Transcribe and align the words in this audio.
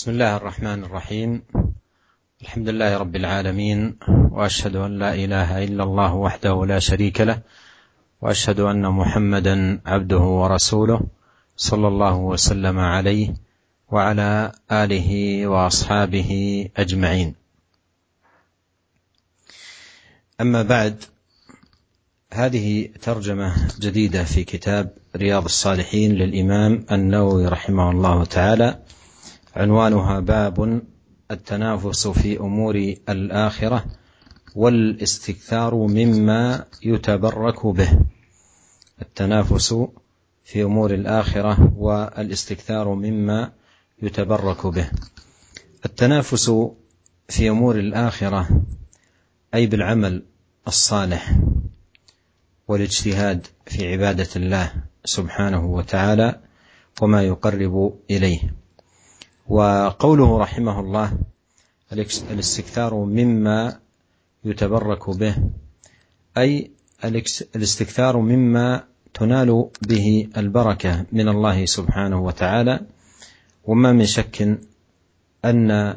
بسم 0.00 0.10
الله 0.10 0.36
الرحمن 0.36 0.84
الرحيم. 0.84 1.42
الحمد 2.42 2.68
لله 2.68 2.98
رب 2.98 3.16
العالمين 3.16 3.96
وأشهد 4.32 4.76
أن 4.76 4.98
لا 4.98 5.14
إله 5.14 5.64
إلا 5.64 5.84
الله 5.84 6.14
وحده 6.14 6.66
لا 6.66 6.78
شريك 6.78 7.20
له 7.20 7.42
وأشهد 8.22 8.60
أن 8.60 8.88
محمدا 8.88 9.80
عبده 9.86 10.18
ورسوله 10.18 11.00
صلى 11.56 11.88
الله 11.88 12.16
وسلم 12.16 12.78
عليه 12.78 13.34
وعلى 13.92 14.52
آله 14.72 15.10
وأصحابه 15.46 16.30
أجمعين. 16.76 17.34
أما 20.40 20.62
بعد 20.62 21.04
هذه 22.32 22.88
ترجمة 23.02 23.68
جديدة 23.80 24.24
في 24.24 24.44
كتاب 24.44 24.96
رياض 25.16 25.44
الصالحين 25.44 26.12
للإمام 26.12 26.86
النووي 26.92 27.46
رحمه 27.46 27.90
الله 27.90 28.24
تعالى. 28.24 28.78
عنوانها 29.56 30.20
باب 30.20 30.82
التنافس 31.30 32.08
في 32.08 32.40
أمور 32.40 32.94
الآخرة 33.08 33.84
والاستكثار 34.54 35.74
مما 35.74 36.64
يتبرك 36.82 37.66
به. 37.66 38.00
التنافس 39.02 39.74
في 40.44 40.62
أمور 40.62 40.94
الآخرة 40.94 41.72
والاستكثار 41.76 42.94
مما 42.94 43.52
يتبرك 44.02 44.66
به. 44.66 44.90
التنافس 45.84 46.52
في 47.28 47.48
أمور 47.48 47.78
الآخرة 47.78 48.48
أي 49.54 49.66
بالعمل 49.66 50.22
الصالح 50.68 51.38
والاجتهاد 52.68 53.46
في 53.66 53.92
عبادة 53.92 54.28
الله 54.36 54.72
سبحانه 55.04 55.66
وتعالى 55.66 56.40
وما 57.02 57.22
يقرب 57.22 57.98
إليه. 58.10 58.59
وقوله 59.50 60.38
رحمه 60.38 60.80
الله 60.80 61.12
الاستكثار 62.30 62.94
مما 62.94 63.78
يتبرك 64.44 65.10
به 65.10 65.34
أي 66.38 66.70
الاستكثار 67.56 68.16
مما 68.16 68.84
تنال 69.14 69.68
به 69.88 70.28
البركة 70.36 71.04
من 71.12 71.28
الله 71.28 71.64
سبحانه 71.64 72.20
وتعالى. 72.20 72.80
وما 73.64 73.92
من 73.92 74.06
شك 74.06 74.58
أن 75.44 75.96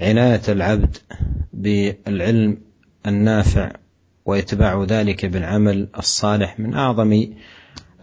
عناية 0.00 0.42
العبد 0.48 0.96
بالعلم 1.52 2.58
النافع 3.06 3.72
وإتباع 4.24 4.84
ذلك 4.84 5.26
بالعمل 5.26 5.88
الصالح 5.98 6.60
من 6.60 6.74
أعظم 6.74 7.26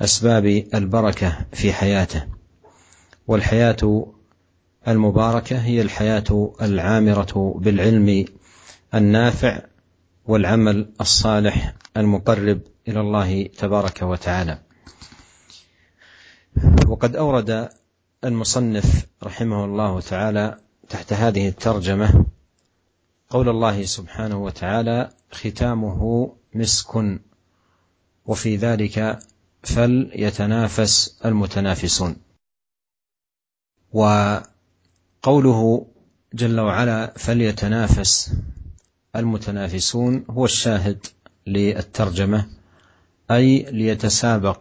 أسباب 0.02 0.46
البركة 0.74 1.38
في 1.54 1.74
حياته. 1.74 2.24
والحياة 3.28 4.08
المباركة 4.88 5.58
هي 5.58 5.82
الحياة 5.82 6.54
العامرة 6.62 7.54
بالعلم 7.60 8.26
النافع 8.94 9.62
والعمل 10.26 10.94
الصالح 11.02 11.76
المقرب 11.98 12.62
إلى 12.88 13.00
الله 13.00 13.44
تبارك 13.44 14.02
وتعالى. 14.02 14.60
وقد 16.88 17.16
أورد 17.16 17.70
المصنف 18.24 19.06
رحمه 19.24 19.66
الله 19.66 20.02
تعالى 20.02 20.58
تحت 20.90 21.14
هذه 21.14 21.48
الترجمة 21.48 22.26
قول 23.30 23.50
الله 23.50 23.86
سبحانه 23.86 24.44
وتعالى 24.44 25.10
ختامه 25.32 26.34
مسك 26.54 27.20
وفي 28.26 28.56
ذلك 28.56 29.20
فليتنافس 29.64 31.20
المتنافسون. 31.26 32.16
وقوله 35.28 35.86
جل 36.34 36.60
وعلا 36.60 37.14
فليتنافس 37.18 38.34
المتنافسون 39.16 40.26
هو 40.30 40.46
الشاهد 40.46 41.06
للترجمة 41.48 42.46
أي 43.32 43.66
ليتسابق 43.72 44.60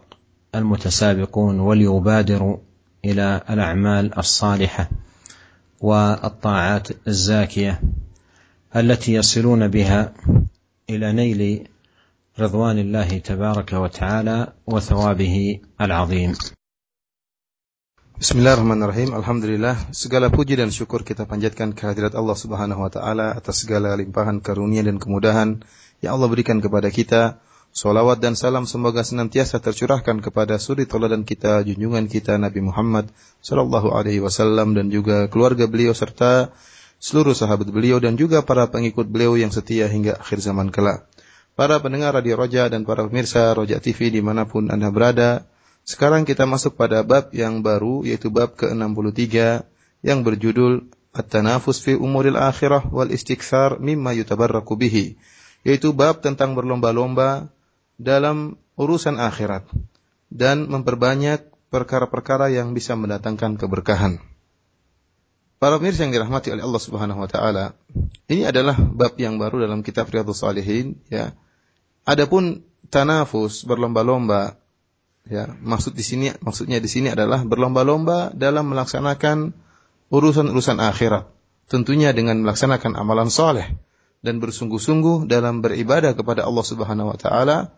المتسابقون 0.55 1.59
وليبادروا 1.59 2.57
إلى 3.05 3.41
الأعمال 3.49 4.17
الصالحة 4.19 4.89
والطاعات 5.81 6.87
الزاكية 7.07 7.81
التي 8.75 9.13
يصلون 9.13 9.67
بها 9.67 10.13
إلى 10.89 11.11
نيل 11.13 11.67
رضوان 12.39 12.79
الله 12.79 13.17
تبارك 13.17 13.73
وتعالى 13.73 14.53
وثوابه 14.67 15.59
العظيم. 15.81 16.33
Bismillahirrahmanirrahim. 18.17 19.13
Alhamdulillah, 19.13 19.93
segala 19.93 20.33
puji 20.33 20.57
dan 20.57 20.73
syukur 20.73 21.05
kita 21.05 21.29
panjatkan 21.29 21.77
kehadirat 21.77 22.17
Allah 22.17 22.33
Subhanahu 22.33 22.81
wa 22.81 22.89
taala 22.89 23.37
atas 23.37 23.61
segala 23.61 23.93
limpahan 23.93 24.41
karunia 24.41 24.81
dan 24.81 24.97
kemudahan 24.97 25.61
yang 26.01 26.17
Allah 26.17 26.25
berikan 26.25 26.57
kepada 26.57 26.89
kita. 26.89 27.37
Salawat 27.69 28.17
dan 28.17 28.33
salam 28.33 28.65
semoga 28.65 29.05
senantiasa 29.05 29.61
tercurahkan 29.61 30.17
kepada 30.25 30.57
suri 30.57 30.89
teladan 30.89 31.29
kita, 31.29 31.61
junjungan 31.61 32.09
kita 32.09 32.41
Nabi 32.41 32.65
Muhammad 32.65 33.13
sallallahu 33.45 33.93
alaihi 33.93 34.17
wasallam 34.17 34.73
dan 34.73 34.89
juga 34.89 35.29
keluarga 35.29 35.69
beliau 35.69 35.93
serta 35.93 36.57
seluruh 36.97 37.37
sahabat 37.37 37.69
beliau 37.69 38.01
dan 38.01 38.17
juga 38.17 38.41
para 38.41 38.65
pengikut 38.65 39.05
beliau 39.05 39.37
yang 39.37 39.53
setia 39.53 39.85
hingga 39.85 40.17
akhir 40.17 40.41
zaman 40.41 40.73
kelak. 40.73 41.05
Para 41.53 41.77
pendengar 41.85 42.17
Radio 42.17 42.33
Roja 42.33 42.65
dan 42.65 42.81
para 42.81 43.05
pemirsa 43.05 43.53
Roja 43.53 43.77
TV 43.77 44.09
di 44.09 44.25
mana 44.25 44.49
pun 44.49 44.73
Anda 44.73 44.89
berada, 44.89 45.45
sekarang 45.87 46.27
kita 46.27 46.43
masuk 46.43 46.75
pada 46.75 46.99
bab 47.07 47.31
yang 47.31 47.63
baru 47.63 48.03
yaitu 48.03 48.27
bab 48.27 48.59
ke-63 48.59 49.63
yang 50.03 50.19
berjudul 50.27 50.91
At-tanafus 51.17 51.81
fi 51.81 51.97
umuril 51.97 52.37
akhirah 52.37 52.93
wal 52.93 53.09
istikthar 53.09 53.81
mimma 53.81 54.13
yutabarraku 54.13 54.77
bihi 54.77 55.17
yaitu 55.65 55.95
bab 55.95 56.21
tentang 56.21 56.53
berlomba-lomba 56.53 57.49
dalam 57.97 58.59
urusan 58.77 59.17
akhirat 59.17 59.65
dan 60.29 60.69
memperbanyak 60.69 61.49
perkara-perkara 61.73 62.53
yang 62.53 62.75
bisa 62.75 62.93
mendatangkan 62.93 63.57
keberkahan. 63.57 64.21
Para 65.57 65.81
pemirsa 65.81 66.05
yang 66.05 66.13
dirahmati 66.13 66.53
oleh 66.53 66.61
Allah 66.61 66.83
Subhanahu 66.83 67.19
wa 67.25 67.29
taala, 67.31 67.73
ini 68.29 68.45
adalah 68.45 68.77
bab 68.77 69.17
yang 69.17 69.41
baru 69.41 69.65
dalam 69.65 69.81
kitab 69.81 70.05
Riyadhus 70.13 70.45
Shalihin 70.45 71.01
ya. 71.09 71.33
Adapun 72.05 72.61
tanafus 72.93 73.65
berlomba-lomba 73.65 74.53
Ya, 75.27 75.51
maksud 75.59 75.91
di 75.91 76.07
sini 76.07 76.31
maksudnya 76.39 76.79
di 76.79 76.87
sini 76.87 77.11
adalah 77.11 77.43
berlomba-lomba 77.43 78.31
dalam 78.31 78.71
melaksanakan 78.71 79.51
urusan-urusan 80.07 80.79
akhirat. 80.79 81.27
Tentunya 81.67 82.15
dengan 82.15 82.39
melaksanakan 82.47 82.95
amalan 82.95 83.27
soleh 83.27 83.75
dan 84.23 84.39
bersungguh-sungguh 84.39 85.27
dalam 85.27 85.59
beribadah 85.59 86.15
kepada 86.15 86.47
Allah 86.47 86.63
Subhanahu 86.63 87.11
wa 87.11 87.19
taala, 87.19 87.75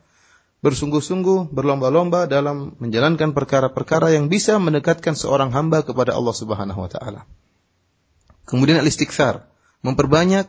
bersungguh-sungguh 0.61 1.49
berlomba-lomba 1.49 2.29
dalam 2.29 2.77
menjalankan 2.77 3.33
perkara-perkara 3.33 4.13
yang 4.13 4.29
bisa 4.29 4.61
mendekatkan 4.61 5.17
seorang 5.17 5.49
hamba 5.49 5.81
kepada 5.81 6.13
Allah 6.13 6.35
Subhanahu 6.37 6.85
wa 6.85 6.89
taala. 6.93 7.25
Kemudian 8.45 8.77
al-istighfar, 8.77 9.49
memperbanyak 9.81 10.45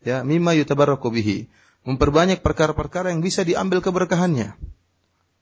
ya 0.00 0.24
mimma 0.24 0.56
yutabarraku 0.56 1.12
bihi, 1.12 1.52
memperbanyak 1.84 2.40
perkara-perkara 2.40 3.12
yang 3.12 3.20
bisa 3.20 3.44
diambil 3.44 3.84
keberkahannya 3.84 4.56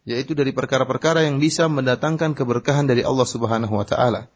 yaitu 0.07 0.39
dari 0.39 0.55
perkara-perkara 0.55 1.27
yang 1.27 1.43
bisa 1.43 1.67
mendatangkan 1.67 2.39
keberkahan 2.39 2.87
dari 2.87 3.03
Allah 3.03 3.27
Subhanahu 3.27 3.75
wa 3.75 3.85
taala. 3.85 4.31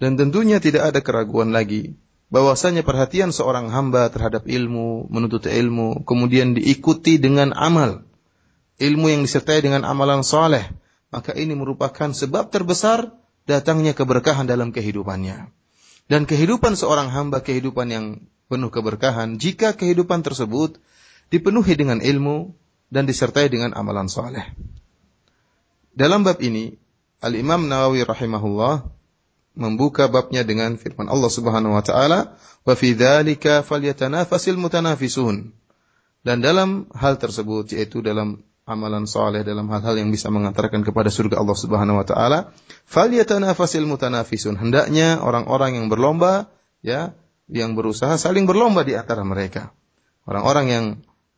Dan 0.00 0.16
tentunya 0.16 0.56
tidak 0.64 0.96
ada 0.96 1.00
keraguan 1.04 1.52
lagi 1.52 1.92
bahwasanya 2.32 2.80
perhatian 2.80 3.36
seorang 3.36 3.68
hamba 3.68 4.08
terhadap 4.08 4.48
ilmu, 4.48 5.12
menuntut 5.12 5.44
ilmu, 5.44 6.08
kemudian 6.08 6.56
diikuti 6.56 7.20
dengan 7.20 7.52
amal. 7.52 8.08
Ilmu 8.80 9.12
yang 9.12 9.20
disertai 9.28 9.60
dengan 9.60 9.84
amalan 9.84 10.24
soleh, 10.24 10.64
maka 11.12 11.36
ini 11.36 11.52
merupakan 11.52 12.16
sebab 12.16 12.48
terbesar 12.48 13.12
datangnya 13.44 13.92
keberkahan 13.92 14.48
dalam 14.48 14.72
kehidupannya. 14.72 15.52
Dan 16.08 16.24
kehidupan 16.24 16.80
seorang 16.80 17.12
hamba 17.12 17.44
kehidupan 17.44 17.92
yang 17.92 18.06
penuh 18.48 18.72
keberkahan 18.72 19.36
jika 19.36 19.76
kehidupan 19.76 20.24
tersebut 20.24 20.80
dipenuhi 21.28 21.76
dengan 21.76 22.00
ilmu 22.00 22.56
dan 22.88 23.04
disertai 23.04 23.52
dengan 23.52 23.76
amalan 23.76 24.08
soleh. 24.08 24.48
Dalam 25.94 26.22
bab 26.22 26.38
ini, 26.38 26.78
Al-Imam 27.20 27.66
Nawawi 27.66 28.06
rahimahullah 28.06 28.88
membuka 29.58 30.08
babnya 30.08 30.46
dengan 30.46 30.78
firman 30.78 31.10
Allah 31.10 31.28
Subhanahu 31.28 31.76
wa 31.76 31.84
taala, 31.84 32.38
"Wa 32.64 32.74
fi 32.78 32.96
dzalika 32.96 33.66
falyatanafasil 33.66 34.56
mutanafisun." 34.56 35.52
Dan 36.24 36.40
dalam 36.40 36.88
hal 36.96 37.16
tersebut 37.16 37.72
yaitu 37.74 38.00
dalam 38.04 38.44
amalan 38.70 39.08
saleh 39.10 39.42
dalam 39.42 39.66
hal-hal 39.66 39.98
yang 39.98 40.14
bisa 40.14 40.30
mengantarkan 40.30 40.86
kepada 40.86 41.10
surga 41.10 41.42
Allah 41.42 41.58
Subhanahu 41.58 41.98
wa 41.98 42.06
taala, 42.06 42.38
falyatanafasil 42.86 43.82
mutanafisun. 43.82 44.54
Hendaknya 44.54 45.18
orang-orang 45.18 45.82
yang 45.82 45.86
berlomba 45.90 46.46
ya, 46.80 47.18
yang 47.50 47.74
berusaha 47.74 48.14
saling 48.14 48.46
berlomba 48.46 48.86
di 48.86 48.94
antara 48.94 49.26
mereka. 49.26 49.74
Orang-orang 50.22 50.66
yang 50.70 50.84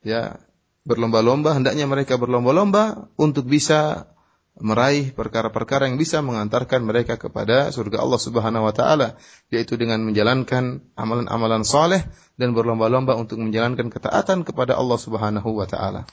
ya 0.05 0.37
berlomba-lomba 0.84 1.56
hendaknya 1.56 1.88
mereka 1.88 2.20
berlomba-lomba 2.20 3.08
untuk 3.16 3.48
bisa 3.48 4.12
meraih 4.57 5.13
perkara-perkara 5.13 5.86
yang 5.86 6.01
bisa 6.01 6.25
mengantarkan 6.25 6.81
mereka 6.81 7.21
kepada 7.21 7.69
surga 7.69 8.01
Allah 8.01 8.19
Subhanahu 8.21 8.65
wa 8.65 8.74
taala 8.74 9.07
yaitu 9.54 9.77
dengan 9.77 10.01
menjalankan 10.01 10.81
amalan-amalan 10.98 11.62
soleh 11.62 12.01
dan 12.42 12.57
berlomba-lomba 12.57 13.13
untuk 13.13 13.38
menjalankan 13.38 13.94
ketaatan 13.94 14.42
kepada 14.42 14.74
Allah 14.74 14.98
Subhanahu 14.98 15.50
wa 15.54 15.69
taala. 15.69 16.04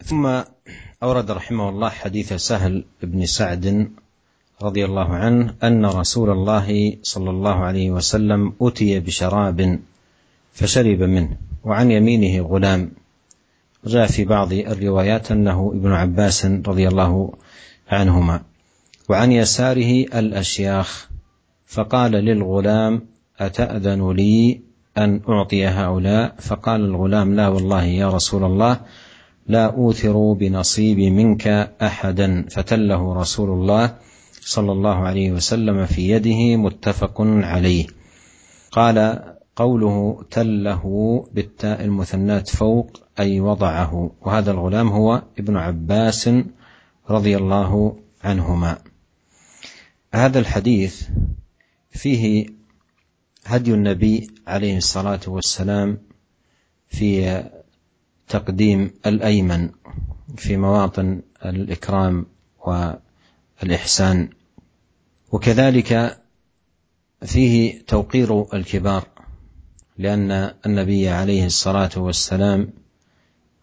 ثم 0.00 0.24
أورد 1.02 1.28
رحمه 1.30 1.66
الله 1.68 1.90
حديث 1.90 2.32
سهل 2.40 2.88
بن 3.04 3.20
سعد 3.28 3.92
رضي 4.62 4.82
الله 4.84 5.08
عنه 5.12 5.60
أن 5.60 5.84
رسول 5.84 6.32
الله 6.32 6.68
صلى 7.04 7.30
الله 7.30 7.56
عليه 7.64 7.88
وسلم 7.90 8.56
أتي 8.56 9.00
بشراب 9.00 9.60
فشرب 10.56 11.00
منه 11.02 11.36
وعن 11.64 11.90
يمينه 11.90 12.34
غلام 12.48 12.92
جاء 13.85 14.07
في 14.07 14.25
بعض 14.25 14.53
الروايات 14.53 15.31
أنه 15.31 15.71
ابن 15.75 15.91
عباس 15.91 16.45
رضي 16.45 16.87
الله 16.87 17.33
عنهما. 17.89 18.41
وعن 19.09 19.31
يساره 19.31 20.05
الأشياخ 20.19 21.09
فقال 21.67 22.11
للغلام 22.11 23.01
أتأذن 23.39 24.11
لي 24.11 24.61
أن 24.97 25.21
أعطي 25.29 25.67
هؤلاء؟ 25.67 26.35
فقال 26.39 26.81
الغلام 26.81 27.35
لا 27.35 27.47
والله 27.47 27.83
يا 27.83 28.09
رسول 28.09 28.43
الله 28.43 28.79
لا 29.47 29.65
أوثر 29.65 30.33
بنصيبي 30.33 31.09
منك 31.09 31.47
أحدا. 31.81 32.45
فتله 32.49 33.13
رسول 33.13 33.49
الله 33.49 33.95
صلى 34.41 34.71
الله 34.71 34.95
عليه 34.95 35.31
وسلم 35.31 35.85
في 35.85 36.09
يده 36.09 36.55
متفق 36.55 37.21
عليه. 37.21 37.87
قال 38.71 39.19
قوله 39.55 40.25
تله 40.31 40.83
بالتاء 41.33 41.83
المثناة 41.83 42.39
فوق 42.39 43.03
أي 43.19 43.39
وضعه. 43.39 44.11
وهذا 44.21 44.51
الغلام 44.51 44.87
هو 44.87 45.23
ابن 45.39 45.57
عباس 45.57 46.29
رضي 47.09 47.37
الله 47.37 47.99
عنهما. 48.23 48.77
هذا 50.13 50.39
الحديث 50.39 51.07
فيه 51.91 52.47
هدي 53.45 53.73
النبي 53.73 54.27
عليه 54.47 54.77
الصلاة 54.77 55.19
والسلام 55.27 55.97
في 56.87 57.43
تقديم 58.27 58.91
الأيمن 59.05 59.69
في 60.37 60.57
مواطن 60.57 61.21
الإكرام 61.45 62.25
والإحسان. 62.65 64.29
وكذلك 65.31 66.21
فيه 67.25 67.85
توقير 67.87 68.53
الكبار. 68.53 69.14
لأن 69.97 70.53
النبي 70.65 71.09
عليه 71.09 71.45
الصلاة 71.45 71.91
والسلام 71.97 72.73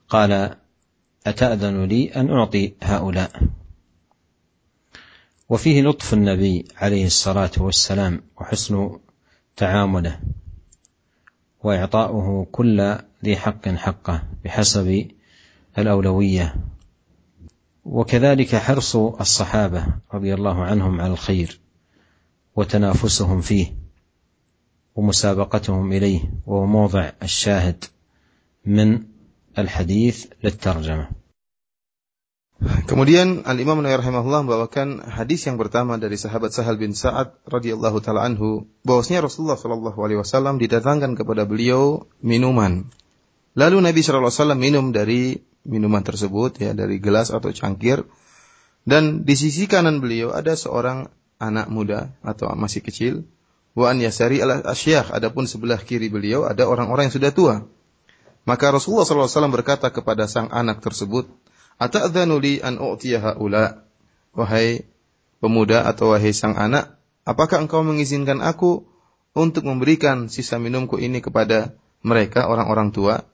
قال 0.08 0.56
أتأذن 1.26 1.84
لي 1.84 2.08
أن 2.17 2.31
أعطي 2.31 2.73
هؤلاء؟ 2.82 3.43
وفيه 5.49 5.82
لطف 5.82 6.14
النبي 6.14 6.64
عليه 6.76 7.06
الصلاة 7.06 7.50
والسلام 7.58 8.23
وحسن 8.40 8.99
تعامله 9.56 10.20
وإعطاؤه 11.62 12.46
كل 12.52 12.99
ذي 13.25 13.37
حق 13.37 13.69
حقه 13.69 14.23
بحسب 14.44 15.08
الأولوية. 15.78 16.55
وكذلك 17.85 18.56
حرص 18.56 18.96
الصحابة 18.96 19.87
رضي 20.14 20.35
الله 20.35 20.64
عنهم 20.64 21.00
على 21.00 21.12
الخير 21.12 21.61
وتنافسهم 22.56 23.40
فيه. 23.40 23.81
ومسابقتهم 24.98 25.92
اليه 25.94 26.22
وهو 26.48 26.66
موضع 26.66 27.12
الشاهد 27.24 27.86
من 28.66 29.04
الحديث 29.57 30.25
للترجمه 30.44 31.07
Kemudian 32.57 33.45
Al 33.45 33.62
Imam 33.62 33.78
Nawawi 33.86 34.01
rahimahullah 34.01 34.42
membawakan 34.42 35.06
hadis 35.06 35.45
yang 35.45 35.62
pertama 35.62 36.01
dari 36.01 36.18
sahabat 36.18 36.50
Sahal 36.50 36.81
bin 36.81 36.98
Sa'ad 36.98 37.38
radhiyallahu 37.45 38.01
taala 38.01 38.25
anhu 38.25 38.66
bahwasanya 38.81 39.30
Rasulullah 39.30 39.62
sallallahu 39.62 40.01
alaihi 40.01 40.18
wasallam 40.18 40.57
didatangkan 40.57 41.13
kepada 41.13 41.45
beliau 41.45 42.10
minuman. 42.25 42.89
Lalu 43.54 43.78
Nabi 43.86 44.01
sallallahu 44.01 44.34
alaihi 44.34 44.42
wasallam 44.42 44.62
minum 44.62 44.86
dari 44.89 45.38
minuman 45.69 46.01
tersebut 46.01 46.57
ya 46.57 46.74
dari 46.74 46.98
gelas 46.98 47.30
atau 47.30 47.54
cangkir 47.54 48.10
dan 48.89 49.22
di 49.22 49.38
sisi 49.38 49.69
kanan 49.69 50.01
beliau 50.01 50.34
ada 50.34 50.57
seorang 50.57 51.13
anak 51.38 51.69
muda 51.69 52.18
atau 52.25 52.50
masih 52.57 52.81
kecil 52.81 53.30
Wa 53.73 53.93
an 53.93 54.01
yasari 54.01 54.45
al 54.45 54.65
asyakh. 54.65 55.13
Adapun 55.13 55.49
sebelah 55.49 55.81
kiri 55.81 56.13
beliau 56.13 56.45
ada 56.45 56.69
orang-orang 56.69 57.09
yang 57.09 57.17
sudah 57.17 57.33
tua. 57.33 57.57
Maka 58.43 58.75
Rasulullah 58.75 59.07
SAW 59.07 59.55
berkata 59.55 59.95
kepada 59.95 60.27
sang 60.27 60.51
anak 60.51 60.83
tersebut, 60.83 61.31
Ata'adhanu 61.79 62.43
li 62.43 62.59
an 62.59 62.79
u'tiya 62.79 63.23
haula. 63.23 63.87
Wahai 64.35 64.87
pemuda 65.39 65.85
atau 65.87 66.15
wahai 66.15 66.31
sang 66.35 66.55
anak, 66.55 66.97
apakah 67.27 67.63
engkau 67.63 67.83
mengizinkan 67.83 68.39
aku 68.39 68.87
untuk 69.35 69.67
memberikan 69.67 70.31
sisa 70.31 70.57
minumku 70.57 70.97
ini 70.99 71.19
kepada 71.19 71.75
mereka 72.01 72.47
orang-orang 72.47 72.91
tua? 72.95 73.27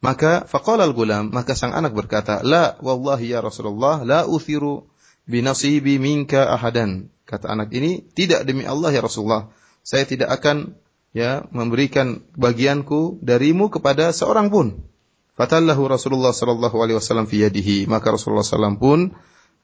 Maka 0.00 0.48
faqala 0.48 0.88
al-gulam, 0.88 1.28
maka 1.28 1.52
sang 1.52 1.76
anak 1.76 1.92
berkata, 1.92 2.40
"La 2.40 2.80
wallahi 2.80 3.36
ya 3.36 3.44
Rasulullah, 3.44 4.00
la 4.00 4.24
uthiru 4.24 4.88
binasibi 5.28 6.00
minka 6.00 6.48
ahadan." 6.48 7.12
Kata 7.28 7.52
anak 7.52 7.68
ini, 7.76 8.00
"Tidak 8.00 8.48
demi 8.48 8.64
Allah 8.64 8.90
ya 8.96 9.04
Rasulullah, 9.04 9.52
saya 9.80 10.04
tidak 10.06 10.30
akan 10.30 10.76
ya 11.10 11.46
memberikan 11.50 12.22
bagianku 12.38 13.18
darimu 13.22 13.70
kepada 13.72 14.14
seorang 14.14 14.50
pun. 14.50 14.86
Fatallahu 15.34 15.88
Rasulullah 15.88 16.36
sallallahu 16.36 16.76
alaihi 16.84 17.00
wasallam 17.00 17.24
fi 17.24 17.48
yadihi. 17.48 17.88
Maka 17.88 18.12
Rasulullah 18.12 18.44
sallam 18.44 18.76
pun 18.76 19.16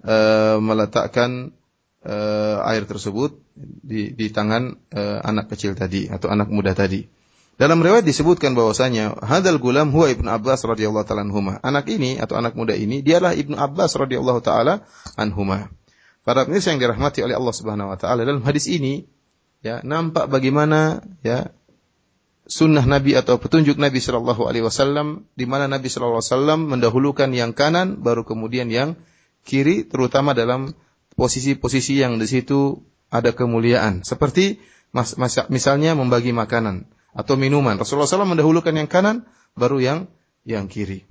uh, 0.03 0.57
meletakkan 0.57 1.53
uh, 2.01 2.65
air 2.65 2.89
tersebut 2.89 3.37
di, 3.85 4.17
di 4.17 4.33
tangan 4.33 4.73
uh, 4.97 5.21
anak 5.21 5.53
kecil 5.53 5.77
tadi 5.77 6.09
atau 6.09 6.33
anak 6.33 6.49
muda 6.49 6.73
tadi. 6.73 7.05
Dalam 7.57 7.81
riwayat 7.81 8.05
disebutkan 8.05 8.53
bahwasanya 8.53 9.17
hadal 9.25 9.57
gulam 9.57 9.89
huwa 9.89 10.13
Ibnu 10.13 10.29
Abbas 10.29 10.61
radhiyallahu 10.69 11.09
taala 11.09 11.25
anhuma. 11.25 11.57
Anak 11.65 11.89
ini 11.89 12.21
atau 12.21 12.37
anak 12.37 12.53
muda 12.53 12.77
ini 12.77 13.01
dialah 13.01 13.33
Ibnu 13.33 13.57
Abbas 13.57 13.97
radhiyallahu 13.97 14.45
taala 14.45 14.85
anhuma. 15.17 15.73
Para 16.21 16.45
pemirsa 16.45 16.77
yang 16.77 16.85
dirahmati 16.85 17.25
oleh 17.25 17.33
Allah 17.33 17.55
Subhanahu 17.57 17.93
wa 17.93 17.99
taala 18.01 18.29
dalam 18.29 18.45
hadis 18.45 18.69
ini 18.69 19.09
ya 19.65 19.81
nampak 19.85 20.29
bagaimana 20.29 21.05
ya 21.25 21.53
sunnah 22.47 22.87
Nabi 22.87 23.19
atau 23.19 23.37
petunjuk 23.43 23.77
Nabi 23.77 23.99
Shallallahu 23.99 24.47
Alaihi 24.47 24.65
Wasallam 24.65 25.27
di 25.35 25.45
mana 25.45 25.67
Nabi 25.67 25.91
Shallallahu 25.91 26.23
Alaihi 26.23 26.33
Wasallam 26.33 26.61
mendahulukan 26.71 27.29
yang 27.35 27.51
kanan 27.53 28.01
baru 28.01 28.23
kemudian 28.23 28.71
yang 28.71 28.95
kiri 29.43 29.87
terutama 29.87 30.33
dalam 30.33 30.75
posisi-posisi 31.19 31.99
yang 32.03 32.19
di 32.23 32.27
situ 32.31 32.83
ada 33.11 33.35
kemuliaan. 33.35 34.07
Seperti 34.07 34.63
mas, 34.95 35.19
mas, 35.19 35.35
misalnya 35.51 35.99
membagi 35.99 36.31
makanan 36.31 36.87
atau 37.17 37.35
minuman. 37.35 37.79
Rasulullah 37.81 38.07
SAW 38.07 38.29
mendahulukan 38.29 38.75
yang 38.75 38.87
kanan 38.87 39.27
baru 39.57 39.81
yang 39.81 39.99
yang 40.47 40.71
kiri. 40.71 41.09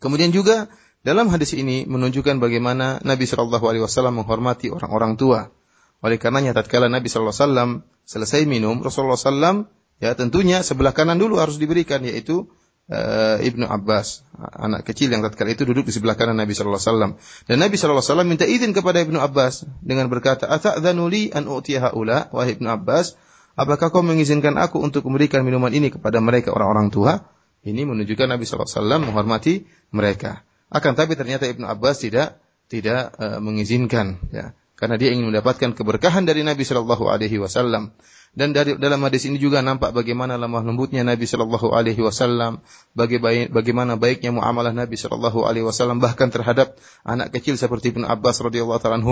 Kemudian 0.00 0.32
juga 0.32 0.72
dalam 1.04 1.28
hadis 1.28 1.52
ini 1.52 1.84
menunjukkan 1.84 2.40
bagaimana 2.40 3.00
Nabi 3.04 3.24
Shallallahu 3.28 3.66
Alaihi 3.68 3.84
Wasallam 3.84 4.24
menghormati 4.24 4.72
orang-orang 4.72 5.20
tua 5.20 5.52
oleh 6.00 6.16
karenanya 6.16 6.56
tatkala 6.56 6.88
Nabi 6.88 7.12
sallallahu 7.12 7.36
alaihi 7.36 7.44
wasallam 7.44 7.70
selesai 8.08 8.42
minum, 8.48 8.80
Rasulullah 8.80 9.20
sallam 9.20 9.68
ya 10.00 10.16
tentunya 10.16 10.64
sebelah 10.64 10.96
kanan 10.96 11.20
dulu 11.20 11.36
harus 11.36 11.60
diberikan 11.60 12.00
yaitu 12.02 12.48
uh, 12.88 13.38
Ibnu 13.38 13.68
Abbas, 13.68 14.26
anak 14.36 14.88
kecil 14.88 15.12
yang 15.12 15.20
tatkala 15.20 15.52
itu 15.52 15.68
duduk 15.68 15.86
di 15.86 15.92
sebelah 15.94 16.18
kanan 16.18 16.40
Nabi 16.40 16.56
sallallahu 16.56 16.80
alaihi 16.80 16.90
wasallam. 16.90 17.12
Dan 17.46 17.56
Nabi 17.62 17.74
sallallahu 17.76 18.02
alaihi 18.02 18.10
wasallam 18.10 18.28
minta 18.28 18.46
izin 18.48 18.72
kepada 18.72 18.98
Ibnu 19.04 19.18
Abbas 19.20 19.68
dengan 19.80 20.10
berkata, 20.10 20.50
"Ata'dzanu 20.50 21.06
li 21.06 21.30
an 21.30 21.46
u'tiya 21.46 21.92
haula?" 21.92 22.32
Wahai 22.34 22.58
Ibnu 22.58 22.66
Abbas, 22.66 23.14
apakah 23.54 23.92
kau 23.94 24.02
mengizinkan 24.02 24.58
aku 24.58 24.82
untuk 24.82 25.06
memberikan 25.06 25.46
minuman 25.46 25.70
ini 25.70 25.92
kepada 25.92 26.18
mereka 26.18 26.50
orang-orang 26.56 26.90
tua? 26.90 27.22
Ini 27.60 27.84
menunjukkan 27.84 28.26
Nabi 28.26 28.48
sallallahu 28.48 28.68
alaihi 28.68 28.80
wasallam 28.80 29.00
menghormati 29.12 29.54
mereka. 29.92 30.42
Akan 30.72 30.96
tapi 30.96 31.12
ternyata 31.12 31.44
Ibnu 31.44 31.68
Abbas 31.68 32.00
tidak 32.00 32.40
tidak 32.70 33.12
uh, 33.18 33.42
mengizinkan 33.42 34.22
ya 34.30 34.54
karena 34.80 34.96
dia 34.96 35.12
ingin 35.12 35.28
mendapatkan 35.28 35.76
keberkahan 35.76 36.24
dari 36.24 36.40
Nabi 36.40 36.64
Shallallahu 36.64 37.12
Alaihi 37.12 37.36
Wasallam. 37.36 37.92
Dan 38.30 38.54
dari 38.54 38.78
dalam 38.78 39.02
hadis 39.02 39.26
ini 39.26 39.42
juga 39.42 39.58
nampak 39.58 39.90
bagaimana 39.90 40.38
lemah 40.38 40.62
lembutnya 40.62 41.02
Nabi 41.02 41.26
Shallallahu 41.26 41.74
Alaihi 41.74 41.98
Wasallam, 41.98 42.62
bagaimana 42.94 44.00
baiknya 44.00 44.32
muamalah 44.32 44.72
Nabi 44.72 44.96
Shallallahu 44.96 45.44
Alaihi 45.44 45.66
Wasallam 45.66 46.00
bahkan 46.00 46.32
terhadap 46.32 46.78
anak 47.04 47.34
kecil 47.34 47.60
seperti 47.60 47.92
Ibn 47.92 48.06
Abbas 48.06 48.40
radhiyallahu 48.40 48.80
taala 48.80 49.02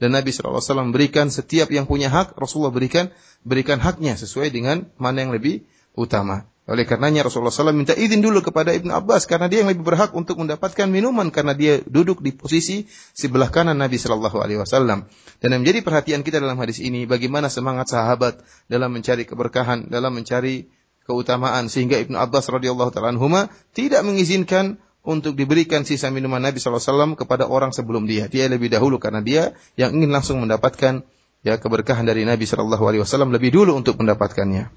dan 0.00 0.08
Nabi 0.14 0.30
Shallallahu 0.32 0.62
Alaihi 0.62 0.70
Wasallam 0.72 0.90
berikan 0.94 1.26
setiap 1.28 1.68
yang 1.74 1.84
punya 1.84 2.08
hak 2.08 2.38
Rasulullah 2.38 2.72
berikan 2.72 3.10
berikan 3.42 3.82
haknya 3.82 4.14
sesuai 4.14 4.54
dengan 4.54 4.88
mana 4.96 5.26
yang 5.26 5.34
lebih 5.34 5.66
utama. 5.94 6.52
Oleh 6.62 6.86
karenanya 6.86 7.26
Rasulullah 7.26 7.50
SAW 7.50 7.74
minta 7.74 7.90
izin 7.90 8.22
dulu 8.22 8.38
kepada 8.38 8.70
Ibnu 8.70 8.94
Abbas 8.94 9.26
karena 9.26 9.50
dia 9.50 9.66
yang 9.66 9.74
lebih 9.74 9.82
berhak 9.82 10.14
untuk 10.14 10.38
mendapatkan 10.38 10.86
minuman 10.86 11.34
karena 11.34 11.58
dia 11.58 11.82
duduk 11.82 12.22
di 12.22 12.30
posisi 12.30 12.86
sebelah 13.18 13.50
kanan 13.50 13.74
Nabi 13.74 13.98
Shallallahu 13.98 14.38
Alaihi 14.38 14.62
Wasallam. 14.62 15.10
Dan 15.42 15.48
yang 15.58 15.66
menjadi 15.66 15.82
perhatian 15.82 16.22
kita 16.22 16.38
dalam 16.38 16.54
hadis 16.62 16.78
ini 16.78 17.02
bagaimana 17.02 17.50
semangat 17.50 17.90
sahabat 17.90 18.46
dalam 18.70 18.94
mencari 18.94 19.26
keberkahan, 19.26 19.90
dalam 19.90 20.14
mencari 20.14 20.70
keutamaan 21.02 21.66
sehingga 21.66 21.98
Ibnu 21.98 22.14
Abbas 22.14 22.46
radhiyallahu 22.46 22.94
taala 22.94 23.50
tidak 23.74 24.06
mengizinkan 24.06 24.78
untuk 25.02 25.34
diberikan 25.34 25.82
sisa 25.82 26.14
minuman 26.14 26.38
Nabi 26.38 26.62
SAW 26.62 27.18
kepada 27.18 27.50
orang 27.50 27.74
sebelum 27.74 28.06
dia. 28.06 28.30
Dia 28.30 28.46
lebih 28.46 28.70
dahulu 28.70 29.02
karena 29.02 29.18
dia 29.18 29.58
yang 29.74 29.98
ingin 29.98 30.14
langsung 30.14 30.38
mendapatkan 30.38 31.02
ya 31.42 31.58
keberkahan 31.58 32.06
dari 32.06 32.22
Nabi 32.22 32.46
SAW 32.46 33.34
lebih 33.34 33.50
dulu 33.50 33.74
untuk 33.74 33.98
mendapatkannya. 33.98 34.70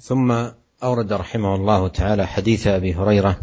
ثم 0.00 0.32
أورد 0.82 1.12
رحمه 1.12 1.54
الله 1.54 1.88
تعالى 1.88 2.26
حديث 2.26 2.66
أبي 2.66 2.94
هريرة 2.94 3.40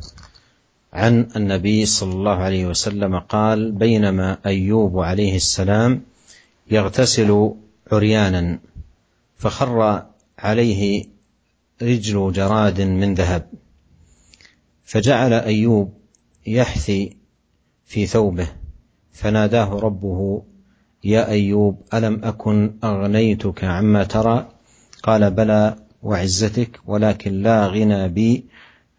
عن 0.94 1.28
النبي 1.36 1.86
صلى 1.86 2.14
الله 2.14 2.36
عليه 2.36 2.66
وسلم 2.66 3.20
قال 3.20 3.72
بينما 3.72 4.38
أيوب 4.46 5.00
عليه 5.00 5.36
السلام 5.36 6.02
يغتسل 6.72 7.54
عريانا 7.92 8.60
فخر 9.38 10.06
عليه 10.40 11.06
رجل 11.82 12.32
جراد 12.32 12.82
من 12.82 13.14
ذهب 13.14 13.48
فجعل 14.84 15.34
أيوب 15.34 15.94
يحثي 16.48 17.18
في 17.86 18.06
ثوبه 18.06 18.48
فناداه 19.14 19.80
ربه 19.80 20.44
يا 21.04 21.28
أيوب 21.28 21.82
ألم 21.94 22.22
أكن 22.24 22.74
أغنيتك 22.84 23.64
عما 23.64 24.04
ترى؟ 24.04 24.50
قال 25.04 25.32
بلى 25.32 25.76
وعزتك 26.04 26.80
ولكن 26.86 27.42
لا 27.42 27.68
غنى 27.68 28.08
بي 28.08 28.46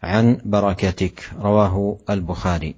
عن 0.03 0.41
بركتك. 0.45 1.29
رواه 1.39 1.97
البخاري. 2.09 2.75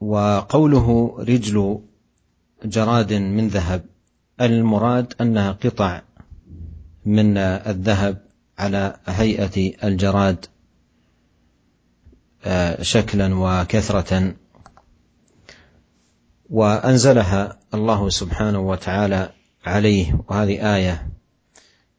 وقوله 0.00 1.16
رجل 1.18 1.80
جراد 2.64 3.12
من 3.12 3.48
ذهب 3.48 3.84
المراد 4.40 5.14
أنها 5.20 5.52
قطع 5.52 6.02
من 7.06 7.36
الذهب 7.38 8.22
على 8.58 8.96
هيئة 9.06 9.86
الجراد 9.88 10.46
آه، 12.44 12.82
شكلا 12.82 13.34
وكثره. 13.34 14.34
وأنزلها 16.50 17.58
الله 17.74 18.08
سبحانه 18.08 18.60
وتعالى 18.60 19.30
عليه. 19.66 20.24
وهذه 20.28 20.76
آية 20.76 21.11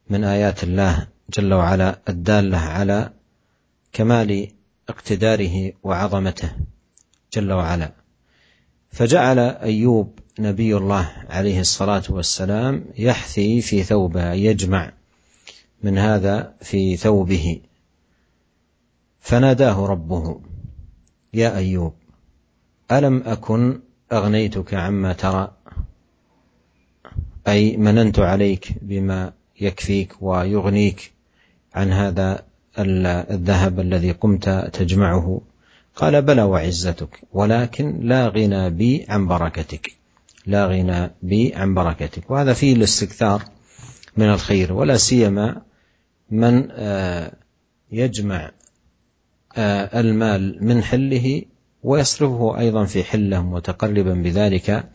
من 0.10 0.24
آيات 0.24 0.63
الله 0.63 1.07
جل 1.29 1.53
وعلا 1.53 2.00
الدالة 2.10 2.57
على 2.57 3.13
كمال 3.93 4.48
اقتداره 4.89 5.74
وعظمته 5.83 6.51
جل 7.33 7.51
وعلا. 7.51 7.91
فجعل 8.91 9.39
أيوب 9.39 10.19
نبي 10.39 10.77
الله 10.77 11.12
عليه 11.29 11.60
الصلاة 11.60 12.03
والسلام 12.10 12.86
يحثي 12.98 13.62
في 13.62 13.83
ثوبه 13.83 14.33
يجمع 14.33 14.93
من 15.83 15.98
هذا 15.98 16.53
في 16.62 16.98
ثوبه. 16.98 17.62
فناداه 19.19 19.86
ربه 19.86 20.41
يا 21.33 21.57
أيوب 21.57 21.93
ألم 22.91 23.24
أكن 23.25 23.79
أغنيتك 24.12 24.74
عما 24.74 25.13
ترى؟ 25.13 25.57
أي 27.48 27.77
مننت 27.77 28.19
عليك 28.19 28.74
بما 28.81 29.33
يكفيك 29.63 30.13
ويغنيك 30.22 31.12
عن 31.75 31.91
هذا 31.91 32.43
الذهب 32.79 33.79
الذي 33.79 34.12
قمت 34.12 34.50
تجمعه. 34.50 35.41
قال 35.96 36.22
بلى 36.22 36.43
وعزتك 36.43 37.22
ولكن 37.34 38.00
لا 38.01 38.27
غنى 38.27 38.70
بي 38.70 39.05
عن 39.10 39.27
بركتك. 39.27 39.91
لا 40.46 40.65
غنى 40.65 41.12
بي 41.22 41.55
عن 41.55 41.74
بركتك. 41.74 42.32
وهذا 42.32 42.53
فيه 42.53 42.74
الاستكثار 42.74 43.43
من 44.17 44.29
الخير 44.29 44.74
ولا 44.74 44.98
سيما 44.98 45.62
من 46.32 46.67
آه، 46.72 47.34
يجمع 47.91 48.51
آه، 49.58 50.00
المال 50.00 50.58
من 50.62 50.84
حله 50.84 51.41
ويصرفه 51.84 52.60
أيضا 52.60 52.86
في 52.86 53.03
حله 53.03 53.41
متقربا 53.41 54.13
بذلك 54.13 54.89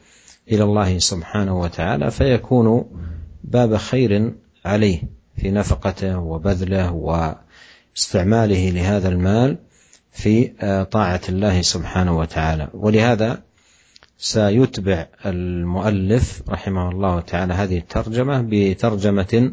إلى 0.52 0.62
الله 0.62 0.98
سبحانه 0.98 1.60
وتعالى 1.60 2.10
فيكون 2.10 2.84
باب 3.44 3.76
خير 3.76 4.34
عليه 4.64 5.02
في 5.36 5.50
نفقته 5.50 6.18
وبذله 6.18 6.92
واستعماله 6.92 8.70
لهذا 8.70 9.08
المال 9.08 9.58
في 10.12 10.44
طاعة 10.90 11.20
الله 11.28 11.62
سبحانه 11.62 12.18
وتعالى. 12.18 12.68
ولهذا 12.74 13.42
سيتبع 14.18 15.06
المؤلف 15.26 16.42
رحمه 16.48 16.90
الله 16.90 17.20
تعالى 17.20 17.54
هذه 17.54 17.78
الترجمة 17.78 18.44
بترجمة 18.50 19.52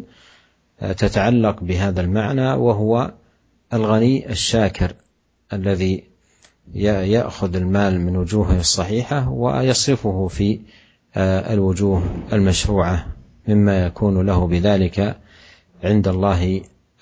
تتعلق 0.97 1.63
بهذا 1.63 2.01
المعنى 2.01 2.53
وهو 2.53 3.13
الغني 3.73 4.29
الشاكر 4.29 4.93
الذي 5.53 6.03
يأخذ 6.73 7.55
المال 7.55 8.01
من 8.01 8.17
وجوهه 8.17 8.59
الصحيحة 8.59 9.29
ويصرفه 9.29 10.27
في 10.27 10.59
الوجوه 11.17 12.03
المشروعة. 12.33 13.07
مما 13.48 13.86
يكون 13.86 14.26
له 14.26 14.38
بذلك 14.46 14.98
عند 15.84 16.06
الله 16.08 16.42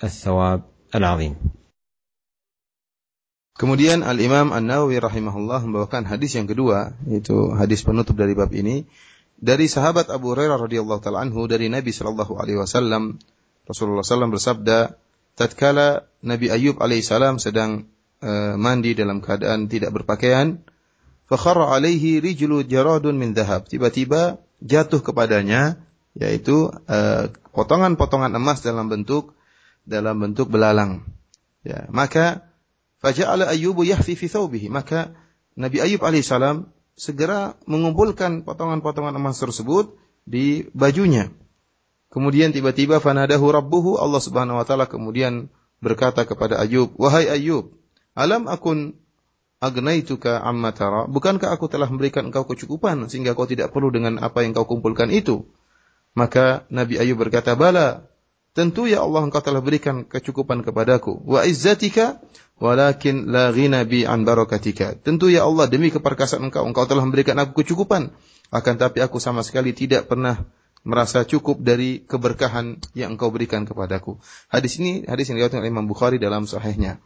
الثواب 0.03 0.59
العظيم 0.95 1.35
Kemudian 3.59 4.07
Al-Imam 4.07 4.55
An-Nawawi 4.55 5.03
rahimahullah 5.03 5.67
membawakan 5.67 6.07
hadis 6.07 6.39
yang 6.39 6.47
kedua, 6.47 6.95
yaitu 7.03 7.51
hadis 7.51 7.83
penutup 7.83 8.15
dari 8.15 8.31
bab 8.31 8.55
ini 8.55 8.87
dari 9.35 9.67
sahabat 9.67 10.07
Abu 10.07 10.31
Hurairah 10.31 10.55
radhiyallahu 10.63 11.03
taala 11.03 11.27
anhu 11.27 11.43
dari 11.43 11.67
Nabi 11.67 11.91
sallallahu 11.91 12.39
alaihi 12.39 12.55
wasallam 12.55 13.19
Rasulullah 13.69 14.01
SAW 14.01 14.33
bersabda, 14.33 14.97
tatkala 15.37 16.09
Nabi 16.25 16.49
Ayub 16.49 16.81
alaihissalam 16.81 17.37
sedang 17.37 17.85
uh, 18.25 18.57
mandi 18.57 18.97
dalam 18.97 19.21
keadaan 19.21 19.69
tidak 19.69 19.93
berpakaian, 19.93 20.65
fakharra 21.29 21.77
alaihi 21.77 22.17
rijlu 22.17 22.65
jaradun 22.65 23.21
min 23.21 23.37
dhahab. 23.37 23.69
Tiba-tiba 23.69 24.41
jatuh 24.65 25.05
kepadanya 25.05 25.77
yaitu 26.14 26.70
uh, 26.70 27.30
potongan-potongan 27.50 28.34
emas 28.34 28.62
dalam 28.62 28.86
bentuk 28.86 29.34
dalam 29.84 30.16
bentuk 30.22 30.48
belalang. 30.48 31.04
Ya, 31.66 31.88
maka 31.90 32.48
faja'ala 33.04 33.50
Ayyubu 33.52 33.84
yahfi 33.84 34.16
fi 34.16 34.26
thawbihi. 34.30 34.72
Maka 34.72 35.12
Nabi 35.54 35.82
Ayub 35.84 36.02
alaihissalam 36.02 36.70
segera 36.94 37.58
mengumpulkan 37.66 38.46
potongan-potongan 38.46 39.14
emas 39.14 39.38
tersebut 39.38 39.98
di 40.24 40.66
bajunya. 40.72 41.30
Kemudian 42.08 42.54
tiba-tiba 42.54 43.02
fanadahu 43.02 43.50
rabbuhu 43.50 43.98
Allah 43.98 44.22
Subhanahu 44.22 44.62
wa 44.62 44.64
taala 44.66 44.86
kemudian 44.86 45.50
berkata 45.82 46.22
kepada 46.22 46.62
Ayub, 46.62 46.94
"Wahai 46.94 47.26
Ayub, 47.26 47.74
alam 48.14 48.46
akun 48.46 48.94
agnaituka 49.58 50.38
amma 50.38 50.70
tara? 50.70 51.10
Bukankah 51.10 51.50
aku 51.50 51.66
telah 51.66 51.90
memberikan 51.90 52.30
engkau 52.30 52.46
kecukupan 52.46 53.10
sehingga 53.10 53.34
kau 53.34 53.50
tidak 53.50 53.74
perlu 53.74 53.90
dengan 53.90 54.22
apa 54.22 54.46
yang 54.46 54.54
kau 54.54 54.64
kumpulkan 54.64 55.10
itu?" 55.10 55.50
Maka 56.14 56.64
Nabi 56.70 56.96
Ayub 57.02 57.18
berkata, 57.18 57.58
"Bala, 57.58 58.06
tentu 58.54 58.86
ya 58.86 59.02
Allah 59.02 59.26
engkau 59.26 59.42
telah 59.42 59.58
berikan 59.58 60.06
kecukupan 60.06 60.62
kepadaku. 60.62 61.18
Wa 61.26 61.42
izzatika 61.42 62.22
walakin 62.62 63.34
la 63.34 63.50
ghina 63.50 63.82
bi 63.82 64.06
an 64.06 64.22
barakatika." 64.22 64.94
Tentu 64.94 65.26
ya 65.26 65.42
Allah 65.42 65.66
demi 65.66 65.90
keperkasaan 65.90 66.48
engkau 66.48 66.62
engkau 66.62 66.86
telah 66.86 67.02
memberikan 67.02 67.34
aku 67.42 67.66
kecukupan, 67.66 68.14
akan 68.54 68.74
tapi 68.78 69.02
aku 69.02 69.18
sama 69.18 69.42
sekali 69.42 69.74
tidak 69.74 70.06
pernah 70.06 70.46
merasa 70.86 71.26
cukup 71.26 71.58
dari 71.64 72.06
keberkahan 72.06 72.78
yang 72.94 73.18
engkau 73.18 73.34
berikan 73.34 73.66
kepadaku. 73.66 74.22
Hadis 74.46 74.78
ini 74.78 75.02
hadis 75.10 75.32
yang 75.32 75.42
diriwayatkan 75.42 75.66
oleh 75.66 75.72
Imam 75.74 75.90
Bukhari 75.90 76.22
dalam 76.22 76.46
sahihnya. 76.46 77.02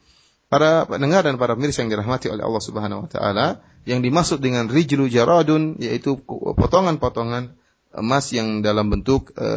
Para 0.52 0.84
pendengar 0.88 1.24
dan 1.24 1.36
para 1.36 1.56
pemirsa 1.56 1.84
yang 1.84 1.92
dirahmati 1.92 2.28
oleh 2.28 2.40
Allah 2.40 2.62
Subhanahu 2.64 3.04
wa 3.06 3.08
taala, 3.08 3.46
yang 3.88 4.04
dimaksud 4.04 4.40
dengan 4.40 4.68
rijlu 4.68 5.08
jaradun 5.08 5.80
yaitu 5.80 6.20
potongan-potongan 6.56 7.56
emas 7.94 8.28
yang 8.34 8.60
dalam 8.60 8.92
bentuk 8.92 9.32
e, 9.36 9.48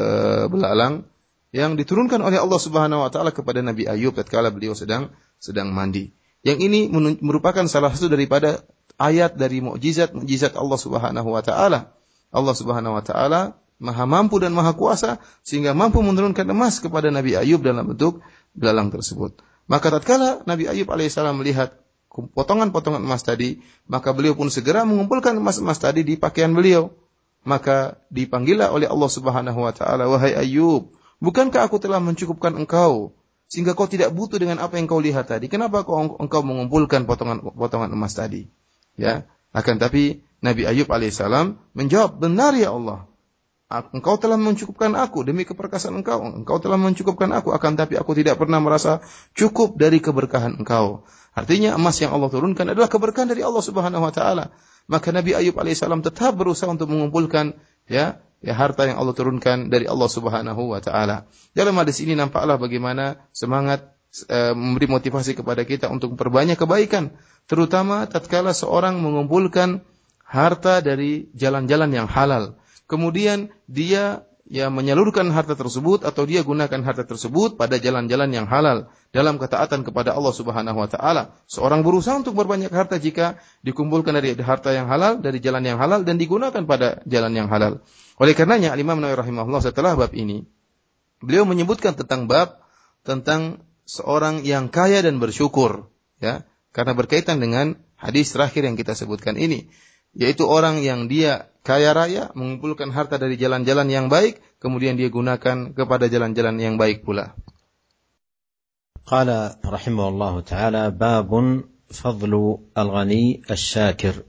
belalang 0.48 1.08
yang 1.52 1.76
diturunkan 1.76 2.24
oleh 2.24 2.40
Allah 2.40 2.62
Subhanahu 2.62 3.04
wa 3.04 3.12
taala 3.12 3.36
kepada 3.36 3.60
Nabi 3.60 3.88
Ayub 3.88 4.16
tatkala 4.16 4.52
beliau 4.54 4.72
sedang 4.72 5.12
sedang 5.42 5.72
mandi. 5.76 6.16
Yang 6.42 6.60
ini 6.72 6.80
merupakan 7.22 7.68
salah 7.68 7.92
satu 7.94 8.10
daripada 8.10 8.64
ayat 8.98 9.38
dari 9.38 9.62
mukjizat-mukjizat 9.62 10.58
Allah 10.58 10.80
Subhanahu 10.80 11.30
wa 11.30 11.44
taala. 11.44 11.94
Allah 12.32 12.56
Subhanahu 12.56 12.98
wa 12.98 13.04
taala 13.04 13.62
Maha 13.82 14.06
mampu 14.06 14.38
dan 14.38 14.54
maha 14.54 14.78
kuasa 14.78 15.18
sehingga 15.42 15.74
mampu 15.74 16.06
menurunkan 16.06 16.46
emas 16.46 16.78
kepada 16.78 17.10
Nabi 17.10 17.34
Ayub 17.34 17.66
dalam 17.66 17.90
bentuk 17.90 18.22
belalang 18.54 18.94
tersebut. 18.94 19.42
Maka 19.66 19.90
tatkala 19.90 20.46
Nabi 20.46 20.70
Ayub 20.70 20.86
alaihissalam 20.86 21.42
melihat 21.42 21.82
potongan-potongan 22.14 23.02
emas 23.02 23.26
tadi, 23.26 23.66
maka 23.90 24.14
beliau 24.14 24.38
pun 24.38 24.54
segera 24.54 24.86
mengumpulkan 24.86 25.34
emas-emas 25.34 25.82
tadi 25.82 26.06
di 26.06 26.14
pakaian 26.14 26.54
beliau 26.54 26.94
maka 27.42 27.98
dipanggillah 28.14 28.70
oleh 28.70 28.86
Allah 28.86 29.10
Subhanahu 29.10 29.60
wa 29.66 29.74
taala 29.74 30.06
wahai 30.06 30.38
Ayub 30.38 30.94
bukankah 31.22 31.66
aku 31.66 31.82
telah 31.82 31.98
mencukupkan 31.98 32.54
engkau 32.54 33.18
sehingga 33.52 33.76
kau 33.76 33.90
tidak 33.90 34.16
butuh 34.16 34.40
dengan 34.40 34.64
apa 34.64 34.80
yang 34.80 34.88
kau 34.88 35.02
lihat 35.02 35.28
tadi 35.28 35.52
kenapa 35.52 35.84
kau 35.84 36.16
engkau 36.22 36.42
mengumpulkan 36.46 37.10
potongan-potongan 37.10 37.90
emas 37.92 38.14
tadi 38.14 38.48
ya 38.96 39.26
akan 39.52 39.76
tapi 39.82 40.24
Nabi 40.42 40.66
Ayub 40.70 40.90
alaihissalam 40.90 41.60
menjawab 41.74 42.22
benar 42.22 42.54
ya 42.56 42.74
Allah 42.74 43.12
engkau 43.72 44.20
telah 44.20 44.36
mencukupkan 44.36 44.92
aku 45.00 45.24
demi 45.24 45.48
keperkasaan 45.48 46.04
engkau. 46.04 46.20
Engkau 46.20 46.60
telah 46.60 46.76
mencukupkan 46.76 47.32
aku 47.32 47.56
akan 47.56 47.80
tapi 47.80 47.96
aku 47.96 48.12
tidak 48.12 48.36
pernah 48.36 48.60
merasa 48.60 49.00
cukup 49.32 49.80
dari 49.80 50.04
keberkahan 50.04 50.60
engkau. 50.60 51.08
Artinya 51.32 51.80
emas 51.80 51.96
yang 52.04 52.12
Allah 52.12 52.28
turunkan 52.28 52.68
adalah 52.68 52.92
keberkahan 52.92 53.32
dari 53.32 53.40
Allah 53.48 53.64
Subhanahu 53.64 54.04
wa 54.04 54.12
taala. 54.12 54.52
Maka 54.90 55.14
Nabi 55.14 55.38
Ayub 55.38 55.58
alaihissalam 55.58 56.02
tetap 56.06 56.38
berusaha 56.38 56.70
untuk 56.70 56.90
mengumpulkan 56.90 57.58
ya 57.86 58.22
ya 58.42 58.54
harta 58.58 58.90
yang 58.90 58.98
Allah 58.98 59.14
turunkan 59.14 59.70
dari 59.70 59.86
Allah 59.86 60.10
Subhanahu 60.10 60.74
wa 60.74 60.82
taala. 60.82 61.30
Dalam 61.54 61.78
hadis 61.78 62.02
ini 62.02 62.18
nampaklah 62.18 62.58
bagaimana 62.58 63.22
semangat 63.30 63.94
e, 64.26 64.58
memberi 64.58 64.90
motivasi 64.90 65.38
kepada 65.38 65.62
kita 65.62 65.94
untuk 65.94 66.18
memperbanyak 66.18 66.58
kebaikan, 66.58 67.14
terutama 67.46 68.10
tatkala 68.10 68.58
seorang 68.58 68.98
mengumpulkan 68.98 69.86
harta 70.26 70.82
dari 70.82 71.30
jalan-jalan 71.38 71.92
yang 71.94 72.08
halal 72.10 72.58
kemudian 72.92 73.56
dia 73.72 74.28
ya 74.52 74.68
menyalurkan 74.68 75.32
harta 75.32 75.56
tersebut 75.56 76.04
atau 76.04 76.28
dia 76.28 76.44
gunakan 76.44 76.84
harta 76.84 77.08
tersebut 77.08 77.56
pada 77.56 77.80
jalan-jalan 77.80 78.28
yang 78.36 78.52
halal 78.52 78.92
dalam 79.16 79.40
ketaatan 79.40 79.88
kepada 79.88 80.12
Allah 80.12 80.36
Subhanahu 80.36 80.76
wa 80.76 80.92
taala. 80.92 81.32
Seorang 81.48 81.88
berusaha 81.88 82.20
untuk 82.20 82.36
berbanyak 82.36 82.68
harta 82.68 83.00
jika 83.00 83.40
dikumpulkan 83.64 84.12
dari 84.12 84.36
harta 84.36 84.76
yang 84.76 84.92
halal, 84.92 85.24
dari 85.24 85.40
jalan 85.40 85.64
yang 85.64 85.80
halal 85.80 86.04
dan 86.04 86.20
digunakan 86.20 86.68
pada 86.68 87.00
jalan 87.08 87.32
yang 87.32 87.48
halal. 87.48 87.80
Oleh 88.20 88.36
karenanya 88.36 88.76
Imam 88.76 89.00
Nawawi 89.00 89.24
rahimahullah 89.24 89.64
setelah 89.64 89.96
bab 89.96 90.12
ini 90.12 90.44
beliau 91.24 91.48
menyebutkan 91.48 91.96
tentang 91.96 92.28
bab 92.28 92.60
tentang 93.08 93.64
seorang 93.88 94.44
yang 94.44 94.68
kaya 94.68 95.00
dan 95.06 95.22
bersyukur 95.22 95.88
ya 96.20 96.44
karena 96.76 96.92
berkaitan 96.98 97.40
dengan 97.40 97.80
hadis 97.96 98.34
terakhir 98.34 98.66
yang 98.68 98.76
kita 98.76 98.98
sebutkan 98.98 99.38
ini 99.38 99.70
yaitu 100.12 100.44
orang 100.44 100.84
yang 100.84 101.08
dia 101.08 101.51
kaya 101.62 101.94
raya 101.94 102.34
mengumpulkan 102.34 102.90
harta 102.90 103.22
dari 103.22 103.38
jalan-jalan 103.38 103.88
yang 103.90 104.08
baik 104.10 104.42
kemudian 104.58 104.98
dia 104.98 105.10
gunakan 105.10 105.74
kepada 105.78 106.06
jalan-jalan 106.10 106.58
yang 106.58 106.76
baik 106.78 107.06
pula. 107.06 107.38
قال 109.12 109.28
رحمه 109.66 110.08
الله 110.08 110.34
تعالى 110.42 110.84
باب 110.92 111.32
فضل 111.92 112.58
الغني 112.78 113.42
الشاكر 113.52 114.24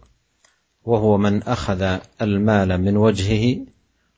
وهو 0.85 1.19
من 1.19 1.43
اخذ 1.43 1.99
المال 2.23 2.81
من 2.81 2.97
وجهه 2.97 3.67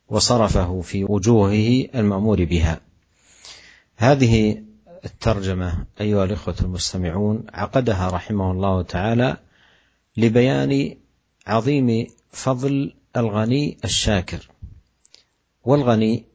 وصرفه 0.09 0.81
في 0.81 1.05
وجوهه 1.05 1.89
المامور 1.95 2.45
بها 2.45 2.81
هذه 3.97 4.63
الترجمه 5.05 5.85
ايها 6.01 6.25
الاخوه 6.25 6.55
المستمعون 6.61 7.47
عقدها 7.53 8.09
رحمه 8.09 8.51
الله 8.51 8.83
تعالى 8.83 9.37
لبيان 10.17 10.97
عظيم 11.47 12.07
فضل 12.33 12.95
الغني 13.17 13.79
الشاكر. 13.85 14.51
والغني 15.65 16.27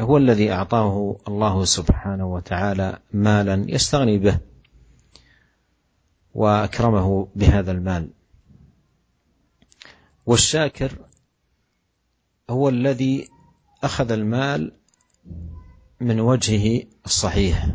هو 0.00 0.16
الذي 0.16 0.52
أعطاه 0.52 1.16
الله 1.28 1.64
سبحانه 1.64 2.26
وتعالى 2.26 2.98
مالا 3.12 3.64
يستغني 3.68 4.18
به 4.18 4.38
وأكرمه 6.34 7.28
بهذا 7.36 7.72
المال. 7.72 8.10
والشاكر 10.26 10.92
هو 12.50 12.68
الذي 12.68 13.28
أخذ 13.84 14.12
المال 14.12 14.72
من 16.00 16.20
وجهه 16.20 16.82
الصحيح 17.06 17.68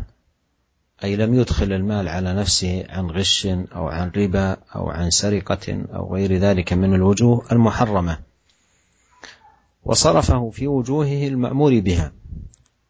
أي 1.03 1.15
لم 1.15 1.33
يدخل 1.33 1.73
المال 1.73 2.07
على 2.07 2.33
نفسه 2.33 2.85
عن 2.89 3.11
غش 3.11 3.45
أو 3.45 3.87
عن 3.87 4.09
ربا 4.09 4.57
أو 4.75 4.89
عن 4.89 5.09
سرقة 5.09 5.85
أو 5.95 6.15
غير 6.15 6.37
ذلك 6.37 6.73
من 6.73 6.93
الوجوه 6.93 7.45
المحرمة. 7.51 8.19
وصرفه 9.85 10.49
في 10.49 10.67
وجوهه 10.67 11.27
المأمور 11.27 11.79
بها. 11.79 12.11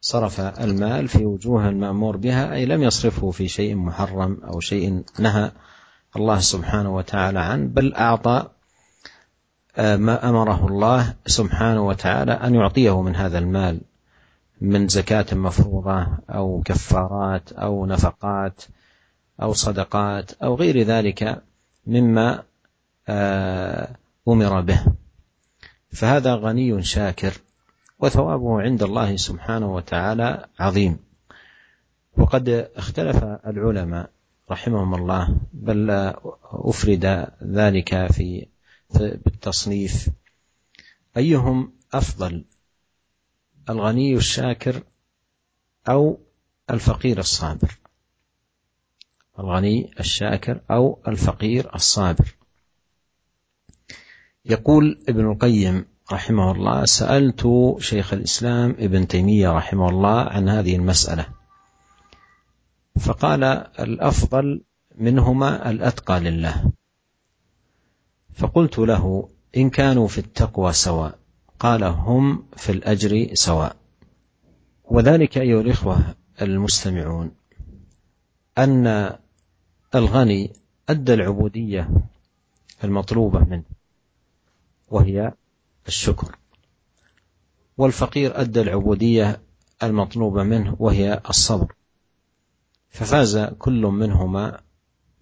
صرف 0.01 0.39
المال 0.39 1.07
في 1.07 1.25
وجوه 1.25 1.69
المأمور 1.69 2.17
بها 2.17 2.53
أي 2.53 2.65
لم 2.65 2.83
يصرفه 2.83 3.31
في 3.31 3.47
شيء 3.47 3.75
محرم 3.75 4.41
أو 4.43 4.59
شيء 4.59 5.03
نهى 5.19 5.51
الله 6.15 6.39
سبحانه 6.39 6.95
وتعالى 6.95 7.39
عنه 7.39 7.67
بل 7.67 7.93
أعطى 7.93 8.49
آه، 9.77 9.95
ما 9.95 10.29
أمره 10.29 10.67
الله 10.67 11.13
سبحانه 11.25 11.87
وتعالى 11.87 12.31
أن 12.31 12.55
يعطيه 12.55 13.01
من 13.01 13.15
هذا 13.15 13.39
المال 13.39 13.81
من 14.61 14.87
زكاة 14.87 15.25
مفروضة 15.31 16.07
أو 16.29 16.61
كفارات 16.65 17.51
أو 17.51 17.85
نفقات 17.85 18.61
أو 19.41 19.53
صدقات 19.53 20.31
أو 20.31 20.55
غير 20.55 20.83
ذلك 20.83 21.43
مما 21.87 22.43
آه، 23.07 23.95
أمر 24.27 24.61
به. 24.61 24.85
فهذا 25.93 26.35
غني 26.35 26.83
شاكر 26.83 27.33
وثوابه 27.99 28.61
عند 28.61 28.83
الله 28.83 29.15
سبحانه 29.15 29.75
وتعالى 29.75 30.47
عظيم. 30.59 30.99
وقد 32.17 32.49
اختلف 32.75 33.23
العلماء 33.23 34.09
رحمهم 34.51 34.95
الله 34.95 35.37
بل 35.53 36.13
أفرد 36.43 37.27
ذلك 37.43 38.11
في 38.11 38.47
بالتصنيف. 38.95 40.09
أيهم 41.17 41.73
أفضل 41.93 42.45
الغني 43.69 44.15
الشاكر 44.15 44.83
أو 45.89 46.19
الفقير 46.69 47.19
الصابر؟ 47.19 47.77
الغني 49.39 49.91
الشاكر 49.99 50.61
أو 50.71 50.99
الفقير 51.07 51.75
الصابر. 51.75 52.35
يقول 54.45 54.99
ابن 55.09 55.31
القيم 55.31 55.85
رحمه 56.11 56.51
الله 56.51 56.85
سألت 56.85 57.47
شيخ 57.79 58.13
الإسلام 58.13 58.75
ابن 58.79 59.07
تيمية 59.07 59.51
رحمه 59.51 59.89
الله 59.89 60.19
عن 60.21 60.49
هذه 60.49 60.75
المسألة. 60.75 61.25
فقال 62.99 63.43
الأفضل 63.79 64.63
منهما 64.95 65.69
الأتقى 65.69 66.19
لله. 66.19 66.71
فقلت 68.33 68.79
له 68.79 69.29
إن 69.57 69.69
كانوا 69.69 70.07
في 70.07 70.17
التقوى 70.17 70.73
سواء 70.73 71.19
قال 71.59 71.83
هم 71.83 72.45
في 72.57 72.71
الأجر 72.71 73.33
سواء. 73.33 73.75
وذلك 74.83 75.37
أيها 75.37 75.61
الإخوة 75.61 76.15
المستمعون 76.41 77.31
أن 78.57 79.15
الغني 79.95 80.53
أدى 80.89 81.13
العبودية 81.13 81.89
المطلوبة 82.83 83.39
منه. 83.39 83.72
وهي 84.87 85.33
الشكر. 85.87 86.37
والفقير 87.77 88.41
أدى 88.41 88.61
العبودية 88.61 89.41
المطلوبة 89.83 90.43
منه 90.43 90.75
وهي 90.79 91.21
الصبر. 91.29 91.73
ففاز 92.89 93.37
كل 93.37 93.81
منهما 93.81 94.59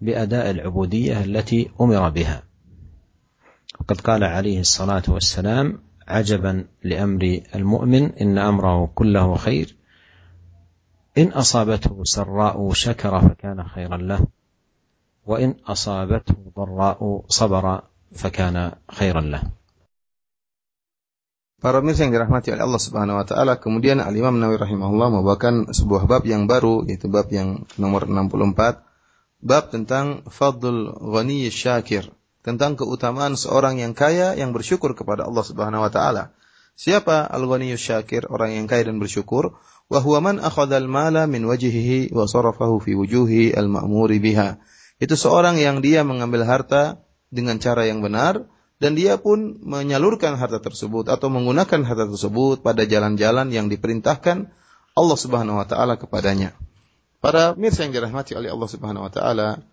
بأداء 0.00 0.50
العبودية 0.50 1.24
التي 1.24 1.70
أمر 1.80 2.08
بها. 2.08 2.42
وقد 3.80 4.00
قال 4.00 4.24
عليه 4.24 4.60
الصلاة 4.60 5.02
والسلام 5.08 5.82
عجبا 6.08 6.66
لأمر 6.84 7.40
المؤمن 7.54 8.12
إن 8.12 8.38
أمره 8.38 8.86
كله 8.94 9.34
خير. 9.34 9.76
إن 11.18 11.28
أصابته 11.28 12.04
سراء 12.04 12.72
شكر 12.72 13.28
فكان 13.28 13.64
خيرا 13.64 13.96
له. 13.96 14.26
وإن 15.26 15.54
أصابته 15.66 16.34
ضراء 16.56 17.24
صبر 17.28 17.82
فكان 18.15 18.57
خيرا 18.91 19.21
له 19.21 19.43
Para 21.57 21.81
pemirsa 21.81 22.05
yang 22.05 22.13
dirahmati 22.13 22.53
oleh 22.53 22.61
Allah 22.61 22.77
Subhanahu 22.77 23.17
wa 23.17 23.25
taala, 23.25 23.57
kemudian 23.57 23.97
Al 23.97 24.13
Imam 24.13 24.37
Nawawi 24.37 24.61
rahimahullah 24.61 25.09
membawakan 25.09 25.73
sebuah 25.73 26.05
bab 26.05 26.21
yang 26.29 26.45
baru 26.45 26.85
yaitu 26.85 27.09
bab 27.09 27.33
yang 27.33 27.65
nomor 27.81 28.05
64, 28.05 28.85
bab 29.41 29.63
tentang 29.73 30.21
fadl 30.29 30.93
ghani 31.01 31.49
syakir 31.49 32.13
tentang 32.47 32.79
keutamaan 32.79 33.35
seorang 33.35 33.75
yang 33.83 33.91
kaya 33.91 34.31
yang 34.39 34.55
bersyukur 34.55 34.95
kepada 34.95 35.27
Allah 35.27 35.43
Subhanahu 35.43 35.83
wa 35.83 35.91
taala. 35.91 36.31
Siapa 36.79 37.27
al-ghaniyyu 37.27 37.75
syakir, 37.75 38.23
orang 38.31 38.55
yang 38.55 38.71
kaya 38.71 38.87
dan 38.87 39.03
bersyukur? 39.03 39.59
Wa 39.91 39.99
huwa 39.99 40.23
man 40.23 40.35
akhadha 40.39 40.79
al-mala 40.79 41.27
min 41.27 41.43
wajhihi 41.43 42.15
wa 42.15 42.23
sarafahu 42.23 42.79
fi 42.79 42.95
wujuhi 42.95 43.51
al-ma'muri 43.51 44.23
biha. 44.23 44.63
Itu 44.95 45.19
seorang 45.19 45.59
yang 45.59 45.83
dia 45.83 46.07
mengambil 46.07 46.47
harta 46.47 47.03
dengan 47.32 47.56
cara 47.56 47.88
yang 47.88 48.04
benar 48.04 48.44
dan 48.78 48.92
dia 48.92 49.16
pun 49.16 49.56
menyalurkan 49.64 50.36
harta 50.36 50.60
tersebut 50.60 51.08
atau 51.08 51.32
menggunakan 51.32 51.80
harta 51.82 52.06
tersebut 52.12 52.60
pada 52.60 52.84
jalan-jalan 52.84 53.48
yang 53.48 53.72
diperintahkan 53.72 54.52
Allah 54.92 55.18
Subhanahu 55.18 55.56
wa 55.56 55.66
taala 55.66 55.96
kepadanya. 55.96 56.52
Para 57.22 57.56
mirsa 57.56 57.88
yang 57.88 57.96
dirahmati 57.96 58.36
oleh 58.36 58.52
Allah 58.52 58.68
Subhanahu 58.68 59.08
wa 59.08 59.12
taala, 59.14 59.64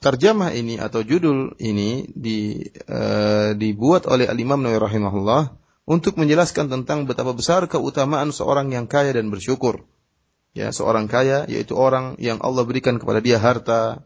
Terjemah 0.00 0.56
ini 0.56 0.80
atau 0.80 1.04
judul 1.04 1.60
ini 1.60 2.08
di, 2.16 2.56
uh, 2.88 3.52
dibuat 3.52 4.08
oleh 4.08 4.32
Al-Imam 4.32 4.56
Nawawi 4.64 4.80
rahimahullah 4.80 5.52
untuk 5.84 6.16
menjelaskan 6.16 6.72
tentang 6.72 7.04
betapa 7.04 7.36
besar 7.36 7.68
keutamaan 7.68 8.32
seorang 8.32 8.72
yang 8.72 8.88
kaya 8.88 9.12
dan 9.12 9.28
bersyukur. 9.28 9.84
Ya, 10.56 10.72
seorang 10.72 11.04
kaya 11.04 11.44
yaitu 11.52 11.76
orang 11.76 12.16
yang 12.16 12.40
Allah 12.40 12.64
berikan 12.64 12.96
kepada 12.96 13.20
dia 13.20 13.36
harta 13.36 14.00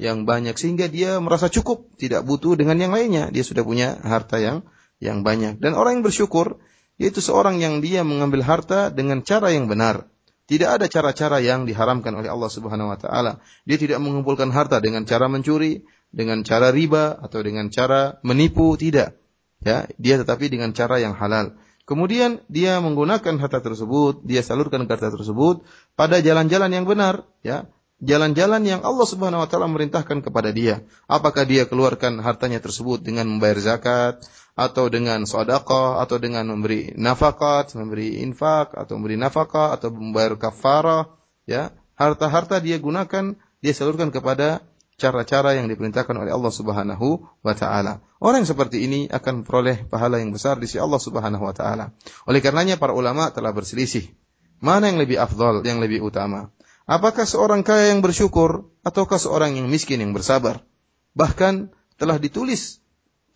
yang 0.00 0.24
banyak 0.24 0.56
sehingga 0.56 0.88
dia 0.88 1.20
merasa 1.20 1.52
cukup, 1.52 1.92
tidak 2.00 2.24
butuh 2.24 2.56
dengan 2.56 2.80
yang 2.80 2.96
lainnya. 2.96 3.28
Dia 3.28 3.44
sudah 3.44 3.60
punya 3.60 4.00
harta 4.00 4.40
yang 4.40 4.64
yang 4.96 5.20
banyak. 5.20 5.60
Dan 5.60 5.76
orang 5.76 6.00
yang 6.00 6.04
bersyukur 6.08 6.56
yaitu 6.96 7.20
seorang 7.20 7.60
yang 7.60 7.84
dia 7.84 8.00
mengambil 8.00 8.40
harta 8.40 8.88
dengan 8.88 9.20
cara 9.20 9.52
yang 9.52 9.68
benar. 9.68 10.08
Tidak 10.48 10.66
ada 10.66 10.88
cara-cara 10.88 11.38
yang 11.44 11.68
diharamkan 11.68 12.16
oleh 12.16 12.32
Allah 12.32 12.48
Subhanahu 12.48 12.90
wa 12.90 12.98
taala. 12.98 13.44
Dia 13.68 13.76
tidak 13.76 14.00
mengumpulkan 14.00 14.48
harta 14.50 14.80
dengan 14.80 15.04
cara 15.04 15.28
mencuri, 15.28 15.84
dengan 16.10 16.42
cara 16.42 16.72
riba 16.72 17.20
atau 17.20 17.44
dengan 17.44 17.68
cara 17.68 18.18
menipu, 18.24 18.74
tidak. 18.80 19.20
Ya, 19.60 19.84
dia 20.00 20.16
tetapi 20.16 20.48
dengan 20.48 20.72
cara 20.72 20.96
yang 20.96 21.12
halal. 21.12 21.60
Kemudian 21.84 22.40
dia 22.48 22.80
menggunakan 22.80 23.36
harta 23.36 23.60
tersebut, 23.60 24.24
dia 24.24 24.40
salurkan 24.40 24.88
harta 24.88 25.12
tersebut 25.12 25.62
pada 25.94 26.24
jalan-jalan 26.24 26.72
yang 26.72 26.88
benar, 26.88 27.28
ya 27.44 27.68
jalan-jalan 28.00 28.64
yang 28.64 28.80
Allah 28.80 29.06
Subhanahu 29.06 29.44
wa 29.44 29.48
taala 29.48 29.68
merintahkan 29.68 30.24
kepada 30.24 30.50
dia. 30.50 30.84
Apakah 31.06 31.44
dia 31.44 31.68
keluarkan 31.68 32.20
hartanya 32.24 32.58
tersebut 32.58 33.04
dengan 33.04 33.28
membayar 33.28 33.60
zakat 33.60 34.24
atau 34.56 34.88
dengan 34.88 35.24
sedekah 35.28 36.00
atau 36.00 36.16
dengan 36.16 36.48
memberi 36.48 36.92
nafakat, 36.96 37.76
memberi 37.76 38.24
infak 38.24 38.74
atau 38.74 38.96
memberi 38.96 39.20
nafkah 39.20 39.76
atau 39.76 39.92
membayar 39.92 40.36
kafarah, 40.36 41.12
ya. 41.44 41.72
Harta-harta 42.00 42.64
dia 42.64 42.80
gunakan, 42.80 43.36
dia 43.60 43.72
salurkan 43.76 44.08
kepada 44.08 44.64
cara-cara 45.00 45.56
yang 45.56 45.68
diperintahkan 45.68 46.12
oleh 46.12 46.32
Allah 46.32 46.52
Subhanahu 46.52 47.24
wa 47.40 47.54
taala. 47.56 48.04
Orang 48.20 48.44
yang 48.44 48.50
seperti 48.52 48.84
ini 48.84 49.08
akan 49.08 49.44
memperoleh 49.44 49.88
pahala 49.88 50.20
yang 50.20 50.32
besar 50.32 50.60
di 50.60 50.68
sisi 50.68 50.76
Allah 50.76 51.00
Subhanahu 51.00 51.40
wa 51.40 51.52
taala. 51.56 51.96
Oleh 52.28 52.44
karenanya 52.44 52.76
para 52.76 52.92
ulama 52.92 53.32
telah 53.32 53.52
berselisih 53.52 54.12
mana 54.60 54.92
yang 54.92 55.00
lebih 55.00 55.16
afdal, 55.16 55.64
yang 55.64 55.80
lebih 55.80 56.04
utama. 56.04 56.52
Apakah 56.90 57.22
seorang 57.22 57.62
kaya 57.62 57.94
yang 57.94 58.02
bersyukur 58.02 58.66
ataukah 58.82 59.22
seorang 59.22 59.54
yang 59.54 59.70
miskin 59.70 60.02
yang 60.02 60.10
bersabar? 60.10 60.66
Bahkan 61.14 61.70
telah 61.94 62.18
ditulis 62.18 62.82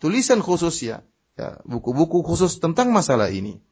tulisan 0.03 0.43
khusus 0.43 0.75
ya, 0.83 1.07
ya 1.39 1.63
buku-buku 1.63 2.19
khusus 2.19 2.59
tentang 2.59 2.91
masalah 2.91 3.31
ini. 3.31 3.63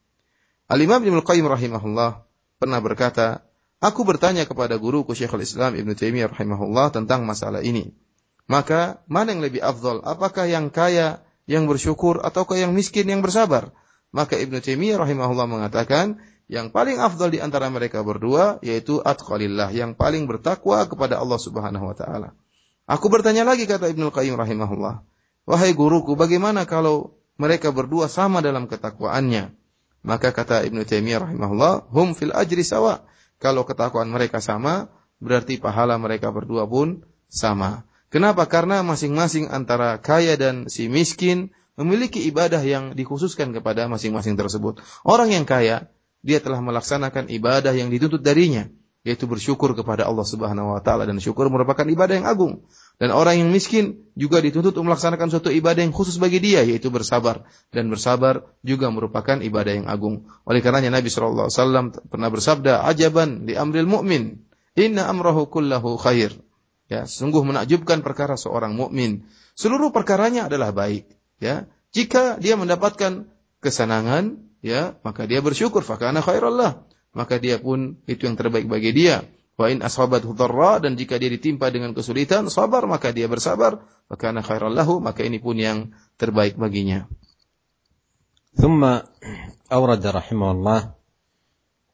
Al-Imam 0.71 1.03
Ibnu 1.03 1.19
Qayyim 1.19 1.51
rahimahullah 1.51 2.23
pernah 2.63 2.79
berkata, 2.79 3.43
Aku 3.83 4.07
bertanya 4.07 4.47
kepada 4.47 4.79
guruku 4.79 5.11
Syekhul 5.11 5.43
Islam 5.43 5.75
Ibnu 5.75 5.91
Taimiyah 5.99 6.31
rahimahullah 6.31 6.95
tentang 6.95 7.27
masalah 7.27 7.59
ini. 7.59 7.91
Maka 8.47 9.03
mana 9.11 9.35
yang 9.35 9.43
lebih 9.43 9.59
afdal? 9.59 9.99
Apakah 10.07 10.47
yang 10.47 10.71
kaya 10.71 11.19
yang 11.43 11.67
bersyukur 11.67 12.23
ataukah 12.23 12.55
yang 12.55 12.71
miskin 12.71 13.11
yang 13.11 13.19
bersabar? 13.19 13.75
Maka 14.15 14.39
Ibnu 14.39 14.63
Taimiyah 14.63 15.03
rahimahullah 15.03 15.43
mengatakan, 15.43 16.23
yang 16.53 16.69
paling 16.69 17.01
afdal 17.01 17.33
di 17.33 17.41
antara 17.41 17.65
mereka 17.73 18.05
berdua 18.05 18.61
yaitu 18.61 19.01
atqalillah, 19.01 19.73
yang 19.73 19.97
paling 19.97 20.29
bertakwa 20.29 20.85
kepada 20.85 21.17
Allah 21.17 21.41
Subhanahu 21.41 21.89
wa 21.89 21.97
taala. 21.97 22.37
Aku 22.85 23.09
bertanya 23.09 23.41
lagi 23.41 23.65
kata 23.65 23.89
Ibnu 23.89 24.13
Qayyim 24.13 24.37
rahimahullah, 24.37 25.01
"Wahai 25.49 25.73
guruku, 25.73 26.13
bagaimana 26.13 26.69
kalau 26.69 27.17
mereka 27.41 27.73
berdua 27.73 28.05
sama 28.05 28.45
dalam 28.45 28.69
ketakwaannya?" 28.69 29.49
Maka 30.05 30.29
kata 30.29 30.61
Ibnu 30.69 30.85
Taimiyah 30.85 31.25
rahimahullah, 31.25 31.89
"Hum 31.89 32.13
fil 32.13 32.29
ajri 32.29 32.61
sawa." 32.61 33.01
Kalau 33.41 33.65
ketakwaan 33.65 34.13
mereka 34.13 34.37
sama, 34.37 34.93
berarti 35.17 35.57
pahala 35.57 35.97
mereka 35.97 36.29
berdua 36.29 36.69
pun 36.69 37.01
sama. 37.33 37.87
Kenapa? 38.13 38.45
Karena 38.45 38.85
masing-masing 38.85 39.49
antara 39.49 39.97
kaya 39.97 40.37
dan 40.37 40.69
si 40.69 40.85
miskin 40.85 41.49
memiliki 41.73 42.21
ibadah 42.29 42.61
yang 42.61 42.93
dikhususkan 42.93 43.49
kepada 43.57 43.89
masing-masing 43.89 44.37
tersebut. 44.37 44.85
Orang 45.01 45.33
yang 45.33 45.49
kaya 45.49 45.89
dia 46.23 46.39
telah 46.39 46.63
melaksanakan 46.63 47.27
ibadah 47.27 47.75
yang 47.75 47.91
dituntut 47.91 48.23
darinya, 48.23 48.71
yaitu 49.03 49.27
bersyukur 49.27 49.75
kepada 49.75 50.07
Allah 50.07 50.23
Subhanahu 50.23 50.73
wa 50.73 50.79
taala 50.79 51.03
dan 51.03 51.19
syukur 51.19 51.51
merupakan 51.51 51.83
ibadah 51.83 52.23
yang 52.23 52.27
agung. 52.27 52.63
Dan 52.95 53.11
orang 53.11 53.43
yang 53.43 53.51
miskin 53.51 54.07
juga 54.15 54.39
dituntut 54.39 54.71
melaksanakan 54.79 55.27
suatu 55.27 55.51
ibadah 55.51 55.83
yang 55.83 55.91
khusus 55.91 56.15
bagi 56.15 56.39
dia, 56.39 56.63
yaitu 56.63 56.87
bersabar. 56.87 57.43
Dan 57.75 57.91
bersabar 57.91 58.47
juga 58.63 58.87
merupakan 58.87 59.43
ibadah 59.43 59.83
yang 59.83 59.87
agung. 59.91 60.31
Oleh 60.47 60.63
karenanya 60.63 60.95
Nabi 60.95 61.11
SAW 61.11 61.51
pernah 62.07 62.31
bersabda, 62.31 62.87
Ajaban 62.87 63.43
di 63.43 63.59
amril 63.59 63.91
mu'min, 63.91 64.39
inna 64.79 65.11
amrahu 65.11 65.51
kullahu 65.51 65.99
khair. 65.99 66.31
Ya, 66.87 67.03
sungguh 67.09 67.43
menakjubkan 67.43 68.05
perkara 68.05 68.39
seorang 68.39 68.77
mukmin. 68.77 69.27
Seluruh 69.59 69.89
perkaranya 69.89 70.47
adalah 70.47 70.71
baik. 70.71 71.09
Ya, 71.43 71.67
jika 71.91 72.37
dia 72.37 72.55
mendapatkan 72.55 73.27
kesenangan, 73.59 74.52
ya 74.62 74.98
maka 75.06 75.24
dia 75.24 75.40
bersyukur 75.40 75.86
fakana 75.86 76.20
khairallah 76.20 76.84
maka 77.14 77.40
dia 77.40 77.58
pun 77.58 77.98
itu 78.10 78.26
yang 78.28 78.36
terbaik 78.36 78.66
bagi 78.68 78.92
dia 78.92 79.24
wa 79.58 79.66
in 79.66 79.82
ashabathu 79.82 80.34
dharra 80.38 80.78
dan 80.78 80.94
jika 80.94 81.18
dia 81.18 81.30
ditimpa 81.30 81.70
dengan 81.74 81.94
kesulitan 81.94 82.46
sabar 82.50 82.86
maka 82.86 83.10
dia 83.10 83.26
bersabar 83.26 83.82
fakana 84.06 84.42
khairallahu 84.42 85.02
maka 85.02 85.26
ini 85.26 85.42
pun 85.42 85.58
yang 85.58 85.90
terbaik 86.20 86.54
baginya 86.58 87.10
ثم 88.58 88.82
أورد 89.70 90.02
رحمه 90.02 90.48
الله 90.50 90.80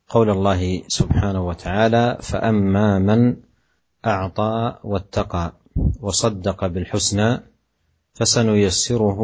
قول 0.09 0.29
الله 0.31 0.89
سبحانه 0.89 1.43
وتعالى 1.45 2.05
فأما 2.25 2.99
من 3.05 3.37
أعطى 4.07 4.79
واتقى 4.85 5.47
وصدق 6.01 6.67
بالحسنى 6.67 7.29
فسنيسره 8.15 9.21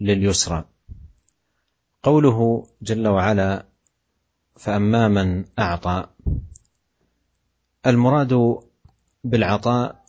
لليسرى 0.00 0.64
قوله 2.03 2.67
جل 2.81 3.07
وعلا 3.07 3.65
فأما 4.57 5.07
من 5.07 5.45
أعطى. 5.59 6.07
المراد 7.87 8.59
بالعطاء 9.23 10.03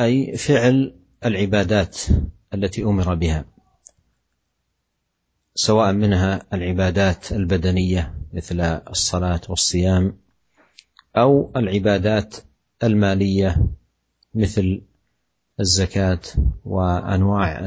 أي 0.00 0.36
فعل 0.36 0.96
العبادات 1.24 1.98
التي 2.54 2.84
أمر 2.84 3.14
بها 3.14 3.44
سواء 5.54 5.92
منها 5.92 6.42
العبادات 6.52 7.32
البدنية 7.32 8.14
مثل 8.32 8.60
الصلاة 8.60 9.40
والصيام 9.48 10.18
أو 11.16 11.52
العبادات 11.56 12.36
المالية 12.82 13.66
مثل 14.34 14.82
الزكاة 15.60 16.20
وأنواع 16.64 17.58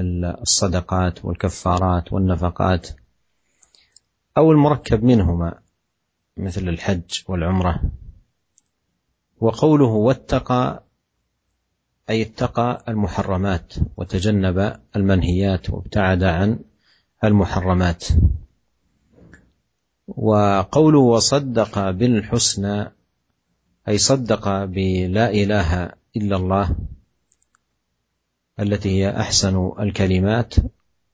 الصدقات 0.42 1.26
والكفارات 1.26 2.14
والنفقات. 2.14 3.01
أو 4.38 4.52
المركب 4.52 5.04
منهما 5.04 5.60
مثل 6.38 6.70
الحج 6.70 7.22
والعمرة. 7.28 7.82
وقوله 9.40 9.86
واتقى 9.86 10.84
أي 12.10 12.22
اتقى 12.22 12.84
المحرمات 12.88 13.74
وتجنب 13.98 14.80
المنهيات 14.96 15.70
وابتعد 15.70 16.24
عن 16.24 16.60
المحرمات. 17.24 18.04
وقوله 20.08 21.00
وصدق 21.00 21.90
بالحسنى 21.90 22.92
أي 23.88 23.98
صدق 23.98 24.66
بلا 24.66 25.30
إله 25.30 25.92
إلا 26.16 26.36
الله 26.36 26.76
التي 28.60 28.90
هي 28.90 29.10
أحسن 29.20 29.72
الكلمات 29.80 30.54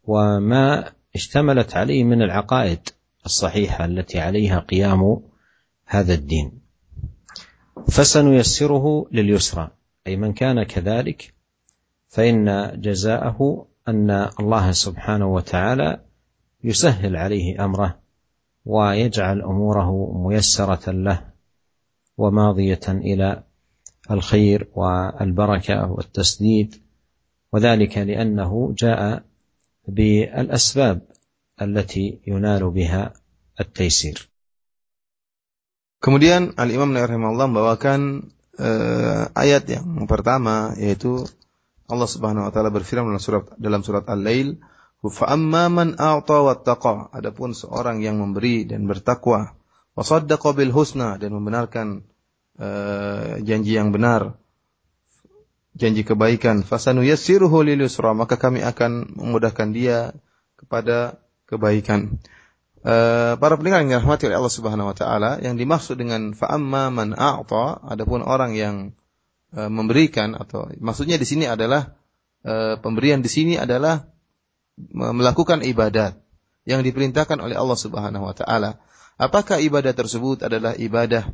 وما 0.03 0.91
اشتملت 1.15 1.75
عليه 1.75 2.03
من 2.03 2.21
العقائد. 2.21 2.89
الصحيحة 3.27 3.85
التي 3.85 4.19
عليها 4.19 4.59
قيام 4.59 5.21
هذا 5.85 6.13
الدين. 6.13 6.51
فسنيسره 7.87 9.07
لليسرى 9.11 9.69
أي 10.07 10.15
من 10.15 10.33
كان 10.33 10.63
كذلك 10.63 11.33
فإن 12.07 12.71
جزاءه 12.81 13.67
أن 13.87 14.29
الله 14.39 14.71
سبحانه 14.71 15.33
وتعالى 15.33 16.01
يسهل 16.63 17.15
عليه 17.15 17.65
أمره 17.65 17.99
ويجعل 18.65 19.41
أموره 19.41 20.17
ميسرة 20.27 20.91
له 20.91 21.23
وماضية 22.17 22.79
إلى 22.87 23.43
الخير 24.11 24.67
والبركة 24.75 25.91
والتسديد 25.91 26.75
وذلك 27.53 27.97
لأنه 27.97 28.73
جاء 28.77 29.23
بالأسباب 29.87 31.01
التي 31.62 32.20
ينال 32.26 32.70
بها 32.70 33.12
التيسير 33.60 34.32
Kemudian 36.02 36.58
Al 36.58 36.74
Imam 36.74 36.90
rahimahullah 36.90 37.46
membawakan 37.46 38.26
uh, 38.58 39.30
ayat 39.38 39.70
yang 39.70 40.10
pertama 40.10 40.74
yaitu 40.74 41.22
Allah 41.86 42.10
Subhanahu 42.10 42.50
wa 42.50 42.50
taala 42.50 42.74
berfirman 42.74 43.14
dalam 43.14 43.22
surat 43.22 43.46
dalam 43.54 43.86
surat 43.86 44.02
Al-Lail, 44.10 44.58
"Fa 44.98 45.30
amma 45.30 45.70
man 45.70 45.94
a'ta 45.94 46.42
wattaqa." 46.42 47.14
Adapun 47.14 47.54
seorang 47.54 48.02
yang 48.02 48.18
memberi 48.18 48.66
dan 48.66 48.90
bertakwa, 48.90 49.54
wa 49.94 50.02
saddaqa 50.02 50.58
bil 50.58 50.74
husna 50.74 51.22
dan 51.22 51.38
membenarkan 51.38 52.02
uh, 52.58 53.38
janji 53.38 53.78
yang 53.78 53.94
benar, 53.94 54.42
janji 55.78 56.02
kebaikan, 56.02 56.66
fasanu 56.66 57.06
yassiruhu 57.06 57.62
lil 57.62 57.86
yusra, 57.86 58.10
maka 58.10 58.42
kami 58.42 58.58
akan 58.58 59.22
memudahkan 59.22 59.70
dia 59.70 60.18
kepada 60.58 61.22
kebaikan. 61.47 62.19
Uh, 62.87 63.35
para 63.41 63.57
pendengar 63.57 63.83
yang 63.83 63.99
dirahmati 63.99 64.29
oleh 64.29 64.37
Allah 64.37 64.53
Subhanahu 64.53 64.87
wa 64.91 64.95
taala, 64.95 65.41
yang 65.43 65.57
dimaksud 65.57 65.97
dengan 65.99 66.31
fa'amma 66.31 66.93
man 66.93 67.17
a'ta, 67.17 67.83
adapun 67.83 68.23
orang 68.23 68.53
yang 68.53 68.75
uh, 69.55 69.67
memberikan 69.67 70.37
atau 70.37 70.71
maksudnya 70.79 71.19
di 71.19 71.27
sini 71.27 71.49
adalah 71.49 71.97
uh, 72.47 72.79
pemberian 72.79 73.19
di 73.19 73.27
sini 73.27 73.57
adalah 73.57 74.07
melakukan 74.93 75.65
ibadat. 75.65 76.21
yang 76.67 76.83
diperintahkan 76.83 77.39
oleh 77.39 77.55
Allah 77.55 77.79
Subhanahu 77.79 78.27
wa 78.27 78.35
taala. 78.35 78.75
Apakah 79.15 79.57
ibadah 79.63 79.95
tersebut 79.95 80.43
adalah 80.43 80.75
ibadah 80.75 81.31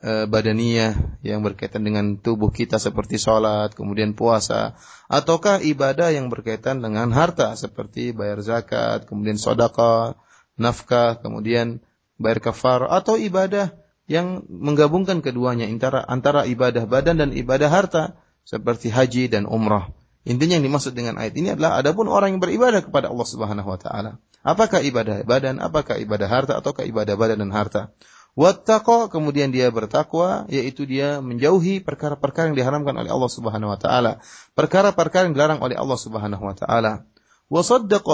e, 0.00 0.26
badaniyah 0.26 1.20
yang 1.20 1.44
berkaitan 1.44 1.84
dengan 1.84 2.16
tubuh 2.16 2.48
kita 2.48 2.80
seperti 2.80 3.20
sholat, 3.20 3.76
kemudian 3.76 4.16
puasa, 4.16 4.74
ataukah 5.06 5.60
ibadah 5.60 6.10
yang 6.10 6.32
berkaitan 6.32 6.80
dengan 6.80 7.12
harta 7.12 7.54
seperti 7.54 8.16
bayar 8.16 8.40
zakat, 8.40 9.06
kemudian 9.06 9.36
sodaka, 9.36 10.16
nafkah, 10.56 11.20
kemudian 11.20 11.84
bayar 12.16 12.40
kafar, 12.40 12.88
atau 12.88 13.20
ibadah 13.20 13.76
yang 14.10 14.42
menggabungkan 14.50 15.22
keduanya 15.22 15.70
antara 15.70 16.02
antara 16.02 16.42
ibadah 16.42 16.82
badan 16.90 17.22
dan 17.22 17.30
ibadah 17.30 17.70
harta 17.70 18.18
seperti 18.42 18.90
haji 18.90 19.30
dan 19.30 19.46
umrah. 19.46 19.94
Intinya 20.26 20.58
yang 20.58 20.66
dimaksud 20.66 20.92
dengan 20.92 21.16
ayat 21.16 21.32
ini 21.38 21.54
adalah 21.54 21.80
adapun 21.80 22.10
orang 22.10 22.36
yang 22.36 22.42
beribadah 22.42 22.84
kepada 22.84 23.08
Allah 23.08 23.24
Subhanahu 23.24 23.70
wa 23.70 23.78
taala. 23.80 24.20
Apakah 24.42 24.82
ibadah 24.84 25.22
badan, 25.24 25.62
apakah 25.62 25.96
ibadah 26.00 26.28
harta 26.28 26.52
ataukah 26.58 26.84
ibadah 26.84 27.14
badan 27.16 27.44
dan 27.44 27.52
harta? 27.52 27.92
Wattaqa 28.40 29.12
kemudian 29.12 29.52
dia 29.52 29.68
bertakwa 29.68 30.48
yaitu 30.48 30.88
dia 30.88 31.20
menjauhi 31.20 31.84
perkara-perkara 31.84 32.48
yang 32.48 32.56
diharamkan 32.56 32.96
oleh 32.96 33.12
Allah 33.12 33.28
Subhanahu 33.28 33.68
wa 33.68 33.76
taala, 33.76 34.24
perkara-perkara 34.56 35.28
yang 35.28 35.36
dilarang 35.36 35.60
oleh 35.60 35.76
Allah 35.76 35.98
Subhanahu 36.00 36.40
wa 36.40 36.56
taala. 36.56 37.04
Wa 37.52 37.60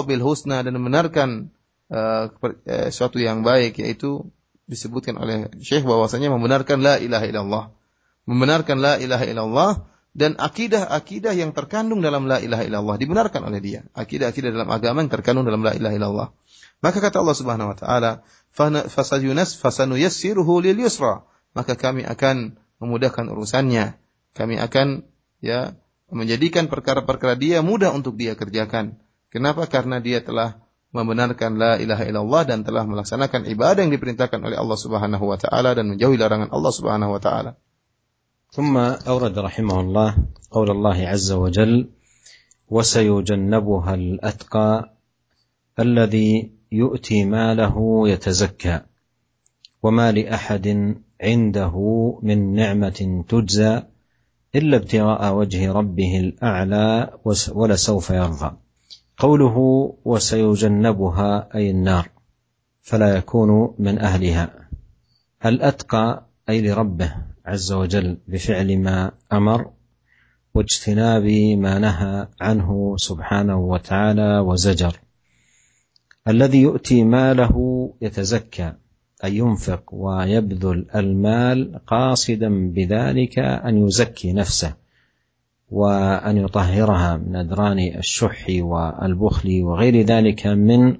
bil 0.03 0.23
husna 0.27 0.67
dan 0.67 0.75
membenarkan 0.75 1.55
uh, 1.87 2.27
uh, 2.27 2.89
suatu 2.91 3.23
yang 3.23 3.47
baik 3.47 3.79
yaitu 3.79 4.27
disebutkan 4.67 5.15
oleh 5.15 5.47
Syekh 5.63 5.87
bahwasanya 5.87 6.27
membenarkan 6.35 6.83
la 6.83 6.99
ilaha 6.99 7.23
illallah. 7.23 7.63
Membenarkan 8.27 8.83
la 8.83 8.99
ilaha 8.99 9.23
illallah 9.23 9.71
dan 10.11 10.35
akidah-akidah 10.35 11.39
yang 11.39 11.55
terkandung 11.55 12.03
dalam 12.03 12.27
la 12.27 12.43
ilaha 12.43 12.67
illallah 12.67 12.99
dibenarkan 12.99 13.47
oleh 13.47 13.63
dia. 13.63 13.87
Akidah-akidah 13.95 14.51
dalam 14.51 14.67
agama 14.67 15.07
yang 15.07 15.11
terkandung 15.13 15.47
dalam 15.47 15.63
la 15.63 15.71
ilaha 15.71 15.95
illallah. 15.95 16.27
Maka 16.82 16.98
kata 16.98 17.22
Allah 17.22 17.36
Subhanahu 17.38 17.72
wa 17.72 17.76
taala, 17.78 18.10
"Fasayunas 18.90 19.54
fasanuyassiruhu 19.56 20.62
lil 20.62 20.82
yusra." 20.82 21.24
Maka 21.52 21.76
kami 21.76 22.02
akan 22.02 22.56
memudahkan 22.80 23.28
urusannya. 23.28 23.94
Kami 24.32 24.56
akan 24.56 25.04
ya 25.44 25.76
menjadikan 26.08 26.68
perkara-perkara 26.72 27.36
dia 27.36 27.60
mudah 27.60 27.92
untuk 27.92 28.16
dia 28.16 28.32
kerjakan. 28.34 28.96
Kenapa? 29.28 29.68
Karena 29.68 30.00
dia 30.00 30.20
telah 30.20 30.60
membenarkan 30.92 31.56
la 31.56 31.80
ilaha 31.80 32.04
illallah 32.04 32.42
dan 32.44 32.64
telah 32.68 32.84
melaksanakan 32.84 33.48
ibadah 33.48 33.80
yang 33.80 33.92
diperintahkan 33.96 34.40
oleh 34.44 34.60
Allah 34.60 34.76
Subhanahu 34.76 35.24
wa 35.24 35.40
taala 35.40 35.72
dan 35.72 35.88
menjauhi 35.88 36.20
larangan 36.20 36.52
Allah 36.52 36.72
Subhanahu 36.72 37.16
wa 37.16 37.22
taala. 37.22 37.52
ثم 38.52 38.76
اورد 39.08 39.32
رحمه 39.32 39.76
الله 39.80 40.10
قول 40.52 40.68
الله 40.76 40.98
عز 41.08 41.32
وجل 41.32 41.88
وسيجنبها 42.68 43.92
الاتقى 43.94 44.70
الذي 45.80 46.52
يؤتي 46.71 47.25
ماله 47.25 48.03
يتزكى. 48.09 48.81
وما 49.83 50.11
لأحد 50.11 50.95
عنده 51.21 51.75
من 52.23 52.53
نعمة 52.53 53.23
تجزى 53.29 53.83
إلا 54.55 54.77
ابتغاء 54.77 55.35
وجه 55.35 55.71
ربه 55.71 56.19
الأعلى 56.19 57.13
ولسوف 57.53 58.09
يرضى. 58.09 58.57
قوله 59.17 59.57
وسيجنبها 60.05 61.49
أي 61.55 61.71
النار 61.71 62.09
فلا 62.81 63.17
يكون 63.17 63.75
من 63.79 63.99
أهلها. 63.99 64.69
الأتقى 65.45 66.25
أي 66.49 66.61
لربه 66.61 67.15
عز 67.45 67.71
وجل 67.71 68.17
بفعل 68.27 68.79
ما 68.79 69.11
أمر 69.33 69.71
واجتناب 70.53 71.23
ما 71.57 71.79
نهى 71.79 72.27
عنه 72.41 72.95
سبحانه 72.97 73.57
وتعالى 73.57 74.39
وزجر. 74.39 74.99
الذي 76.27 76.61
يؤتي 76.61 77.03
ماله 77.03 77.89
يتزكى 78.01 78.73
أي 79.23 79.37
ينفق 79.37 79.83
ويبذل 79.93 80.85
المال 80.95 81.79
قاصدا 81.87 82.71
بذلك 82.71 83.39
أن 83.39 83.87
يزكي 83.87 84.33
نفسه 84.33 84.73
وأن 85.69 86.37
يطهرها 86.37 87.17
من 87.17 87.35
أدران 87.35 87.79
الشح 87.79 88.45
والبخل 88.49 89.63
وغير 89.63 90.01
ذلك 90.01 90.47
من 90.47 90.97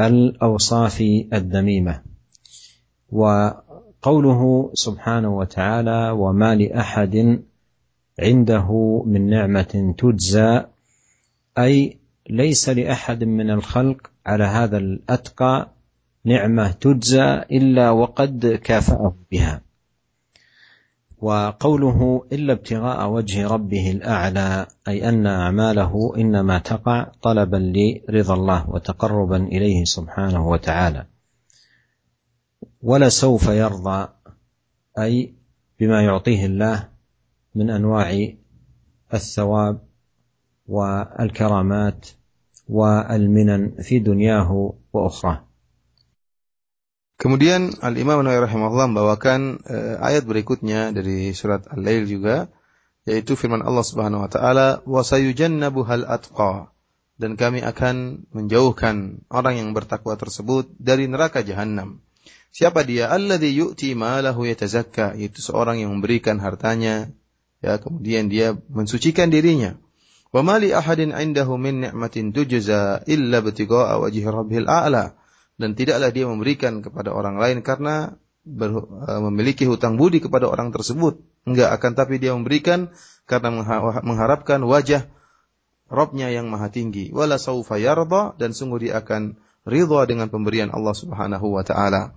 الأوصاف 0.00 1.00
الذميمه 1.32 2.02
قوله 4.02 4.70
سبحانه 4.74 5.36
وتعالى 5.36 6.10
وما 6.10 6.54
لأحد 6.54 7.42
عنده 8.18 9.02
من 9.06 9.30
نعمة 9.30 9.94
تجزى 9.98 10.64
أي 11.58 11.98
ليس 12.30 12.68
لأحد 12.68 13.24
من 13.24 13.50
الخلق 13.50 14.10
على 14.26 14.44
هذا 14.44 14.78
الأتقى 14.78 15.72
نعمة 16.24 16.70
تجزى 16.70 17.32
إلا 17.34 17.90
وقد 17.90 18.46
كافأه 18.46 19.16
بها. 19.30 19.62
وقوله 21.18 22.26
إلا 22.32 22.52
ابتغاء 22.52 23.10
وجه 23.10 23.46
ربه 23.46 23.90
الأعلى 23.90 24.66
أي 24.88 25.08
أن 25.08 25.26
أعماله 25.26 26.12
إنما 26.16 26.58
تقع 26.58 27.12
طلبا 27.22 27.56
لرضا 28.08 28.34
الله 28.34 28.70
وتقربا 28.70 29.36
إليه 29.36 29.84
سبحانه 29.84 30.48
وتعالى. 30.48 31.06
ولسوف 32.82 33.48
يرضى 33.48 34.08
أي 34.98 35.34
بما 35.80 36.02
يعطيه 36.02 36.46
الله 36.46 36.88
من 37.54 37.70
أنواع 37.70 38.28
الثواب 39.14 39.85
والكرامات 40.67 42.07
والمنن 42.69 43.81
في 43.81 43.99
دنياه 43.99 44.73
واخراه 44.93 45.51
Kemudian 47.21 47.77
Al-Imam 47.85 48.25
Nawawi 48.25 48.49
rahimahullah 48.49 48.89
membawakan 48.89 49.61
uh, 49.61 50.01
ayat 50.01 50.25
berikutnya 50.25 50.89
dari 50.89 51.29
surat 51.37 51.69
Al-Lail 51.69 52.09
juga 52.09 52.49
yaitu 53.05 53.37
firman 53.37 53.61
Allah 53.61 53.85
Subhanahu 53.85 54.25
wa 54.25 54.29
taala 54.29 54.81
wa 54.89 55.05
sayujannabuhal 55.05 56.09
atqa 56.09 56.73
dan 57.21 57.37
kami 57.37 57.61
akan 57.61 58.25
menjauhkan 58.33 59.21
orang 59.29 59.61
yang 59.61 59.69
bertakwa 59.77 60.17
tersebut 60.17 60.73
dari 60.81 61.05
neraka 61.05 61.45
jahanam. 61.45 62.01
Siapa 62.49 62.81
dia? 62.81 63.13
Alladzi 63.13 63.53
yu'ti 63.53 63.93
malahu 63.93 64.49
yatazakka, 64.49 65.13
yaitu 65.13 65.45
seorang 65.45 65.77
yang 65.77 65.93
memberikan 65.93 66.41
hartanya 66.41 67.13
ya 67.61 67.77
kemudian 67.77 68.27
dia 68.33 68.57
mensucikan 68.73 69.29
dirinya. 69.29 69.77
Wa 70.36 70.44
ahadin 70.44 71.16
'indahu 71.16 71.56
min 71.56 71.88
ni'matin 71.88 72.36
tujza 72.36 73.00
illa 73.08 73.40
btigha'a 73.40 73.96
wajhi 73.96 74.20
rabbil 74.28 74.68
a'la. 74.68 75.16
Dan 75.56 75.72
tidaklah 75.72 76.12
dia 76.12 76.28
memberikan 76.28 76.84
kepada 76.84 77.16
orang 77.16 77.40
lain 77.40 77.64
karena 77.64 78.20
ber, 78.44 78.84
uh, 78.84 79.20
memiliki 79.32 79.64
hutang 79.64 79.96
budi 79.96 80.20
kepada 80.20 80.44
orang 80.44 80.76
tersebut. 80.76 81.24
Enggak 81.48 81.72
akan 81.80 81.96
tapi 81.96 82.20
dia 82.20 82.36
memberikan 82.36 82.92
karena 83.24 83.48
mengharapkan 84.04 84.60
wajah 84.60 85.08
Robnya 85.86 86.34
yang 86.34 86.50
maha 86.50 86.66
tinggi. 86.66 87.14
Wala 87.14 87.38
saufa 87.38 87.78
yarda 87.78 88.34
dan 88.34 88.50
sungguh 88.50 88.90
dia 88.90 88.98
akan 88.98 89.38
ridha 89.62 90.00
dengan 90.10 90.26
pemberian 90.26 90.74
Allah 90.74 90.94
Subhanahu 90.98 91.54
wa 91.54 91.62
taala. 91.62 92.10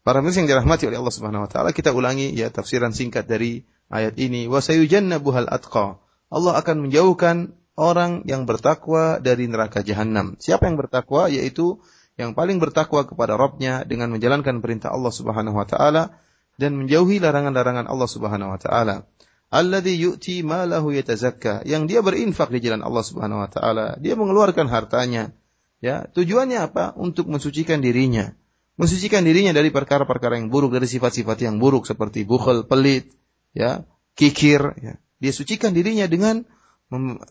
Para 0.00 0.24
muslim 0.24 0.48
yang 0.48 0.56
dirahmati 0.56 0.88
oleh 0.88 0.96
Allah 0.96 1.12
Subhanahu 1.12 1.44
wa 1.44 1.50
taala, 1.50 1.70
kita 1.76 1.92
ulangi 1.92 2.32
ya 2.32 2.48
tafsiran 2.48 2.96
singkat 2.96 3.28
dari 3.28 3.68
ayat 3.92 4.16
ini. 4.16 4.48
Wa 4.48 4.64
sayujannabuhal 4.64 5.44
atqa. 5.44 6.00
Allah 6.32 6.56
akan 6.56 6.88
menjauhkan 6.88 7.52
orang 7.76 8.24
yang 8.24 8.48
bertakwa 8.48 9.20
dari 9.20 9.44
neraka 9.52 9.84
jahanam. 9.84 10.40
Siapa 10.40 10.64
yang 10.64 10.80
bertakwa? 10.80 11.28
Yaitu 11.28 11.84
yang 12.16 12.32
paling 12.32 12.56
bertakwa 12.56 13.04
kepada 13.04 13.36
Rabbnya 13.36 13.84
dengan 13.84 14.08
menjalankan 14.08 14.64
perintah 14.64 14.92
Allah 14.92 15.12
Subhanahu 15.12 15.60
wa 15.60 15.68
taala 15.68 16.16
dan 16.56 16.76
menjauhi 16.80 17.20
larangan-larangan 17.20 17.84
Allah 17.84 18.08
Subhanahu 18.08 18.56
wa 18.56 18.60
taala. 18.60 19.04
Alladhi 19.52 20.00
yu'ti 20.00 20.40
malahu 20.40 20.96
yatazakka, 20.96 21.68
yang 21.68 21.84
dia 21.84 22.00
berinfak 22.00 22.48
di 22.48 22.64
jalan 22.64 22.80
Allah 22.80 23.04
Subhanahu 23.04 23.44
wa 23.44 23.50
taala, 23.52 24.00
dia 24.00 24.16
mengeluarkan 24.16 24.64
hartanya. 24.72 25.36
Ya, 25.84 26.08
tujuannya 26.08 26.72
apa? 26.72 26.96
Untuk 26.96 27.28
mensucikan 27.28 27.84
dirinya 27.84 28.32
mensucikan 28.80 29.22
dirinya 29.22 29.52
dari 29.52 29.68
perkara-perkara 29.68 30.40
yang 30.40 30.48
buruk, 30.48 30.72
dari 30.72 30.88
sifat-sifat 30.88 31.44
yang 31.44 31.60
buruk 31.60 31.84
seperti 31.84 32.24
bukhel, 32.24 32.64
pelit, 32.64 33.12
ya, 33.52 33.84
kikir, 34.16 34.60
ya. 34.80 34.94
Dia 35.22 35.30
sucikan 35.30 35.70
dirinya 35.70 36.10
dengan 36.10 36.42
mem, 36.90 37.22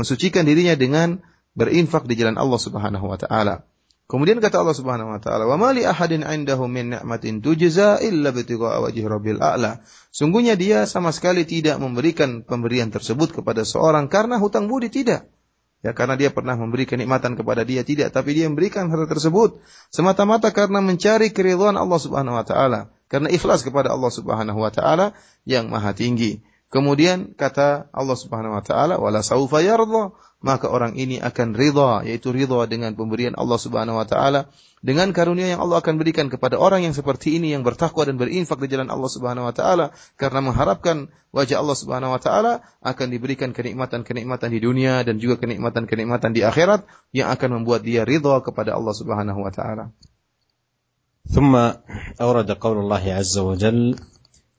mensucikan 0.00 0.48
dirinya 0.48 0.72
dengan 0.74 1.20
berinfak 1.52 2.08
di 2.08 2.16
jalan 2.16 2.40
Allah 2.40 2.56
Subhanahu 2.56 3.04
wa 3.04 3.20
taala. 3.20 3.68
Kemudian 4.08 4.40
kata 4.40 4.64
Allah 4.64 4.72
Subhanahu 4.72 5.12
wa 5.12 5.20
taala, 5.20 5.44
"Wa 5.44 5.60
ma 5.60 5.68
li 5.76 5.84
ahadin 5.84 6.24
'indahu 6.24 6.64
min 6.64 6.96
ni'matin 6.96 7.44
tujza 7.44 8.00
illa 8.00 8.32
bitigha'a 8.32 8.80
wajhi 8.80 9.04
rabbil 9.04 9.36
a'la." 9.36 9.84
Sungguhnya 10.08 10.56
dia 10.56 10.88
sama 10.88 11.12
sekali 11.12 11.44
tidak 11.44 11.76
memberikan 11.76 12.40
pemberian 12.40 12.88
tersebut 12.88 13.36
kepada 13.36 13.68
seorang 13.68 14.08
karena 14.08 14.40
hutang 14.40 14.64
budi 14.64 14.88
tidak. 14.88 15.28
Ya 15.84 15.92
karena 15.92 16.16
dia 16.16 16.32
pernah 16.32 16.56
memberi 16.56 16.88
kenikmatan 16.88 17.36
kepada 17.36 17.62
dia 17.68 17.84
tidak, 17.84 18.10
tapi 18.10 18.32
dia 18.32 18.48
memberikan 18.48 18.88
hal 18.88 19.04
tersebut 19.06 19.60
semata-mata 19.92 20.50
karena 20.56 20.80
mencari 20.80 21.28
keridhaan 21.30 21.76
Allah 21.76 22.00
Subhanahu 22.00 22.34
wa 22.34 22.42
taala, 22.48 22.88
karena 23.08 23.32
ikhlas 23.32 23.64
kepada 23.64 23.90
Allah 23.90 24.12
Subhanahu 24.12 24.60
wa 24.60 24.70
taala 24.70 25.16
yang 25.48 25.72
maha 25.72 25.96
tinggi. 25.96 26.44
Kemudian 26.68 27.32
kata 27.32 27.88
Allah 27.96 28.16
Subhanahu 28.16 28.52
wa 28.52 28.64
taala, 28.64 29.00
"Wala 29.00 29.24
saufa 29.24 29.64
yardha." 29.64 30.12
Maka 30.38 30.70
orang 30.70 30.94
ini 30.94 31.18
akan 31.18 31.58
ridha, 31.58 32.06
yaitu 32.06 32.30
ridha 32.30 32.62
dengan 32.70 32.94
pemberian 32.94 33.34
Allah 33.34 33.58
Subhanahu 33.58 33.98
wa 33.98 34.06
taala, 34.06 34.46
dengan 34.78 35.10
karunia 35.10 35.50
yang 35.50 35.58
Allah 35.58 35.82
akan 35.82 35.98
berikan 35.98 36.30
kepada 36.30 36.54
orang 36.54 36.86
yang 36.86 36.94
seperti 36.94 37.34
ini 37.42 37.50
yang 37.50 37.66
bertakwa 37.66 38.06
dan 38.06 38.14
berinfak 38.14 38.62
di 38.62 38.70
jalan 38.70 38.86
Allah 38.86 39.10
Subhanahu 39.10 39.50
wa 39.50 39.54
taala 39.54 39.90
karena 40.14 40.38
mengharapkan 40.38 41.10
wajah 41.34 41.58
Allah 41.58 41.74
Subhanahu 41.74 42.14
wa 42.14 42.22
taala 42.22 42.62
akan 42.86 43.06
diberikan 43.10 43.50
kenikmatan-kenikmatan 43.50 44.48
di 44.54 44.60
dunia 44.62 45.02
dan 45.02 45.18
juga 45.18 45.42
kenikmatan-kenikmatan 45.42 46.30
di 46.30 46.46
akhirat 46.46 46.86
yang 47.10 47.34
akan 47.34 47.58
membuat 47.58 47.82
dia 47.82 48.06
ridha 48.06 48.38
kepada 48.38 48.78
Allah 48.78 48.94
Subhanahu 48.94 49.42
wa 49.42 49.50
taala. 49.50 49.90
ثم 51.26 51.56
أورد 52.20 52.50
قول 52.52 52.78
الله 52.78 53.12
عز 53.12 53.38
وجل 53.38 53.96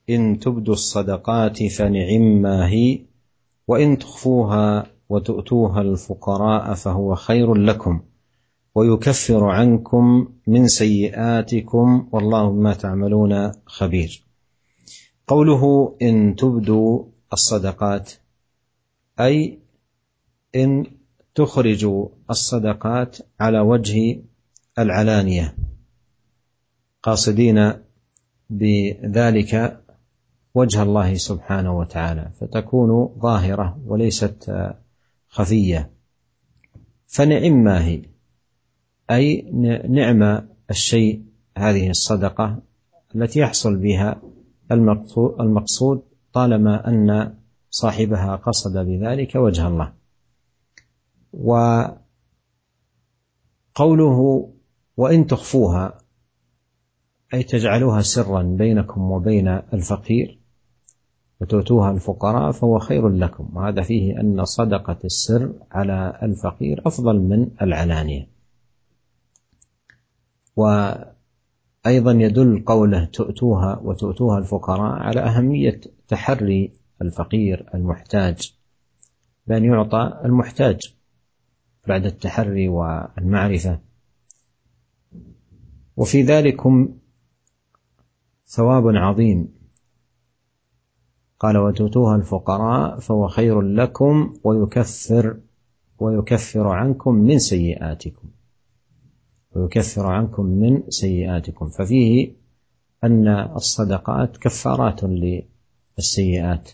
إن 0.10 0.40
تبدوا 0.40 0.74
الصدقات 0.74 1.64
فنعما 1.64 2.68
هي 2.68 3.00
وإن 3.68 3.98
تخفوها 3.98 4.88
وتؤتوها 5.10 5.82
الفقراء 5.82 6.74
فهو 6.74 7.16
خير 7.16 7.54
لكم 7.54 8.02
ويكفر 8.76 9.44
عنكم 9.44 10.28
من 10.48 10.68
سيئاتكم 10.68 12.10
والله 12.12 12.50
بما 12.50 12.74
تعملون 12.74 13.52
خبير. 13.66 14.24
قوله 15.28 15.96
إن 16.02 16.36
تبدوا 16.36 17.04
الصدقات 17.34 18.12
أي 19.20 19.60
إن 20.56 20.86
تخرجوا 21.36 22.08
الصدقات 22.30 23.18
على 23.40 23.60
وجه 23.60 24.22
العلانية. 24.80 25.56
قاصدين 27.04 27.74
بذلك 28.50 29.84
وجه 30.56 30.84
الله 30.84 31.14
سبحانه 31.14 31.78
وتعالى 31.78 32.32
فتكون 32.40 33.20
ظاهرة 33.20 33.80
وليست 33.86 34.52
خفية. 35.28 35.92
فنعم 37.08 37.64
ما 37.64 37.86
هي 37.86 38.02
أي 39.12 39.52
نعم 39.90 40.48
الشيء 40.70 41.24
هذه 41.58 41.90
الصدقة 41.90 42.62
التي 43.16 43.40
يحصل 43.40 43.78
بها 43.78 44.22
المقصود 45.40 46.04
طالما 46.34 46.88
أن 46.88 47.36
صاحبها 47.70 48.36
قصد 48.36 48.78
بذلك 48.78 49.36
وجه 49.36 49.68
الله. 49.68 49.94
وقوله 51.34 52.00
وإن 54.98 55.28
تخفوها 55.28 55.98
أي 57.34 57.44
تجعلوها 57.44 58.02
سرا 58.02 58.42
بينكم 58.44 59.12
وبين 59.12 59.48
الفقير 59.48 60.40
وتؤتوها 61.42 61.92
الفقراء 61.92 62.52
فهو 62.52 62.80
خير 62.80 63.10
لكم. 63.10 63.58
وهذا 63.58 63.82
فيه 63.82 64.20
أن 64.20 64.46
صدقة 64.46 64.98
السر 65.06 65.54
على 65.72 66.20
الفقير 66.24 66.82
أفضل 66.88 67.20
من 67.20 67.50
العلانية. 67.62 68.28
وأيضا 70.56 72.12
يدل 72.12 72.64
قوله 72.66 73.06
تؤتوها 73.06 73.80
وتؤتوها 73.84 74.38
الفقراء 74.38 75.02
على 75.02 75.20
أهمية 75.20 75.82
تحري 76.08 76.74
الفقير 77.02 77.70
المحتاج 77.74 78.54
بأن 79.48 79.66
يعطى 79.66 80.22
المحتاج 80.26 80.96
بعد 81.88 82.06
التحري 82.06 82.68
والمعرفة. 82.68 83.80
وفي 85.98 86.22
ذلكم 86.22 86.99
ثواب 88.50 88.88
عظيم. 88.96 89.48
قال 91.40 91.58
وتؤتوها 91.58 92.16
الفقراء 92.16 93.00
فهو 93.00 93.28
خير 93.28 93.62
لكم 93.62 94.34
ويكفر 94.44 95.40
ويكفر 96.00 96.68
عنكم 96.68 97.16
من 97.16 97.40
سيئاتكم 97.40 98.30
ويكفر 99.56 100.08
عنكم 100.08 100.46
من 100.46 100.84
سيئاتكم. 100.90 101.70
ففيه 101.70 102.32
أن 103.04 103.28
الصدقات 103.28 104.38
كفارات 104.38 105.02
للسيئات 105.98 106.72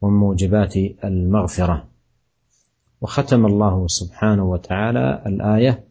ومن 0.00 0.16
موجبات 0.18 0.76
المغفرة. 1.04 1.88
وختم 3.00 3.46
الله 3.46 3.86
سبحانه 3.86 4.50
وتعالى 4.50 5.22
الآية 5.26 5.84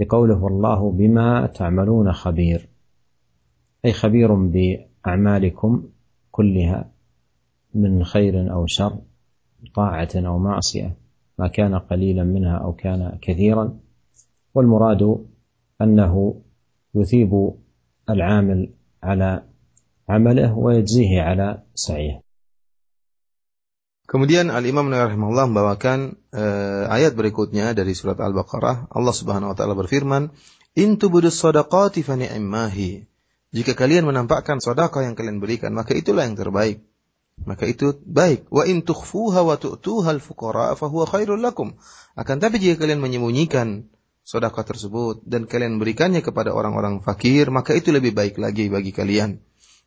بقوله 0.00 0.44
والله 0.44 0.90
بما 0.90 1.46
تعملون 1.46 2.12
خبير. 2.12 2.73
أي 3.84 3.92
خبير 3.92 4.34
بأعمالكم 4.34 5.88
كلها 6.30 6.90
من 7.74 8.04
خير 8.04 8.52
أو 8.52 8.66
شر 8.66 8.98
طاعه 9.74 10.08
أو 10.14 10.38
معصيه 10.38 10.96
ما 11.38 11.48
كان 11.48 11.74
قليلا 11.74 12.24
منها 12.24 12.56
أو 12.56 12.72
كان 12.72 13.18
كثيرا 13.22 13.78
والمراد 14.54 15.26
انه 15.82 16.40
يثيب 16.94 17.52
العامل 18.10 18.68
على 19.02 19.42
عمله 20.08 20.58
ويجزيه 20.58 21.22
على 21.22 21.62
سعيه 21.74 22.24
Kemudian 24.04 24.52
Al 24.52 24.68
Imam 24.68 24.92
Nawawi 24.92 25.16
rahimahullah 25.16 25.48
membawakan 25.48 26.20
uh, 26.36 26.92
ayat 26.92 27.16
berikutnya 27.16 27.72
dari 27.72 27.96
surat 27.96 28.20
Al-Baqarah. 28.20 28.92
Allah 28.92 29.14
Subhanahu 29.16 29.50
wa 29.50 29.56
taala 29.56 29.72
berfirman, 29.72 30.28
"In 30.76 31.00
tubudus 31.00 31.40
shadaqati 31.40 32.04
fa 32.04 32.12
ni'mahi." 32.12 33.13
Jika 33.54 33.78
kalian 33.78 34.10
menampakkan 34.10 34.58
sedekah 34.58 35.06
yang 35.06 35.14
kalian 35.14 35.38
berikan, 35.38 35.70
maka 35.70 35.94
itulah 35.94 36.26
yang 36.26 36.34
terbaik. 36.34 36.82
Maka 37.46 37.70
itu 37.70 37.94
baik. 38.02 38.50
Wa 38.50 38.66
in 38.66 38.82
tukhfuha 38.82 39.46
wa 39.46 39.54
tu'tuha 39.54 40.10
al-fuqara 40.10 40.74
fa 40.74 40.86
huwa 40.90 41.06
khairul 41.06 41.38
lakum. 41.38 41.78
Akan 42.18 42.42
tapi 42.42 42.58
jika 42.58 42.82
kalian 42.82 42.98
menyembunyikan 42.98 43.86
sedekah 44.26 44.66
tersebut 44.66 45.22
dan 45.22 45.46
kalian 45.46 45.78
berikannya 45.78 46.18
kepada 46.18 46.50
orang-orang 46.50 46.98
fakir, 46.98 47.54
maka 47.54 47.78
itu 47.78 47.94
lebih 47.94 48.10
baik 48.10 48.42
lagi 48.42 48.66
bagi 48.66 48.90
kalian. 48.90 49.38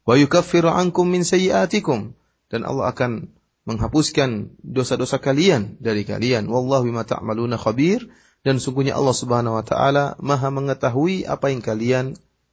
Wa 0.08 0.16
yukaffiru 0.16 0.72
ankum 0.72 1.12
min 1.12 1.28
sayyi'atikum 1.28 2.16
dan 2.48 2.64
Allah 2.64 2.96
akan 2.96 3.36
menghapuskan 3.68 4.56
dosa-dosa 4.64 5.20
kalian 5.20 5.76
dari 5.84 6.08
kalian. 6.08 6.48
Wallahu 6.48 6.88
bima 6.88 7.04
ta'maluna 7.04 7.60
khabir 7.60 8.08
dan 8.48 8.64
sungguhnya 8.64 8.96
Allah 8.96 9.12
Subhanahu 9.12 9.60
wa 9.60 9.66
taala 9.68 10.16
Maha 10.24 10.48
mengetahui 10.56 11.28
apa 11.28 11.52
yang 11.52 11.60
kalian 11.60 12.06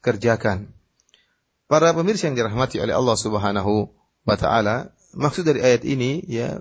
kerjakan. 0.02 0.74
Para 1.64 1.96
pemirsa 1.96 2.28
yang 2.28 2.36
dirahmati 2.36 2.76
oleh 2.80 2.92
Allah 2.92 3.16
Subhanahu 3.16 3.88
wa 4.28 4.36
taala, 4.36 4.92
maksud 5.16 5.48
dari 5.48 5.64
ayat 5.64 5.82
ini 5.88 6.20
ya 6.28 6.60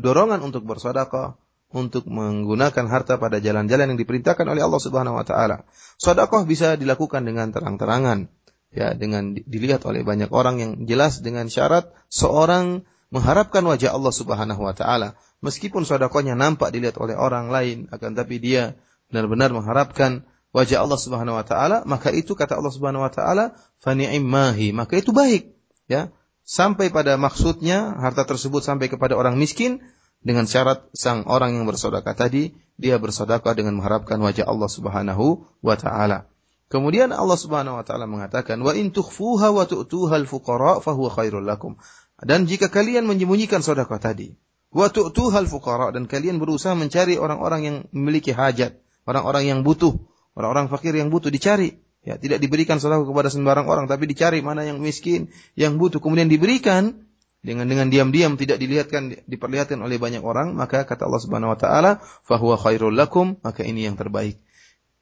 dorongan 0.00 0.40
untuk 0.40 0.64
bersedekah, 0.64 1.36
untuk 1.70 2.08
menggunakan 2.08 2.88
harta 2.88 3.20
pada 3.20 3.38
jalan-jalan 3.38 3.94
yang 3.94 4.00
diperintahkan 4.00 4.42
oleh 4.48 4.64
Allah 4.64 4.80
Subhanahu 4.80 5.20
wa 5.20 5.24
taala. 5.28 5.68
Sedekah 6.00 6.48
bisa 6.48 6.74
dilakukan 6.80 7.22
dengan 7.22 7.52
terang-terangan, 7.52 8.32
ya 8.72 8.96
dengan 8.96 9.36
dilihat 9.36 9.84
oleh 9.84 10.02
banyak 10.02 10.32
orang 10.32 10.56
yang 10.58 10.72
jelas 10.88 11.20
dengan 11.20 11.52
syarat 11.52 11.92
seorang 12.08 12.88
mengharapkan 13.12 13.60
wajah 13.66 13.92
Allah 13.92 14.14
Subhanahu 14.14 14.62
wa 14.64 14.72
taala. 14.72 15.20
Meskipun 15.44 15.84
sedekahnya 15.84 16.32
nampak 16.32 16.72
dilihat 16.72 16.96
oleh 16.96 17.16
orang 17.16 17.52
lain, 17.52 17.92
akan 17.92 18.12
tapi 18.16 18.40
dia 18.40 18.76
benar-benar 19.12 19.50
mengharapkan 19.50 20.24
wajah 20.50 20.82
Allah 20.82 20.98
Subhanahu 20.98 21.38
wa 21.38 21.44
taala, 21.46 21.82
maka 21.86 22.10
itu 22.10 22.34
kata 22.34 22.58
Allah 22.58 22.72
Subhanahu 22.74 23.06
wa 23.06 23.12
taala, 23.12 23.58
fa 23.78 23.94
ni'mahi, 23.94 24.74
maka 24.74 24.98
itu 24.98 25.14
baik, 25.14 25.54
ya. 25.86 26.10
Sampai 26.42 26.90
pada 26.90 27.14
maksudnya 27.14 27.94
harta 27.94 28.26
tersebut 28.26 28.66
sampai 28.66 28.90
kepada 28.90 29.14
orang 29.14 29.38
miskin 29.38 29.78
dengan 30.20 30.50
syarat 30.50 30.90
sang 30.92 31.22
orang 31.30 31.54
yang 31.54 31.64
bersedekah 31.64 32.12
tadi 32.12 32.52
dia 32.74 32.98
bersedekah 32.98 33.54
dengan 33.54 33.78
mengharapkan 33.78 34.18
wajah 34.18 34.48
Allah 34.50 34.66
Subhanahu 34.66 35.46
wa 35.62 35.76
taala. 35.78 36.26
Kemudian 36.70 37.10
Allah 37.10 37.38
Subhanahu 37.38 37.78
wa 37.78 37.84
taala 37.86 38.10
mengatakan 38.10 38.58
wa 38.62 38.74
in 38.74 38.90
tukhfuha 38.94 39.50
wa 39.50 39.62
tu'tuha 39.66 40.18
al-fuqara 40.22 40.78
fa 40.82 40.90
huwa 40.94 41.10
khairul 41.10 41.44
lakum. 41.44 41.78
Dan 42.20 42.44
jika 42.50 42.68
kalian 42.68 43.08
menyembunyikan 43.08 43.64
sedekah 43.64 43.98
tadi, 43.98 44.34
wa 44.70 44.86
tu'tuha 44.86 45.40
al-fuqara 45.44 45.90
dan 45.90 46.06
kalian 46.06 46.38
berusaha 46.38 46.74
mencari 46.78 47.18
orang-orang 47.18 47.60
yang 47.62 47.76
memiliki 47.90 48.30
hajat, 48.30 48.78
orang-orang 49.06 49.50
yang 49.50 49.60
butuh, 49.62 49.98
Orang-orang 50.40 50.72
fakir 50.72 50.96
yang 50.96 51.12
butuh 51.12 51.28
dicari. 51.28 51.76
Ya, 52.00 52.16
tidak 52.16 52.40
diberikan 52.40 52.80
sedekah 52.80 53.04
kepada 53.04 53.28
sembarang 53.28 53.68
orang, 53.68 53.84
tapi 53.84 54.08
dicari 54.08 54.40
mana 54.40 54.64
yang 54.64 54.80
miskin, 54.80 55.28
yang 55.52 55.76
butuh, 55.76 56.00
kemudian 56.00 56.32
diberikan 56.32 57.04
dengan 57.44 57.68
dengan 57.68 57.92
diam-diam 57.92 58.40
tidak 58.40 58.56
dilihatkan 58.56 59.28
diperlihatkan 59.28 59.76
oleh 59.80 60.00
banyak 60.00 60.24
orang, 60.24 60.56
maka 60.56 60.88
kata 60.88 61.08
Allah 61.08 61.20
Subhanahu 61.20 61.52
wa 61.52 61.58
taala, 61.60 62.00
"Fahuwa 62.24 62.56
khairul 62.56 62.96
lakum", 62.96 63.36
maka 63.44 63.64
ini 63.64 63.84
yang 63.84 64.00
terbaik. 64.00 64.40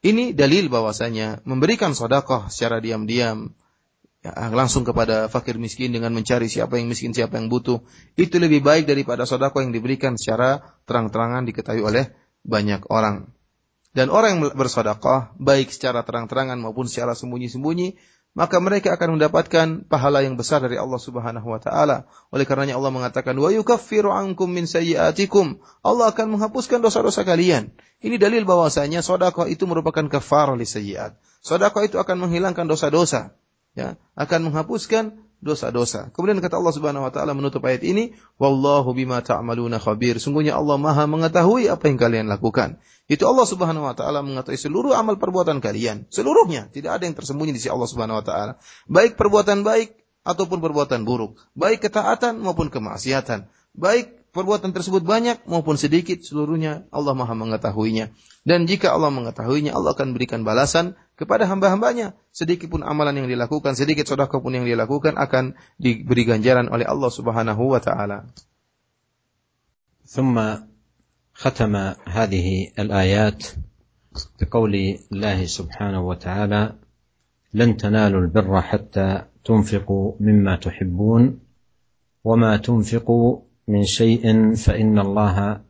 Ini 0.03 0.35
dalil 0.35 0.71
bahwasanya 0.71 1.43
memberikan 1.47 1.95
sedekah 1.95 2.47
secara 2.51 2.79
diam-diam 2.79 3.55
ya, 4.23 4.31
langsung 4.55 4.87
kepada 4.87 5.27
fakir 5.27 5.59
miskin 5.59 5.91
dengan 5.91 6.15
mencari 6.15 6.47
siapa 6.47 6.79
yang 6.79 6.87
miskin, 6.87 7.11
siapa 7.11 7.39
yang 7.39 7.51
butuh, 7.51 7.83
itu 8.15 8.39
lebih 8.39 8.63
baik 8.63 8.87
daripada 8.87 9.27
sedekah 9.27 9.59
yang 9.63 9.75
diberikan 9.75 10.15
secara 10.15 10.63
terang-terangan 10.87 11.47
diketahui 11.47 11.83
oleh 11.83 12.15
banyak 12.47 12.87
orang. 12.91 13.38
Dan 13.97 14.13
orang 14.13 14.37
yang 14.37 14.53
bersedekah 14.53 15.33
baik 15.41 15.73
secara 15.73 16.05
terang-terangan 16.05 16.61
maupun 16.61 16.85
secara 16.87 17.17
sembunyi-sembunyi, 17.17 17.97
maka 18.37 18.61
mereka 18.63 18.95
akan 18.95 19.19
mendapatkan 19.19 19.67
pahala 19.89 20.23
yang 20.23 20.39
besar 20.39 20.63
dari 20.63 20.79
Allah 20.79 21.01
Subhanahu 21.01 21.49
wa 21.49 21.59
taala. 21.59 22.07
Oleh 22.31 22.47
karenanya 22.47 22.79
Allah 22.79 22.95
mengatakan 22.95 23.35
wa 23.35 23.51
yukaffiru 23.51 24.15
ankum 24.15 24.47
min 24.53 24.69
sayyiatikum. 24.69 25.59
Allah 25.83 26.13
akan 26.15 26.39
menghapuskan 26.39 26.79
dosa-dosa 26.79 27.27
kalian. 27.27 27.75
Ini 27.99 28.15
dalil 28.21 28.47
bahwasanya 28.47 29.03
sedekah 29.03 29.51
itu 29.51 29.67
merupakan 29.67 30.07
kafarah 30.07 30.55
li 30.55 30.69
sayyiat. 30.69 31.19
Sedekah 31.43 31.83
itu 31.83 31.97
akan 31.99 32.29
menghilangkan 32.29 32.71
dosa-dosa, 32.71 33.35
ya, 33.75 33.99
akan 34.15 34.51
menghapuskan 34.51 35.19
dosa-dosa. 35.39 36.11
Kemudian 36.11 36.43
kata 36.43 36.59
Allah 36.59 36.75
Subhanahu 36.75 37.07
wa 37.07 37.13
taala 37.15 37.33
menutup 37.35 37.63
ayat 37.63 37.87
ini, 37.87 38.15
"Wallahu 38.43 38.91
bima 38.91 39.23
ta'maluna 39.23 39.79
khabir." 39.79 40.19
Sungguhnya 40.19 40.59
Allah 40.59 40.75
Maha 40.77 41.07
mengetahui 41.07 41.71
apa 41.71 41.87
yang 41.87 41.99
kalian 41.99 42.27
lakukan. 42.27 42.83
Itu 43.07 43.25
Allah 43.25 43.47
Subhanahu 43.47 43.87
wa 43.87 43.95
taala 43.95 44.21
mengetahui 44.21 44.59
seluruh 44.59 44.93
amal 44.99 45.17
perbuatan 45.17 45.63
kalian, 45.63 46.11
seluruhnya, 46.11 46.69
tidak 46.75 47.01
ada 47.01 47.09
yang 47.09 47.17
tersembunyi 47.17 47.55
di 47.55 47.63
sisi 47.63 47.71
Allah 47.71 47.89
Subhanahu 47.89 48.19
wa 48.21 48.25
taala. 48.27 48.53
Baik 48.91 49.15
perbuatan 49.15 49.63
baik 49.63 49.97
ataupun 50.27 50.59
perbuatan 50.61 51.07
buruk, 51.07 51.41
baik 51.57 51.87
ketaatan 51.89 52.43
maupun 52.43 52.69
kemaksiatan, 52.69 53.49
baik 53.73 54.19
perbuatan 54.37 54.77
tersebut 54.77 55.03
banyak 55.07 55.47
maupun 55.49 55.81
sedikit, 55.81 56.21
seluruhnya 56.21 56.85
Allah 56.93 57.17
Maha 57.17 57.33
mengetahuinya. 57.33 58.13
Dan 58.45 58.69
jika 58.69 58.93
Allah 58.93 59.09
mengetahuinya, 59.09 59.73
Allah 59.73 59.97
akan 59.97 60.13
berikan 60.13 60.45
balasan 60.45 60.99
kepada 61.18 61.46
hamba-hambanya. 61.46 62.18
Sedikit 62.34 62.70
pun 62.74 62.82
amalan 62.82 63.24
yang 63.24 63.30
dilakukan, 63.30 63.78
sedikit 63.78 64.10
sedekah 64.10 64.42
pun 64.42 64.54
yang 64.54 64.66
dilakukan 64.66 65.16
akan 65.16 65.54
diberi 65.78 66.26
ganjaran 66.26 66.68
oleh 66.70 66.86
Allah 66.88 67.12
Subhanahu 67.12 67.74
wa 67.74 67.80
taala. 67.82 68.30
ثم 70.04 70.36
ختم 71.34 71.74
هذه 72.06 72.48
الآيات 72.80 73.42
بقول 74.42 74.74
الله 75.12 75.46
سبحانه 75.46 76.02
وتعالى 76.08 76.76
لن 77.54 77.78
تنالوا 77.78 78.22
البر 78.22 78.62
حتى 78.62 79.26
تنفقوا 79.46 80.14
مما 80.20 80.56
تحبون 80.56 81.40
وما 82.24 82.58
تنفقوا 82.58 83.40
من 83.68 83.84
شيء 83.84 84.54
فإن 84.56 85.00
الله 85.00 85.62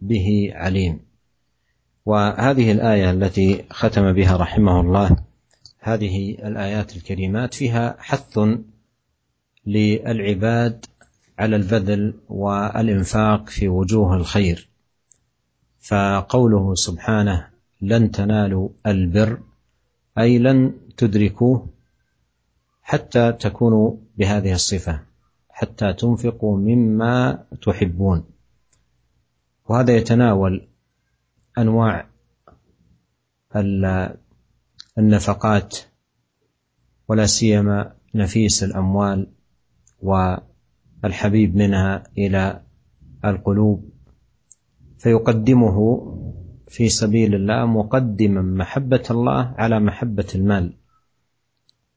به 0.00 0.52
عليم 0.54 1.00
وهذه 2.05 2.71
الآية 2.71 3.11
التي 3.11 3.65
ختم 3.71 4.13
بها 4.13 4.37
رحمه 4.37 4.81
الله 4.81 5.15
هذه 5.79 6.31
الآيات 6.31 6.95
الكريمات 6.95 7.53
فيها 7.53 7.95
حث 7.99 8.39
للعباد 9.65 10.85
على 11.39 11.55
البذل 11.55 12.13
والإنفاق 12.29 13.49
في 13.49 13.67
وجوه 13.67 14.15
الخير. 14.15 14.69
فقوله 15.79 16.75
سبحانه 16.75 17.47
لن 17.81 18.11
تنالوا 18.11 18.69
البر 18.87 19.39
أي 20.17 20.39
لن 20.39 20.73
تدركوه 20.97 21.67
حتى 22.81 23.31
تكونوا 23.31 23.95
بهذه 24.17 24.53
الصفة 24.53 24.99
حتى 25.49 25.93
تنفقوا 25.93 26.57
مما 26.57 27.43
تحبون. 27.61 28.23
وهذا 29.69 29.95
يتناول 29.95 30.67
أنواع 31.57 32.05
النفقات 34.97 35.77
ولا 37.07 37.25
سيما 37.25 37.93
نفيس 38.15 38.63
الأموال 38.63 39.27
والحبيب 40.01 41.55
منها 41.55 42.03
إلى 42.17 42.61
القلوب. 43.25 43.89
فيقدمه 44.97 45.77
في 46.67 46.89
سبيل 46.89 47.35
الله 47.35 47.65
مقدما 47.65 48.41
محبة 48.41 49.03
الله 49.11 49.53
على 49.57 49.79
محبة 49.79 50.27
المال. 50.35 50.73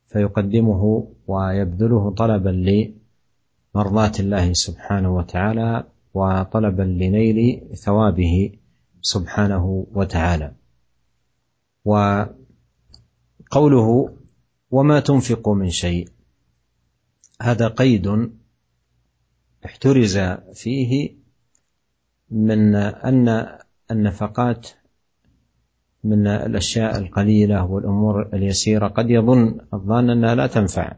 فيقدمه 0.09 1.09
ويبذله 1.27 2.11
طلبا 2.11 2.51
لمرضاة 3.75 4.13
الله 4.21 4.53
سبحانه 4.53 5.17
وتعالى 5.17 5.85
وطلبا 6.15 6.83
لنيل 6.83 7.61
ثوابه 7.75 8.53
سبحانه 9.13 9.87
وتعالى. 9.95 10.53
وقوله 13.51 13.89
وما 14.71 15.01
تنفق 15.01 15.49
من 15.49 15.71
شيء 15.71 16.09
هذا 17.43 17.69
قيد 17.69 18.31
احترز 19.67 20.19
فيه 20.55 21.17
من 22.31 22.75
أن 23.11 23.59
النفقات 23.91 24.69
من 26.05 26.27
الأشياء 26.27 26.99
القليلة 26.99 27.65
والأمور 27.65 28.23
اليسيرة 28.35 28.89
قد 28.89 29.11
يظن 29.11 29.61
الظان 29.75 30.11
أنها 30.11 30.35
لا 30.35 30.47
تنفع 30.47 30.93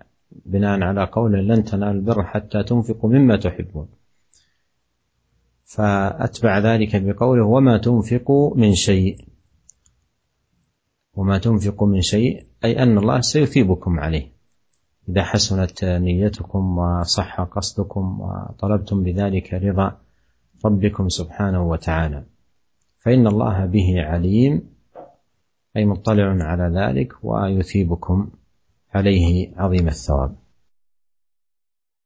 بناء 0.47 0.83
على 0.83 1.05
قوله 1.05 1.41
لن 1.41 1.65
تنالوا 1.65 1.93
البر 1.93 2.25
حتى 2.25 2.63
تنفقوا 2.63 3.11
مما 3.11 3.37
تحبون. 3.37 3.89
فأتبع 5.69 6.59
ذلك 6.59 7.03
بقوله 7.03 7.47
وما 7.47 7.79
تنفقوا 7.79 8.57
من 8.57 8.75
شيء. 8.75 9.29
وما 11.15 11.39
تنفقوا 11.39 11.89
من 11.89 12.01
شيء 12.01 12.47
أي 12.65 12.83
أن 12.83 12.99
الله 12.99 13.21
سيثيبكم 13.21 14.01
عليه. 14.01 14.33
إذا 15.09 15.23
حسنت 15.23 15.85
نيتكم 15.85 16.79
وصح 16.79 17.41
قصدكم 17.41 18.21
وطلبتم 18.21 19.03
بذلك 19.03 19.55
رضا 19.55 20.01
ربكم 20.65 21.09
سبحانه 21.09 21.69
وتعالى. 21.69 22.25
فإن 22.99 23.27
الله 23.27 23.67
به 23.67 23.95
عليم 23.97 24.63
أي 25.77 25.85
مطلع 25.85 26.45
على 26.45 26.81
ذلك 26.81 27.13
ويثيبكم 27.23 28.31
عليه 28.95 29.55
عظيم 29.57 29.89
الثواب. 29.89 30.37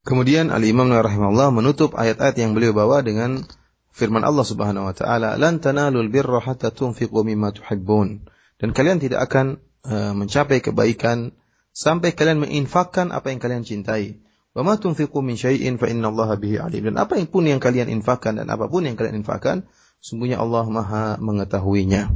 Kemudian 0.03 0.51
Al-Imam 0.51 0.91
rahimahullah 0.91 1.55
menutup 1.55 1.95
ayat-ayat 1.95 2.35
yang 2.35 2.59
beliau 2.59 2.75
bawa 2.75 3.07
dengan 3.07 3.47
firman 3.95 4.27
Allah 4.27 4.43
Subhanahu 4.43 4.91
wa 4.91 4.95
taala, 4.97 5.39
"Lan 5.39 5.63
tanalul 5.63 6.11
birra 6.11 6.43
hatta 6.43 6.75
tunfiqu 6.75 7.23
mimma 7.23 7.55
tuhibbun." 7.55 8.27
Dan 8.59 8.75
kalian 8.75 8.99
tidak 8.99 9.31
akan 9.31 9.63
uh, 9.87 10.11
mencapai 10.19 10.59
kebaikan 10.59 11.31
sampai 11.71 12.19
kalian 12.19 12.43
menginfakkan 12.43 13.15
apa 13.15 13.31
yang 13.31 13.39
kalian 13.39 13.63
cintai. 13.63 14.19
Wa 14.53 14.67
ma 14.67 14.75
tunfiqu 14.75 15.23
min 15.23 15.39
syai'in 15.39 15.79
fa 15.79 15.87
bihi 16.35 16.59
alim. 16.59 16.83
Dan 16.91 16.99
apa 16.99 17.15
pun 17.31 17.47
yang 17.47 17.63
kalian 17.63 17.87
infakkan 17.87 18.43
dan 18.43 18.51
apa 18.51 18.67
pun 18.67 18.83
yang 18.83 18.99
kalian 18.99 19.23
infakkan, 19.23 19.71
sungguhnya 20.03 20.43
Allah 20.43 20.67
Maha 20.67 21.05
mengetahuinya. 21.23 22.11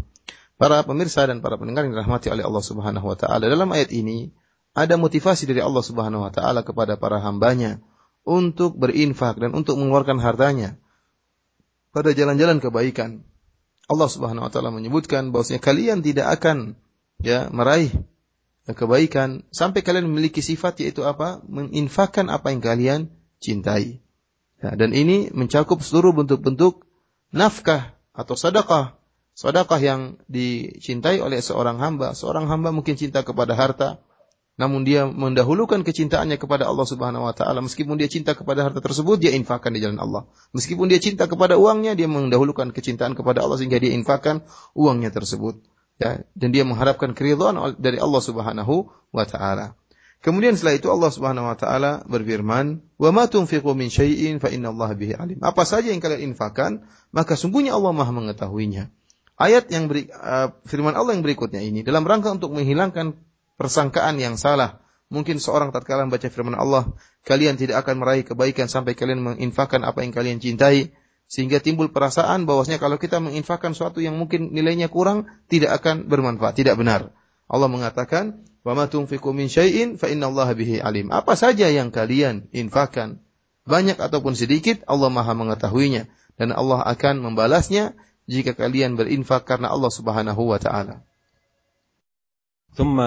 Para 0.59 0.83
pemirsa 0.83 1.29
dan 1.29 1.39
para 1.39 1.55
pendengar 1.55 1.87
yang 1.87 1.95
dirahmati 1.95 2.35
oleh 2.35 2.43
Allah 2.43 2.65
Subhanahu 2.65 3.07
wa 3.07 3.17
taala, 3.17 3.47
dalam 3.47 3.71
ayat 3.71 3.93
ini 3.93 4.33
ada 4.77 5.01
motivasi 5.01 5.49
dari 5.49 5.65
Allah 5.65 5.81
Subhanahu 5.81 6.29
wa 6.29 6.33
taala 6.33 6.61
kepada 6.61 7.01
para 7.01 7.17
hambanya 7.25 7.81
untuk 8.29 8.77
berinfak 8.77 9.41
dan 9.41 9.57
untuk 9.57 9.81
mengeluarkan 9.81 10.21
hartanya 10.21 10.77
pada 11.97 12.13
jalan-jalan 12.13 12.61
kebaikan. 12.61 13.25
Allah 13.89 14.09
Subhanahu 14.13 14.45
wa 14.45 14.51
taala 14.53 14.69
menyebutkan 14.69 15.33
bahwasanya 15.33 15.65
kalian 15.65 16.05
tidak 16.05 16.29
akan 16.37 16.77
ya 17.25 17.49
meraih 17.49 17.89
kebaikan 18.69 19.49
sampai 19.49 19.81
kalian 19.81 20.13
memiliki 20.13 20.45
sifat 20.45 20.85
yaitu 20.85 21.09
apa? 21.09 21.41
Menginfakkan 21.49 22.29
apa 22.29 22.53
yang 22.53 22.61
kalian 22.61 23.01
cintai. 23.41 24.05
Ya, 24.61 24.77
dan 24.77 24.93
ini 24.93 25.33
mencakup 25.33 25.81
seluruh 25.81 26.13
bentuk-bentuk 26.13 26.85
nafkah 27.33 27.97
atau 28.13 28.37
sedekah. 28.37 29.01
Sedekah 29.37 29.81
yang 29.81 30.01
dicintai 30.29 31.21
oleh 31.21 31.45
seorang 31.45 31.81
hamba. 31.81 32.13
Seorang 32.13 32.49
hamba 32.49 32.73
mungkin 32.73 32.97
cinta 32.97 33.21
kepada 33.21 33.53
harta, 33.53 34.01
namun 34.57 34.89
dia 34.89 35.05
mendahulukan 35.05 35.85
kecintaannya 35.85 36.41
kepada 36.41 36.65
Allah 36.65 36.89
Subhanahu 36.89 37.29
wa 37.29 37.35
taala. 37.37 37.61
Meskipun 37.61 38.01
dia 38.01 38.09
cinta 38.09 38.33
kepada 38.33 38.65
harta 38.65 38.81
tersebut 38.81 39.21
dia 39.21 39.37
infakkan 39.37 39.77
di 39.77 39.85
jalan 39.85 40.01
Allah. 40.01 40.25
Meskipun 40.57 40.89
dia 40.89 40.97
cinta 40.97 41.29
kepada 41.29 41.61
uangnya 41.61 41.93
dia 41.93 42.09
mendahulukan 42.09 42.73
kecintaan 42.73 43.13
kepada 43.13 43.45
Allah 43.45 43.61
sehingga 43.61 43.77
dia 43.77 43.93
infakkan 43.93 44.49
uangnya 44.73 45.13
tersebut. 45.13 45.61
Ya 46.01 46.25
dan 46.33 46.57
dia 46.57 46.65
mengharapkan 46.65 47.13
keridhaan 47.13 47.77
dari 47.77 48.01
Allah 48.01 48.23
Subhanahu 48.25 48.89
wa 49.13 49.25
taala. 49.29 49.77
Kemudian 50.25 50.57
setelah 50.57 50.81
itu 50.81 50.89
Allah 50.89 51.13
Subhanahu 51.13 51.53
wa 51.53 51.57
taala 51.61 52.01
berfirman 52.09 52.81
wa 52.97 53.11
ma 53.13 53.29
tunfiqu 53.29 53.77
min 53.77 53.93
syai'in 53.93 54.41
fa 54.41 54.49
innallaha 54.49 54.97
bihi 54.97 55.13
alim. 55.21 55.39
Apa 55.45 55.69
saja 55.69 55.93
yang 55.93 56.01
kalian 56.01 56.33
infakkan 56.33 56.89
maka 57.13 57.37
sungguhnya 57.37 57.77
Allah 57.77 57.93
Maha 57.93 58.13
mengetahuinya. 58.17 58.89
Ayat 59.37 59.69
yang 59.69 59.93
beri, 59.93 60.09
uh, 60.09 60.49
firman 60.65 60.97
Allah 60.97 61.13
yang 61.13 61.21
berikutnya 61.21 61.61
ini 61.61 61.85
dalam 61.85 62.09
rangka 62.09 62.33
untuk 62.33 62.57
menghilangkan 62.57 63.21
persangkaan 63.57 64.21
yang 64.21 64.37
salah. 64.41 64.85
Mungkin 65.07 65.39
seorang 65.39 65.71
tatkala 65.71 66.05
membaca 66.05 66.27
firman 66.27 66.59
Allah, 66.59 66.93
kalian 67.23 67.55
tidak 67.55 67.87
akan 67.87 68.03
meraih 68.03 68.25
kebaikan 68.27 68.67
sampai 68.67 68.99
kalian 68.99 69.23
menginfakkan 69.23 69.87
apa 69.87 70.03
yang 70.03 70.11
kalian 70.11 70.39
cintai, 70.43 70.93
sehingga 71.31 71.63
timbul 71.63 71.91
perasaan 71.91 72.47
bahwasanya 72.47 72.83
kalau 72.83 72.99
kita 72.99 73.23
menginfakkan 73.23 73.75
sesuatu 73.75 74.03
yang 74.03 74.19
mungkin 74.19 74.51
nilainya 74.51 74.91
kurang, 74.91 75.31
tidak 75.47 75.79
akan 75.83 76.11
bermanfaat, 76.11 76.59
tidak 76.59 76.75
benar. 76.79 77.15
Allah 77.47 77.71
mengatakan, 77.71 78.43
"Wa 78.67 78.75
ma 78.75 78.91
tunfiqu 78.91 79.31
min 79.31 79.47
syai'in 79.47 79.95
fa 79.95 80.11
innallaha 80.11 80.59
bihi 80.59 80.83
alim." 80.83 81.15
Apa 81.15 81.39
saja 81.39 81.71
yang 81.71 81.95
kalian 81.95 82.51
infakkan, 82.51 83.23
banyak 83.63 83.99
ataupun 83.99 84.35
sedikit, 84.35 84.83
Allah 84.91 85.11
Maha 85.11 85.39
mengetahuinya 85.39 86.11
dan 86.35 86.51
Allah 86.51 86.83
akan 86.83 87.23
membalasnya 87.23 87.95
jika 88.27 88.59
kalian 88.59 88.99
berinfak 88.99 89.47
karena 89.47 89.71
Allah 89.71 89.91
Subhanahu 89.91 90.51
wa 90.51 90.59
taala. 90.59 91.07
ثم 92.77 93.01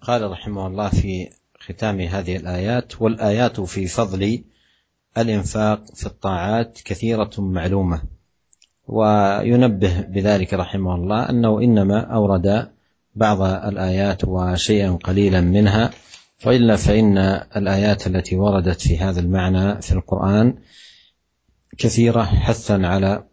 قال 0.00 0.30
رحمه 0.30 0.66
الله 0.66 0.88
في 0.88 1.30
ختام 1.60 2.00
هذه 2.00 2.36
الآيات 2.36 3.02
والآيات 3.02 3.60
في 3.60 3.86
فضل 3.86 4.44
الإنفاق 5.18 5.94
في 5.94 6.06
الطاعات 6.06 6.78
كثيرة 6.84 7.30
معلومة. 7.38 8.02
وينبه 8.86 10.00
بذلك 10.00 10.54
رحمه 10.54 10.94
الله 10.94 11.30
أنه 11.30 11.60
إنما 11.60 12.00
أورد 12.00 12.70
بعض 13.14 13.42
الآيات 13.42 14.24
وشيئا 14.24 14.90
قليلا 14.90 15.40
منها 15.40 15.90
وإلا 16.46 16.76
فإن 16.76 17.18
الآيات 17.56 18.06
التي 18.06 18.36
وردت 18.36 18.80
في 18.80 18.98
هذا 18.98 19.20
المعنى 19.20 19.82
في 19.82 19.92
القرآن 19.92 20.54
كثيرة 21.78 22.22
حثا 22.22 22.86
على 22.86 23.24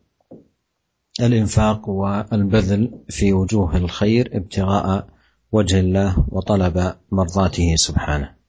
الإنفاق 1.20 1.90
والبذل 1.90 3.00
في 3.10 3.34
وجوه 3.34 3.78
الخير 3.78 4.30
ابتغاء 4.34 5.08
وجه 5.53 5.81
الله 5.81 6.27
وطلب 6.33 6.77
مرضاته 7.13 7.69
سبحانه 7.77 8.41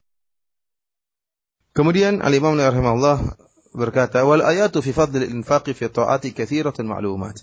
Kemudian 1.74 2.22
Al-Imam 2.22 2.54
rahimahullah 2.54 3.34
berkata, 3.74 4.22
"Wal 4.22 4.46
ayatu 4.46 4.78
fi 4.78 4.94
fadlil 4.94 5.26
infaqi 5.26 5.74
fi 5.74 5.90
ta'ati 5.90 6.30
katsiratun 6.30 6.86
ma'lumat." 6.86 7.42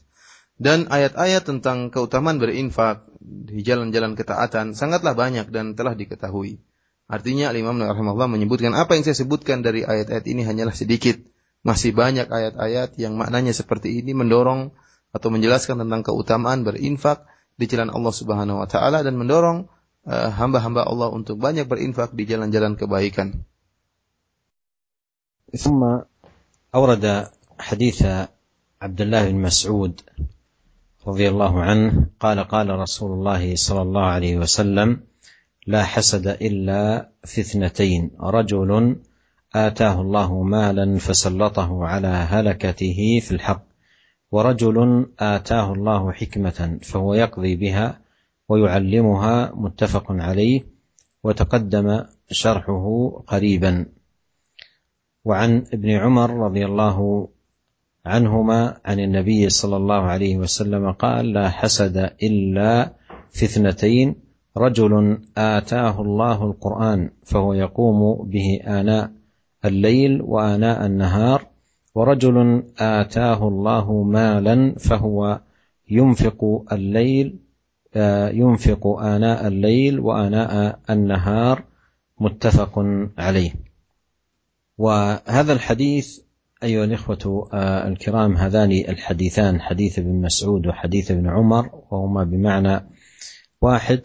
Dan 0.56 0.88
ayat-ayat 0.88 1.44
tentang 1.44 1.92
keutamaan 1.92 2.39
berinfak 2.39 3.12
di 3.20 3.60
jalan-jalan 3.60 4.16
ketaatan 4.16 4.72
sangatlah 4.72 5.20
banyak 5.20 5.52
dan 5.52 5.76
telah 5.76 6.00
diketahui. 6.00 6.64
Artinya 7.12 7.52
Al-Imam 7.52 7.76
rahimahullah 7.76 8.32
menyebutkan 8.32 8.72
apa 8.72 8.96
yang 8.96 9.04
saya 9.04 9.20
sebutkan 9.20 9.68
dari 9.68 9.84
ayat-ayat 9.84 10.24
ini 10.24 10.48
hanyalah 10.48 10.72
sedikit. 10.72 11.20
Masih 11.68 11.92
banyak 11.92 12.32
ayat-ayat 12.32 12.96
yang 12.96 13.20
maknanya 13.20 13.52
seperti 13.52 14.00
ini 14.00 14.16
mendorong 14.16 14.72
atau 15.12 15.28
menjelaskan 15.28 15.84
tentang 15.84 16.08
keutamaan 16.08 16.64
berinfak 16.64 17.28
di 17.57 17.65
jalan 17.67 17.89
Allah 17.89 18.13
Subhanahu 18.13 18.61
wa 18.61 18.69
taala 18.69 19.01
dan 19.01 19.17
mendorong 19.17 19.67
uh, 20.05 20.29
hamba-hamba 20.33 20.85
uh, 20.85 20.93
Allah 20.93 21.09
untuk 21.13 21.41
banyak 21.41 21.65
berinfak 21.65 22.13
di 22.13 22.29
jalan-jalan 22.29 22.77
kebaikan. 22.77 23.45
ثم 25.57 25.81
أورد 26.75 27.31
حديث 27.59 28.03
عبد 28.83 29.01
الله 29.01 29.31
بن 29.31 29.39
مسعود 29.41 30.01
رضي 31.07 31.29
الله 31.29 31.63
عنه 31.63 32.07
قال 32.21 32.39
قال 32.45 32.69
رسول 32.71 33.11
الله 33.13 33.55
صلى 33.57 33.83
الله 33.83 34.05
عليه 34.05 34.35
وسلم 34.37 35.01
لا 35.67 35.83
حسد 35.85 36.27
إلا 36.27 37.09
في 37.25 37.41
اثنتين 37.41 38.11
رجل 38.21 38.97
آتاه 39.55 40.01
الله 40.01 40.43
مالا 40.43 40.99
فسلطه 40.99 41.87
على 41.87 42.09
هلكته 42.09 43.21
في 43.23 43.33
الحق 43.33 43.66
ورجل 44.37 45.07
آتاه 45.18 45.72
الله 45.72 46.12
حكمة 46.12 46.78
فهو 46.82 47.14
يقضي 47.14 47.57
بها 47.57 48.01
ويعلمها 48.49 49.53
متفق 49.55 50.07
عليه 50.09 50.61
وتقدم 51.24 52.05
شرحه 52.30 52.87
قريبا. 53.26 53.87
وعن 55.24 55.64
ابن 55.72 55.91
عمر 55.91 56.30
رضي 56.47 56.66
الله 56.66 57.28
عنهما 58.07 58.76
عن 58.84 59.01
النبي 59.01 59.49
صلى 59.49 59.76
الله 59.76 60.03
عليه 60.03 60.37
وسلم 60.37 60.93
قال 60.93 61.32
لا 61.32 61.49
حسد 61.49 61.97
إلا 62.22 62.93
في 63.30 63.45
اثنتين 63.45 64.14
رجل 64.57 65.18
آتاه 65.37 66.01
الله 66.01 66.45
القرآن 66.45 67.11
فهو 67.24 67.53
يقوم 67.53 68.28
به 68.30 68.61
آناء 68.66 69.11
الليل 69.64 70.22
وآناء 70.22 70.87
النهار 70.87 71.56
ورجل 71.97 72.63
آتاه 72.79 73.49
الله 73.49 74.03
مالا 74.03 74.75
فهو 74.79 75.41
ينفق 75.91 76.65
الليل 76.73 77.39
ينفق 78.33 78.87
آناء 78.87 79.47
الليل 79.47 80.01
وآناء 80.01 80.79
النهار 80.91 81.65
متفق 82.21 82.73
عليه. 83.19 83.53
وهذا 84.79 85.53
الحديث 85.53 86.21
أيها 86.63 86.85
الإخوة 86.85 87.49
الكرام 87.89 88.37
هذان 88.37 88.73
الحديثان 88.73 89.61
حديث 89.61 89.99
ابن 89.99 90.15
مسعود 90.21 90.67
وحديث 90.67 91.11
ابن 91.11 91.29
عمر 91.29 91.71
وهما 91.91 92.25
بمعنى 92.25 92.87
واحد. 93.61 94.01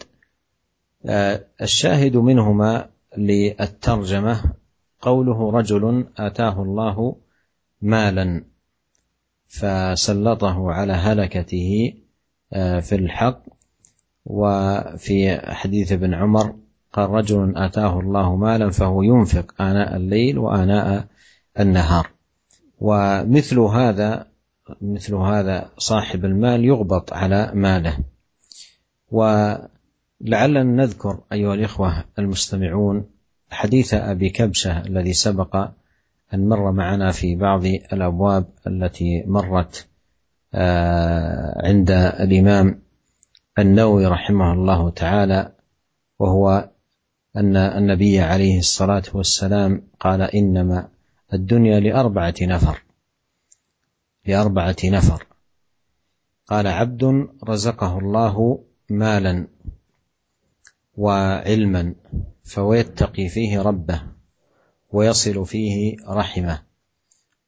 الشاهد 1.62 2.18
منهما 2.18 2.90
للترجمة 3.18 4.44
قوله 5.02 5.52
رجل 5.52 6.08
آتاه 6.18 6.62
الله 6.62 7.16
مالا 7.82 8.44
فسلطه 9.48 10.72
على 10.72 10.94
هلكته 10.94 11.94
آه، 12.54 12.80
في 12.80 12.96
الحق. 12.96 13.44
وفي 14.26 15.40
حديث 15.54 15.92
ابن 15.92 16.14
عمر 16.14 16.56
قال 16.94 17.10
رجل 17.10 17.58
آتاه 17.58 18.00
الله 18.00 18.36
مالا 18.36 18.70
فهو 18.70 19.04
ينفق 19.04 19.62
آناء 19.62 19.96
الليل 19.96 20.38
وآناء 20.38 21.08
النهار. 21.60 22.10
ومثل 22.80 23.60
هذا 23.60 24.28
مثل 24.82 25.16
هذا 25.16 25.72
صاحب 25.78 26.26
المال 26.26 26.66
يغبط 26.66 27.14
على 27.14 27.52
ماله. 27.54 27.98
ولعلنا 29.12 30.64
نذكر 30.64 31.20
أيها 31.34 31.54
الإخوة 31.54 32.04
المستمعون 32.20 33.06
حديث 33.52 33.94
أبي 33.94 34.30
كبشة 34.30 34.82
الذي 34.82 35.14
سبق 35.14 35.70
أن 36.34 36.50
مر 36.50 36.72
معنا 36.72 37.12
في 37.12 37.36
بعض 37.36 37.66
الأبواب 37.66 38.50
التي 38.68 39.24
مرت 39.28 39.88
آه، 40.54 41.68
عند 41.68 41.92
الإمام 41.92 42.82
النووي 43.60 44.06
رحمه 44.06 44.54
الله 44.54 44.90
تعالى 44.90 45.52
وهو 46.20 46.70
أن 47.36 47.58
النبي 47.58 48.20
عليه 48.20 48.60
الصلاة 48.60 49.04
والسلام 49.14 49.88
قال 50.00 50.22
إنما 50.22 50.90
الدنيا 51.34 51.80
لأربعة 51.80 52.36
نفر 52.42 52.84
لأربعة 54.26 54.76
نفر. 54.84 55.26
قال 56.48 56.68
عبد 56.68 57.28
رزقه 57.44 58.00
الله 58.00 58.64
مالا 58.90 59.48
وعلما 60.98 61.96
فويتقي 62.44 63.30
فيه 63.30 63.62
ربه. 63.62 64.04
ويصل 64.94 65.46
فيه 65.46 65.98
رحمه 66.08 66.62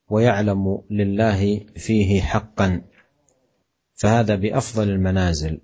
ويعلم 0.10 0.82
لله 0.90 1.60
فيه 1.76 2.22
حقا. 2.22 2.82
فهذا 3.96 4.36
بأفضل 4.36 4.90
المنازل. 4.90 5.60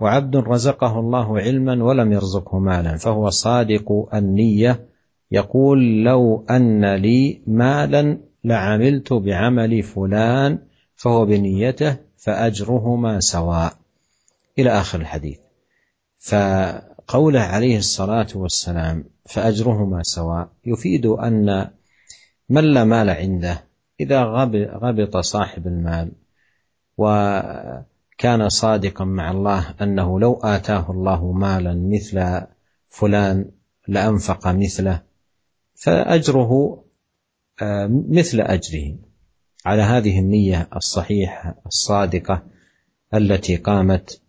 وعبد 0.00 0.36
رزقه 0.36 1.00
الله 1.00 1.40
علما 1.40 1.84
ولم 1.84 2.12
يرزقه 2.12 2.58
مالا 2.58 2.96
فهو 2.96 3.30
صادق 3.30 4.14
النية 4.14 4.88
يقول 5.30 6.04
لو 6.04 6.46
أن 6.50 6.94
لي 6.94 7.42
مالا 7.46 8.18
لعملت 8.44 9.12
بعمل 9.12 9.82
فلان 9.82 10.58
فهو 10.94 11.26
بنيته 11.26 11.96
فأجرهما 12.16 13.20
سواء. 13.20 13.72
إلى 14.58 14.70
آخر 14.70 15.00
الحديث. 15.00 15.38
فقوله 17.10 17.40
عليه 17.40 17.78
الصلاة 17.78 18.26
والسلام 18.34 19.04
فأجرهما 19.26 20.02
سواء 20.02 20.48
يفيد 20.64 21.06
أن 21.06 21.70
من 22.48 22.64
لا 22.64 22.84
مال 22.84 23.10
عنده 23.10 23.64
إذا 24.00 24.22
غبط 24.82 25.16
صاحب 25.16 25.66
المال 25.66 26.12
وكان 26.98 28.48
صادقا 28.48 29.04
مع 29.04 29.30
الله 29.30 29.74
أنه 29.82 30.20
لو 30.20 30.40
آتاه 30.42 30.90
الله 30.90 31.32
مالا 31.32 31.74
مثل 31.74 32.46
فلان 32.90 33.50
لأنفق 33.88 34.48
مثله 34.48 35.02
فأجره 35.74 36.84
آه، 37.62 37.90
مثل 38.08 38.40
أجره. 38.40 38.96
على 39.66 39.82
هذه 39.82 40.18
النية 40.18 40.68
الصحيحة 40.76 41.62
الصادقة 41.66 42.42
التي 43.14 43.56
قامت 43.56 44.20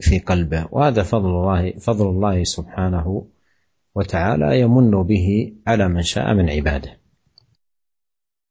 في 0.00 0.18
قلبه 0.18 0.68
وهذا 0.70 1.02
فضل 1.02 1.30
الله 1.30 1.78
فضل 1.78 2.06
الله 2.06 2.44
سبحانه 2.44 3.26
وتعالى 3.94 4.60
يمن 4.60 5.02
به 5.02 5.52
على 5.66 5.88
من 5.88 6.02
شاء 6.02 6.34
من 6.34 6.50
عباده 6.50 7.04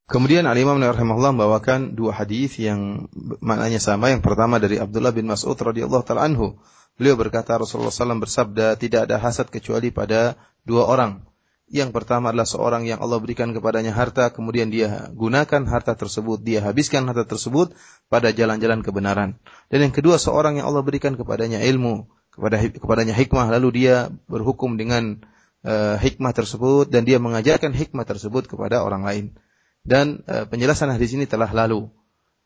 Kemudian 0.03 0.45
Al-Imam 0.45 0.77
rahimahullah 0.77 1.31
membawakan 1.31 1.95
dua 1.95 2.13
hadis 2.13 2.59
yang 2.59 3.07
maknanya 3.39 3.79
sama. 3.79 4.11
Yang 4.11 4.21
pertama 4.21 4.59
dari 4.59 4.77
Abdullah 4.77 5.15
bin 5.15 5.25
Mas'ud 5.25 5.55
radhiyallahu 5.55 6.03
taala 6.05 6.27
anhu. 6.27 6.59
Beliau 6.99 7.17
berkata 7.17 7.57
Rasulullah 7.57 7.89
SAW 7.89 8.21
bersabda, 8.21 8.77
tidak 8.77 9.09
ada 9.09 9.17
hasad 9.17 9.49
kecuali 9.49 9.89
pada 9.89 10.37
dua 10.67 10.85
orang. 10.85 11.23
Yang 11.68 11.92
pertama 11.92 12.32
adalah 12.32 12.48
seorang 12.48 12.88
yang 12.88 13.04
Allah 13.04 13.20
berikan 13.20 13.52
kepadanya 13.52 13.92
harta, 13.92 14.32
kemudian 14.32 14.72
dia 14.72 15.12
gunakan 15.12 15.68
harta 15.68 15.92
tersebut, 15.92 16.40
dia 16.40 16.64
habiskan 16.64 17.04
harta 17.04 17.28
tersebut 17.28 17.76
pada 18.08 18.32
jalan-jalan 18.32 18.80
kebenaran. 18.80 19.36
Dan 19.68 19.84
yang 19.84 19.92
kedua 19.92 20.16
seorang 20.16 20.56
yang 20.56 20.66
Allah 20.72 20.80
berikan 20.80 21.12
kepadanya 21.12 21.60
ilmu, 21.60 22.08
kepada 22.32 22.56
kepadanya 22.72 23.12
hikmah 23.12 23.52
lalu 23.52 23.84
dia 23.84 24.08
berhukum 24.32 24.80
dengan 24.80 25.20
uh, 25.68 26.00
hikmah 26.00 26.32
tersebut 26.32 26.88
dan 26.88 27.04
dia 27.04 27.20
mengajarkan 27.20 27.76
hikmah 27.76 28.08
tersebut 28.08 28.48
kepada 28.48 28.80
orang 28.80 29.04
lain. 29.04 29.24
Dan 29.84 30.24
uh, 30.24 30.48
penjelasan 30.48 30.88
hadis 30.88 31.12
ini 31.12 31.28
telah 31.28 31.52
lalu. 31.52 31.92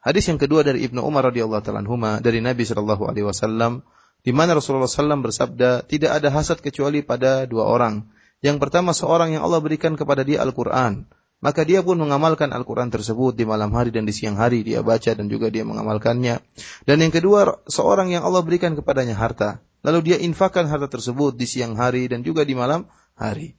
Hadis 0.02 0.26
yang 0.26 0.42
kedua 0.42 0.66
dari 0.66 0.82
Ibnu 0.82 0.98
Umar 0.98 1.30
radhiyallahu 1.30 1.62
taala 1.62 2.18
dari 2.18 2.42
Nabi 2.42 2.66
sallallahu 2.66 3.06
alaihi 3.06 3.22
wasallam 3.22 3.86
di 4.22 4.30
mana 4.30 4.54
Rasulullah 4.54 4.86
SAW 4.86 5.18
bersabda, 5.18 5.82
tidak 5.90 6.10
ada 6.22 6.30
hasad 6.30 6.62
kecuali 6.62 7.02
pada 7.02 7.42
dua 7.42 7.66
orang. 7.66 8.06
Yang 8.42 8.56
pertama 8.58 8.90
seorang 8.90 9.32
yang 9.32 9.46
Allah 9.46 9.62
berikan 9.62 9.94
kepada 9.94 10.26
dia 10.26 10.42
Al-Quran. 10.42 11.06
Maka 11.42 11.66
dia 11.66 11.82
pun 11.82 11.98
mengamalkan 11.98 12.54
Al-Quran 12.54 12.90
tersebut 12.90 13.34
di 13.34 13.42
malam 13.42 13.74
hari 13.74 13.90
dan 13.90 14.06
di 14.06 14.14
siang 14.14 14.38
hari. 14.38 14.62
Dia 14.62 14.82
baca 14.82 15.10
dan 15.14 15.26
juga 15.26 15.50
dia 15.50 15.66
mengamalkannya. 15.66 16.38
Dan 16.86 16.96
yang 17.02 17.10
kedua, 17.10 17.62
seorang 17.66 18.14
yang 18.14 18.22
Allah 18.22 18.42
berikan 18.46 18.78
kepadanya 18.78 19.18
harta. 19.18 19.58
Lalu 19.82 20.14
dia 20.14 20.16
infakkan 20.22 20.70
harta 20.70 20.86
tersebut 20.86 21.34
di 21.34 21.46
siang 21.46 21.74
hari 21.74 22.06
dan 22.06 22.22
juga 22.22 22.46
di 22.46 22.54
malam 22.54 22.86
hari. 23.18 23.58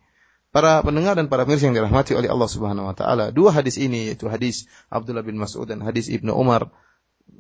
Para 0.54 0.80
pendengar 0.86 1.18
dan 1.20 1.28
para 1.28 1.44
pemirsa 1.44 1.68
yang 1.68 1.76
dirahmati 1.76 2.14
oleh 2.16 2.30
Allah 2.30 2.46
Subhanahu 2.46 2.86
wa 2.88 2.96
taala, 2.96 3.34
dua 3.34 3.52
hadis 3.52 3.76
ini 3.82 4.14
yaitu 4.14 4.30
hadis 4.30 4.70
Abdullah 4.88 5.26
bin 5.26 5.36
Mas'ud 5.36 5.66
dan 5.66 5.82
hadis 5.82 6.08
Ibnu 6.14 6.30
Umar 6.30 6.70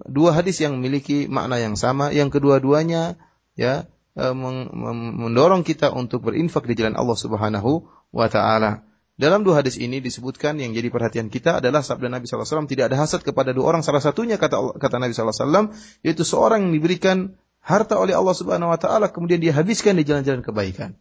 dua 0.07 0.33
hadis 0.33 0.59
yang 0.59 0.79
memiliki 0.79 1.29
makna 1.29 1.59
yang 1.59 1.75
sama, 1.77 2.09
yang 2.09 2.33
kedua-duanya 2.33 3.19
ya 3.53 3.85
mendorong 4.13 5.65
kita 5.65 5.89
untuk 5.89 6.29
berinfak 6.29 6.69
di 6.69 6.77
jalan 6.77 6.93
Allah 6.93 7.17
Subhanahu 7.17 7.89
wa 8.13 8.27
taala. 8.29 8.85
Dalam 9.13 9.45
dua 9.45 9.61
hadis 9.61 9.77
ini 9.77 10.01
disebutkan 10.01 10.57
yang 10.57 10.73
jadi 10.73 10.89
perhatian 10.89 11.29
kita 11.29 11.61
adalah 11.61 11.85
sabda 11.85 12.09
Nabi 12.09 12.25
SAW 12.25 12.65
tidak 12.65 12.89
ada 12.89 12.97
hasad 12.97 13.21
kepada 13.21 13.53
dua 13.53 13.69
orang. 13.69 13.85
Salah 13.85 14.01
satunya 14.01 14.41
kata 14.41 14.77
kata 14.81 14.97
Nabi 14.97 15.13
SAW 15.13 15.73
yaitu 16.01 16.25
seorang 16.25 16.65
yang 16.65 16.73
diberikan 16.73 17.37
harta 17.61 18.01
oleh 18.01 18.17
Allah 18.17 18.33
Subhanahu 18.33 18.73
Wa 18.73 18.79
Taala 18.81 19.13
kemudian 19.13 19.37
dia 19.37 19.53
habiskan 19.53 19.97
di 19.97 20.03
jalan-jalan 20.05 20.41
kebaikan. 20.41 20.97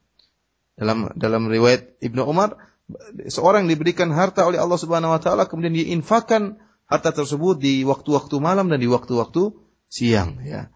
Dalam 0.76 1.08
dalam 1.16 1.48
riwayat 1.48 2.00
Ibnu 2.04 2.20
Umar 2.28 2.56
seorang 3.28 3.64
yang 3.64 3.80
diberikan 3.80 4.12
harta 4.12 4.44
oleh 4.44 4.60
Allah 4.60 4.76
Subhanahu 4.76 5.16
Wa 5.16 5.20
Taala 5.20 5.44
kemudian 5.48 5.72
dia 5.72 5.88
infakkan 5.88 6.60
harta 6.84 7.16
tersebut 7.16 7.56
di 7.60 7.80
waktu-waktu 7.88 8.36
malam 8.44 8.68
dan 8.68 8.76
di 8.76 8.88
waktu-waktu 8.92 9.56
siang 9.88 10.36
ya. 10.44 10.68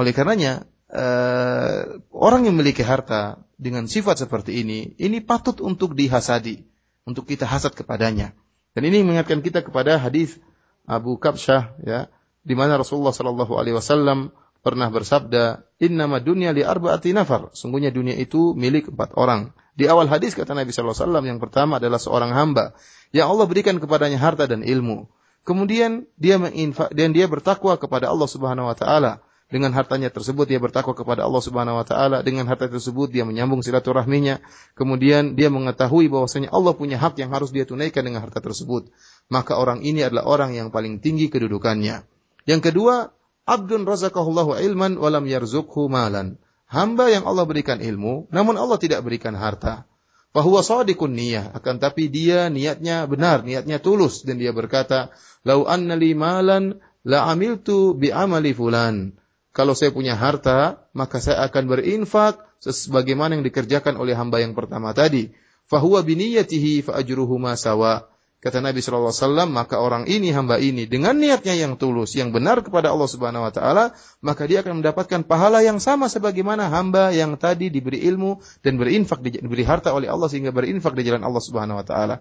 Oleh 0.00 0.16
karenanya 0.16 0.64
uh, 0.94 1.98
orang 2.14 2.46
yang 2.46 2.54
memiliki 2.54 2.86
harta 2.86 3.42
dengan 3.58 3.90
sifat 3.90 4.22
seperti 4.22 4.62
ini, 4.62 4.94
ini 4.96 5.18
patut 5.20 5.58
untuk 5.60 5.98
dihasadi, 5.98 6.62
untuk 7.04 7.26
kita 7.26 7.44
hasad 7.44 7.74
kepadanya. 7.74 8.32
Dan 8.74 8.86
ini 8.86 9.02
mengingatkan 9.02 9.42
kita 9.42 9.62
kepada 9.62 9.98
hadis 9.98 10.38
Abu 10.86 11.18
Kabsyah 11.18 11.78
ya, 11.82 12.00
di 12.42 12.54
mana 12.54 12.78
Rasulullah 12.78 13.14
Shallallahu 13.14 13.54
alaihi 13.58 13.76
wasallam 13.78 14.34
pernah 14.64 14.88
bersabda, 14.90 15.66
"Innama 15.78 16.18
dunya 16.18 16.50
li 16.50 16.64
arba'ati 16.64 17.12
nafar." 17.14 17.52
Sungguhnya 17.54 17.92
dunia 17.94 18.16
itu 18.16 18.56
milik 18.56 18.90
empat 18.90 19.14
orang. 19.14 19.52
Di 19.74 19.90
awal 19.90 20.06
hadis 20.06 20.38
kata 20.38 20.54
Nabi 20.54 20.70
sallallahu 20.70 20.94
alaihi 20.94 21.06
wasallam 21.06 21.24
yang 21.26 21.38
pertama 21.42 21.82
adalah 21.82 21.98
seorang 21.98 22.30
hamba 22.30 22.78
yang 23.10 23.30
Allah 23.30 23.46
berikan 23.46 23.78
kepadanya 23.82 24.18
harta 24.22 24.46
dan 24.46 24.62
ilmu. 24.62 25.10
Kemudian 25.44 26.08
dia 26.16 26.40
menginfak 26.40 26.94
dan 26.96 27.12
dia 27.12 27.28
bertakwa 27.28 27.76
kepada 27.76 28.08
Allah 28.08 28.28
Subhanahu 28.30 28.70
wa 28.70 28.76
taala. 28.78 29.20
Dengan 29.54 29.70
hartanya 29.70 30.10
tersebut 30.10 30.50
dia 30.50 30.58
bertakwa 30.58 30.98
kepada 30.98 31.22
Allah 31.22 31.38
Subhanahu 31.38 31.78
wa 31.78 31.86
taala, 31.86 32.26
dengan 32.26 32.42
harta 32.50 32.66
tersebut 32.66 33.14
dia 33.14 33.22
menyambung 33.22 33.62
silaturahminya. 33.62 34.42
Kemudian 34.74 35.38
dia 35.38 35.46
mengetahui 35.46 36.10
bahwasanya 36.10 36.50
Allah 36.50 36.74
punya 36.74 36.98
hak 36.98 37.22
yang 37.22 37.30
harus 37.30 37.54
dia 37.54 37.62
tunaikan 37.62 38.02
dengan 38.02 38.26
harta 38.26 38.42
tersebut. 38.42 38.90
Maka 39.30 39.54
orang 39.54 39.86
ini 39.86 40.02
adalah 40.02 40.26
orang 40.26 40.58
yang 40.58 40.74
paling 40.74 40.98
tinggi 40.98 41.30
kedudukannya. 41.30 42.02
Yang 42.50 42.60
kedua, 42.66 43.14
abdun 43.46 43.86
razaqahullahu 43.86 44.58
ilman 44.58 44.98
walam 44.98 45.22
yarzukhu 45.22 45.86
malan. 45.86 46.34
Hamba 46.66 47.14
yang 47.14 47.22
Allah 47.22 47.46
berikan 47.46 47.78
ilmu, 47.78 48.26
namun 48.34 48.58
Allah 48.58 48.82
tidak 48.82 49.06
berikan 49.06 49.38
harta. 49.38 49.86
Fahuwa 50.34 50.66
sadiqun 50.66 51.14
niyah. 51.14 51.54
Akan 51.54 51.78
tapi 51.78 52.10
dia 52.10 52.50
niatnya 52.50 53.06
benar, 53.06 53.46
niatnya 53.46 53.78
tulus. 53.78 54.26
Dan 54.26 54.42
dia 54.42 54.50
berkata, 54.50 55.14
Lau 55.46 55.62
anna 55.62 55.94
li 55.94 56.10
malan 56.10 56.82
la 57.06 57.30
amiltu 57.30 57.94
bi 57.94 58.10
amali 58.10 58.50
fulan. 58.50 59.14
Kalau 59.54 59.78
saya 59.78 59.94
punya 59.94 60.18
harta, 60.18 60.82
maka 60.98 61.22
saya 61.22 61.46
akan 61.46 61.70
berinfak 61.70 62.42
sebagaimana 62.58 63.38
yang 63.38 63.46
dikerjakan 63.46 63.94
oleh 63.94 64.18
hamba 64.18 64.42
yang 64.42 64.50
pertama 64.50 64.90
tadi. 64.90 65.30
Fahuwa 65.70 66.02
biniyatihi 66.02 66.82
fa 66.82 66.98
ajruhu 66.98 67.38
ma 67.38 67.54
sawa. 67.54 68.10
Kata 68.44 68.60
Nabi 68.60 68.84
SAW, 68.84 69.48
maka 69.48 69.80
orang 69.80 70.04
ini, 70.04 70.28
hamba 70.28 70.60
ini, 70.60 70.84
dengan 70.84 71.16
niatnya 71.16 71.56
yang 71.56 71.80
tulus, 71.80 72.12
yang 72.12 72.28
benar 72.28 72.60
kepada 72.60 72.92
Allah 72.92 73.08
Subhanahu 73.08 73.48
Wa 73.48 73.52
Taala, 73.56 73.84
maka 74.20 74.44
dia 74.44 74.60
akan 74.60 74.84
mendapatkan 74.84 75.24
pahala 75.24 75.64
yang 75.64 75.80
sama 75.80 76.12
sebagaimana 76.12 76.68
hamba 76.68 77.08
yang 77.16 77.40
tadi 77.40 77.72
diberi 77.72 78.04
ilmu 78.04 78.44
dan 78.60 78.76
berinfak, 78.76 79.24
diberi 79.24 79.64
harta 79.64 79.96
oleh 79.96 80.12
Allah 80.12 80.28
sehingga 80.28 80.52
berinfak 80.52 80.92
di 80.92 81.08
jalan 81.08 81.24
Allah 81.24 81.40
Subhanahu 81.40 81.80
Wa 81.80 81.86
Taala. 81.88 82.16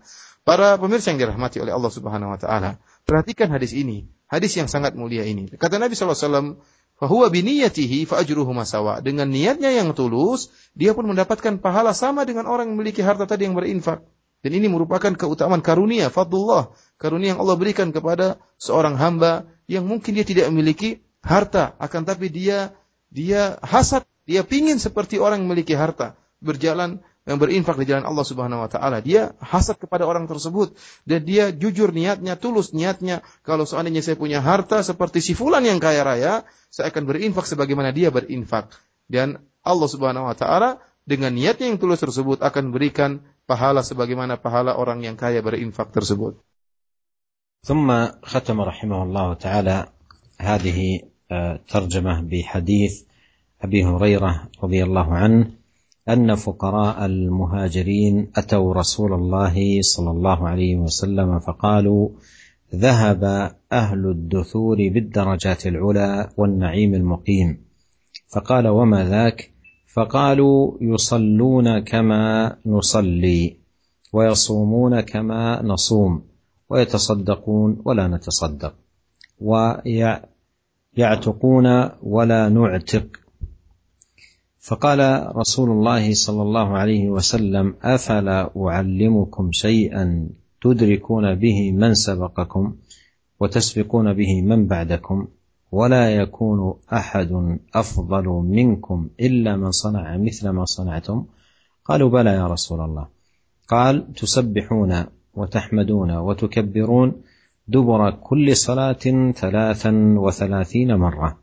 Para 0.48 0.80
pemirsa 0.80 1.12
yang 1.12 1.20
dirahmati 1.20 1.60
oleh 1.60 1.76
Allah 1.76 1.92
Subhanahu 1.92 2.32
Wa 2.32 2.40
Taala, 2.40 2.80
perhatikan 3.04 3.52
hadis 3.52 3.76
ini, 3.76 4.08
hadis 4.32 4.56
yang 4.56 4.72
sangat 4.72 4.96
mulia 4.96 5.28
ini. 5.28 5.52
Kata 5.52 5.76
Nabi 5.76 5.92
SAW, 5.92 6.56
Fahuwa 7.04 7.28
biniyatihi 7.28 8.08
fa'ajruhu 8.08 8.56
masawa. 8.56 9.04
Dengan 9.04 9.28
niatnya 9.28 9.76
yang 9.76 9.92
tulus, 9.92 10.48
dia 10.72 10.96
pun 10.96 11.04
mendapatkan 11.04 11.60
pahala 11.60 11.92
sama 11.92 12.24
dengan 12.24 12.48
orang 12.48 12.72
yang 12.72 12.80
memiliki 12.80 13.04
harta 13.04 13.28
tadi 13.28 13.44
yang 13.44 13.60
berinfak. 13.60 14.08
Dan 14.40 14.56
ini 14.56 14.72
merupakan 14.72 15.12
keutamaan 15.12 15.60
karunia, 15.60 16.08
fadlullah. 16.08 16.72
Karunia 16.96 17.36
yang 17.36 17.44
Allah 17.44 17.60
berikan 17.60 17.92
kepada 17.92 18.40
seorang 18.56 18.96
hamba 18.96 19.44
yang 19.68 19.84
mungkin 19.84 20.16
dia 20.16 20.24
tidak 20.24 20.48
memiliki 20.48 21.04
harta. 21.20 21.76
Akan 21.76 22.08
tapi 22.08 22.32
dia 22.32 22.72
dia 23.12 23.60
hasad, 23.60 24.08
dia 24.24 24.48
pingin 24.48 24.80
seperti 24.80 25.20
orang 25.20 25.44
yang 25.44 25.52
memiliki 25.52 25.76
harta. 25.76 26.16
Berjalan 26.40 27.04
yang 27.29 27.37
berinfak 27.37 27.77
di 27.77 27.85
jalan 27.85 28.09
Allah 28.09 28.25
Subhanahu 28.25 28.65
wa 28.65 28.71
taala. 28.73 29.05
Dia 29.05 29.37
hasad 29.43 29.77
kepada 29.77 30.09
orang 30.09 30.25
tersebut 30.25 30.73
dan 31.05 31.25
dia 31.29 31.53
jujur 31.53 31.93
niatnya, 31.93 32.41
tulus 32.41 32.73
niatnya. 32.73 33.21
Kalau 33.45 33.69
seandainya 33.69 34.01
saya 34.01 34.17
punya 34.17 34.41
harta 34.41 34.81
seperti 34.81 35.21
si 35.21 35.37
fulan 35.37 35.65
yang 35.69 35.77
kaya 35.77 36.03
raya, 36.03 36.49
saya 36.73 36.89
akan 36.89 37.05
berinfak 37.05 37.45
sebagaimana 37.45 37.93
dia 37.93 38.09
berinfak. 38.09 38.73
Dan 39.05 39.45
Allah 39.61 39.89
Subhanahu 39.89 40.29
wa 40.29 40.37
taala 40.37 40.81
dengan 41.05 41.37
niatnya 41.37 41.69
yang 41.69 41.77
tulus 41.77 42.01
tersebut 42.01 42.41
akan 42.41 42.73
berikan 42.73 43.25
pahala 43.45 43.85
sebagaimana 43.85 44.41
pahala 44.41 44.77
orang 44.77 45.05
yang 45.05 45.17
kaya 45.17 45.45
berinfak 45.45 45.93
tersebut. 45.93 46.41
ثم 47.59 47.91
ختم 48.23 48.59
رحمه 48.61 49.03
الله 49.03 49.35
تعالى 49.35 49.77
هذه 50.39 50.79
ترجمة 51.69 52.15
بحديث 52.21 52.95
أبي 53.61 53.85
هريرة 53.85 54.33
رضي 54.63 54.81
الله 54.85 55.09
عنه 55.15 55.45
أن 56.10 56.36
فقراء 56.36 57.06
المهاجرين 57.06 58.32
أتوا 58.36 58.74
رسول 58.74 59.14
الله 59.14 59.82
صلى 59.82 60.12
الله 60.12 60.48
عليه 60.48 60.76
وسلم 60.76 61.40
فقالوا 61.40 62.10
ذهب 62.76 63.24
أهل 63.72 64.10
الدثور 64.10 64.76
بالدرجات 64.76 65.68
العلى 65.68 66.30
والنعيم 66.38 66.94
المقيم. 66.94 67.66
فقال 68.28 68.68
وما 68.68 69.04
ذاك؟ 69.04 69.52
فقالوا 69.94 70.78
يصلون 70.82 71.80
كما 71.80 72.56
نصلي 72.66 73.58
ويصومون 74.14 75.02
كما 75.02 75.62
نصوم 75.62 76.24
ويتصدقون 76.70 77.82
ولا 77.86 78.08
نتصدق 78.08 78.76
ويعتقون 80.98 81.90
ولا 82.04 82.50
نعتق. 82.50 83.23
فقال 84.64 85.28
رسول 85.36 85.70
الله 85.72 86.14
صلى 86.14 86.42
الله 86.42 86.78
عليه 86.78 87.10
وسلم 87.10 87.76
أفلا 87.84 88.52
أعلمكم 88.58 89.52
شيئا 89.52 90.30
تدركون 90.62 91.36
به 91.36 91.72
من 91.72 91.94
سبقكم 91.94 92.76
وتسبقون 93.40 94.14
به 94.14 94.42
من 94.42 94.68
بعدكم؟ 94.68 95.28
ولا 95.72 96.16
يكون 96.16 96.74
أحد 96.94 97.60
أفضل 97.76 98.26
منكم 98.28 99.10
إلا 99.20 99.56
من 99.56 99.72
صنع 99.72 100.18
مثل 100.18 100.50
ما 100.50 100.66
صنعتم؟ 100.66 101.26
قالوا 101.86 102.10
بلى 102.10 102.30
يا 102.30 102.48
رسول 102.48 102.82
الله. 102.82 103.08
قال 103.68 104.14
تسبحون 104.14 105.06
وتحمدون 105.34 106.12
وتكبرون 106.12 107.14
دبر 107.68 108.12
كل 108.12 108.56
صلاة 108.56 109.32
ثلاثا 109.32 109.92
وثلاثين 110.18 110.96
مرة. 110.96 111.43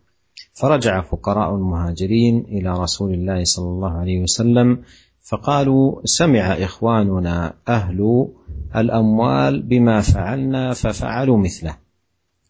فرجع 0.60 1.00
فقراء 1.00 1.54
المهاجرين 1.54 2.44
إلى 2.48 2.72
رسول 2.72 3.14
الله 3.14 3.44
صلى 3.44 3.68
الله 3.68 3.90
عليه 3.90 4.22
وسلم 4.22 4.82
فقالوا 5.22 6.00
سمع 6.04 6.40
إخواننا 6.40 7.54
أهل 7.68 8.28
الأموال 8.76 9.62
بما 9.62 10.00
فعلنا 10.00 10.74
ففعلوا 10.74 11.38
مثله. 11.38 11.76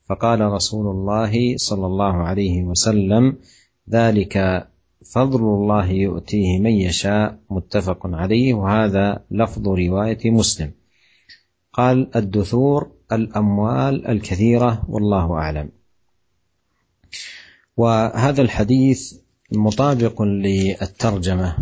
فقال 0.09 0.41
رسول 0.41 0.87
الله 0.87 1.57
صلى 1.57 1.87
الله 1.87 2.13
عليه 2.13 2.63
وسلم 2.63 3.37
ذلك 3.91 4.67
فضل 5.13 5.41
الله 5.41 5.91
يؤتيه 5.91 6.59
من 6.59 6.71
يشاء 6.71 7.39
متفق 7.51 8.07
عليه 8.07 8.55
وهذا 8.55 9.25
لفظ 9.31 9.69
رواية 9.69 10.31
مسلم. 10.31 10.71
قال 11.73 12.17
الدثور 12.17 12.91
الأموال 13.13 14.07
الكثيرة 14.07 14.83
والله 14.89 15.33
أعلم. 15.33 15.69
وهذا 17.81 18.43
الحديث 18.43 19.15
مطابق 19.53 20.23
للترجمة. 20.23 21.57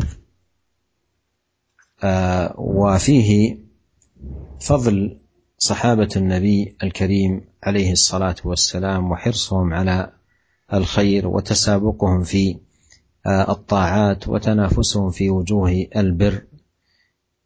وفيه 2.58 3.58
فضل 4.60 5.18
صحابة 5.58 6.08
النبي 6.16 6.76
الكريم 6.82 7.44
عليه 7.62 7.92
الصلاة 7.92 8.36
والسلام 8.44 9.10
وحرصهم 9.10 9.74
على 9.74 10.12
الخير 10.72 11.28
وتسابقهم 11.28 12.22
في 12.22 12.56
الطاعات 13.26 14.28
وتنافسهم 14.28 15.10
في 15.10 15.30
وجوه 15.30 15.86
البر. 15.96 16.42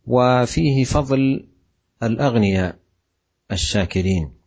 وفيه 0.06 0.84
فضل 0.84 1.48
الأغنياء 2.02 2.78
الشاكرين. 3.52 4.41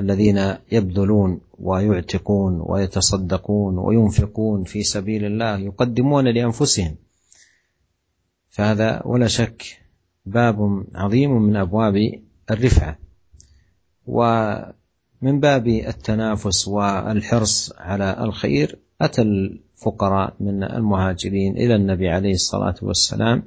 الذين 0.00 0.54
يبذلون 0.72 1.40
ويعتقون 1.58 2.60
ويتصدقون 2.60 3.78
وينفقون 3.78 4.64
في 4.64 4.82
سبيل 4.82 5.24
الله 5.24 5.58
يقدمون 5.58 6.28
لأنفسهم. 6.28 6.96
فهذا 8.50 9.02
ولا 9.04 9.26
شك 9.26 9.64
باب 10.26 10.84
عظيم 10.94 11.42
من 11.42 11.56
أبواب 11.56 11.94
الرفعة. 12.50 12.98
ومن 14.06 15.40
باب 15.40 15.66
التنافس 15.66 16.68
والحرص 16.68 17.72
على 17.78 18.16
الخير 18.20 18.78
أتى 19.00 19.22
الفقراء 19.22 20.34
من 20.40 20.64
المهاجرين 20.64 21.56
إلى 21.56 21.74
النبي 21.74 22.08
عليه 22.08 22.32
الصلاة 22.32 22.74
والسلام 22.82 23.42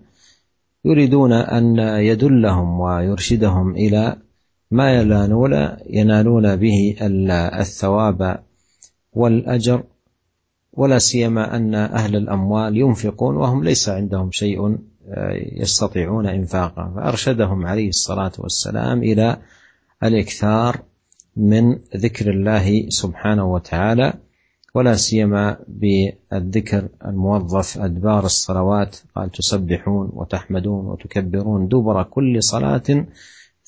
يريدون 0.85 1.33
أن 1.33 1.77
يدلهم 1.79 2.79
ويرشدهم 2.79 3.75
إلى 3.75 4.17
ما 4.71 4.93
ينالون 4.93 5.77
ينالون 5.89 6.55
به 6.55 6.95
الثواب 7.59 8.43
والأجر 9.13 9.83
ولا 10.73 10.99
سيما 10.99 11.55
أن 11.55 11.75
أهل 11.75 12.15
الأموال 12.15 12.77
ينفقون 12.77 13.35
وهم 13.35 13.63
ليس 13.63 13.89
عندهم 13.89 14.31
شيء 14.31 14.77
يستطيعون 15.61 16.27
انفاقه 16.27 16.93
فأرشدهم 16.95 17.65
عليه 17.65 17.89
الصلاة 17.89 18.31
والسلام 18.37 19.03
إلى 19.03 19.37
الإكثار 20.03 20.81
من 21.37 21.79
ذكر 21.95 22.29
الله 22.29 22.89
سبحانه 22.89 23.53
وتعالى 23.53 24.13
ولا 24.75 24.95
سيما 24.95 25.57
بالذكر 25.67 26.87
الموظف 27.05 27.77
أدبار 27.77 28.25
الصلوات 28.25 28.97
قال 29.15 29.31
تسبحون 29.31 30.09
وتحمدون 30.13 30.85
وتكبرون 30.85 31.67
دبر 31.67 32.03
كل 32.03 32.43
صلاة 32.43 33.05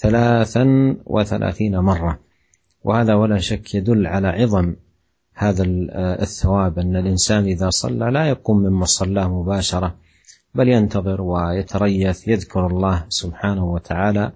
ثلاثا 0.02 0.96
وثلاثين 1.06 1.80
مرة. 1.80 2.20
وهذا 2.84 3.14
ولا 3.14 3.38
شك 3.38 3.76
يدل 3.76 4.08
على 4.08 4.28
عظم 4.28 4.76
هذا 5.36 5.64
الثواب 6.22 6.80
أن 6.80 6.96
الإنسان 6.96 7.46
إذا 7.46 7.70
صلى 7.70 8.12
لا 8.12 8.30
يقوم 8.30 8.58
من 8.58 8.72
مصلاه 8.72 9.28
مباشرة 9.28 9.96
بل 10.56 10.70
ينتظر 10.70 11.22
ويتريث 11.22 12.28
يذكر 12.28 12.68
الله 12.68 13.06
سبحانه 13.10 13.66
وتعالى. 13.66 14.32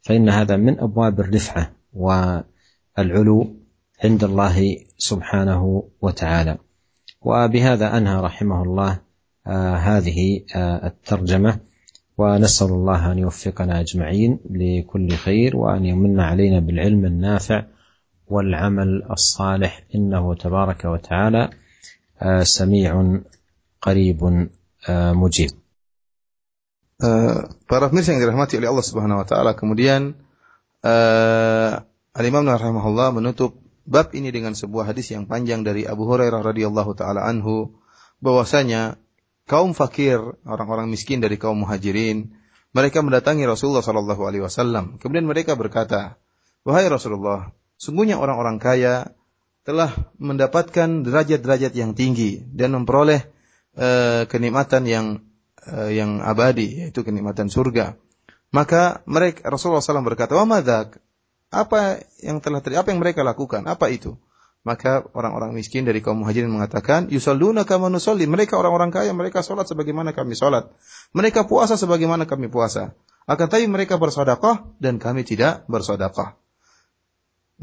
فإن 0.00 0.28
هذا 0.28 0.56
من 0.56 0.80
أبواب 0.80 1.20
الرفعة 1.20 1.70
والعلو 1.92 3.56
عند 4.04 4.24
الله 4.24 4.76
سبحانه 4.98 5.82
وتعالى. 6.02 6.58
وبهذا 7.22 7.96
أنهى 7.98 8.20
رحمه 8.20 8.62
الله 8.62 8.98
آه 9.46 9.76
هذه 9.76 10.44
آه 10.56 10.92
الترجمه 12.15 12.35
ونسال 12.35 12.67
الله 12.67 13.11
ان 13.11 13.17
يوفقنا 13.19 13.79
اجمعين 13.79 14.39
لكل 14.49 15.09
خير 15.11 15.57
وان 15.57 15.85
يمن 15.85 16.19
علينا 16.19 16.59
بالعلم 16.59 17.05
النافع 17.05 17.63
والعمل 18.27 19.03
الصالح 19.11 19.83
انه 19.95 20.35
تبارك 20.35 20.85
وتعالى 20.85 21.49
آه 22.21 22.43
سميع 22.43 23.19
قريب 23.81 24.49
mujib. 25.13 25.51
Uh, 27.01 27.49
para 27.69 27.89
pemirsa 27.89 28.13
yang 28.13 28.21
dirahmati 28.21 28.57
oleh 28.57 28.69
Allah 28.69 28.85
Subhanahu 28.85 29.21
wa 29.21 29.27
taala, 29.29 29.53
kemudian 29.53 30.17
uh, 30.85 31.81
Al-Imam 32.13 32.45
rahimahullah 32.45 33.13
menutup 33.13 33.57
bab 33.85 34.13
ini 34.13 34.29
dengan 34.29 34.53
sebuah 34.53 34.89
hadis 34.89 35.13
yang 35.13 35.25
panjang 35.25 35.61
dari 35.65 35.85
Abu 35.85 36.05
Hurairah 36.05 36.41
radhiyallahu 36.45 36.93
taala 36.93 37.25
anhu 37.25 37.77
bahwasanya 38.21 39.01
kaum 39.46 39.72
fakir, 39.72 40.18
orang-orang 40.44 40.90
miskin 40.90 41.22
dari 41.22 41.38
kaum 41.38 41.62
muhajirin, 41.62 42.34
mereka 42.74 43.00
mendatangi 43.00 43.46
Rasulullah 43.48 43.80
sallallahu 43.80 44.22
alaihi 44.26 44.44
wasallam. 44.44 45.00
Kemudian 45.00 45.24
mereka 45.24 45.56
berkata, 45.56 46.20
"Wahai 46.66 46.90
Rasulullah, 46.90 47.54
sungguhnya 47.80 48.20
orang-orang 48.20 48.60
kaya 48.60 49.16
telah 49.64 49.90
mendapatkan 50.20 51.06
derajat-derajat 51.06 51.72
yang 51.72 51.96
tinggi 51.96 52.44
dan 52.52 52.76
memperoleh 52.76 53.24
uh, 53.78 54.28
kenikmatan 54.28 54.84
yang 54.84 55.06
uh, 55.64 55.90
yang 55.90 56.20
abadi, 56.20 56.84
yaitu 56.84 57.06
kenikmatan 57.06 57.48
surga." 57.48 57.96
Maka 58.54 59.02
mereka 59.08 59.48
Rasulullah 59.48 59.80
SAW 59.82 60.04
berkata, 60.04 60.36
"Wa 60.36 60.44
madzak?" 60.44 61.00
Apa 61.46 62.02
yang 62.20 62.42
telah 62.42 62.58
terjadi? 62.58 62.82
Apa 62.82 62.90
yang 62.90 63.00
mereka 63.00 63.22
lakukan? 63.22 63.62
Apa 63.70 63.86
itu? 63.94 64.18
Maka 64.66 65.06
orang-orang 65.14 65.54
miskin 65.54 65.86
dari 65.86 66.02
kaum 66.02 66.26
muhajirin 66.26 66.50
mengatakan, 66.50 67.06
Yusalluna 67.06 67.62
kama 67.62 67.86
nusalli. 67.86 68.26
Mereka 68.26 68.58
orang-orang 68.58 68.90
kaya, 68.90 69.14
mereka 69.14 69.46
sholat 69.46 69.70
sebagaimana 69.70 70.10
kami 70.10 70.34
sholat. 70.34 70.74
Mereka 71.14 71.46
puasa 71.46 71.78
sebagaimana 71.78 72.26
kami 72.26 72.50
puasa. 72.50 72.98
Akan 73.30 73.46
tapi 73.46 73.70
mereka 73.70 73.94
bersedekah 73.94 74.66
dan 74.82 74.98
kami 74.98 75.22
tidak 75.22 75.62
bersedekah. 75.70 76.34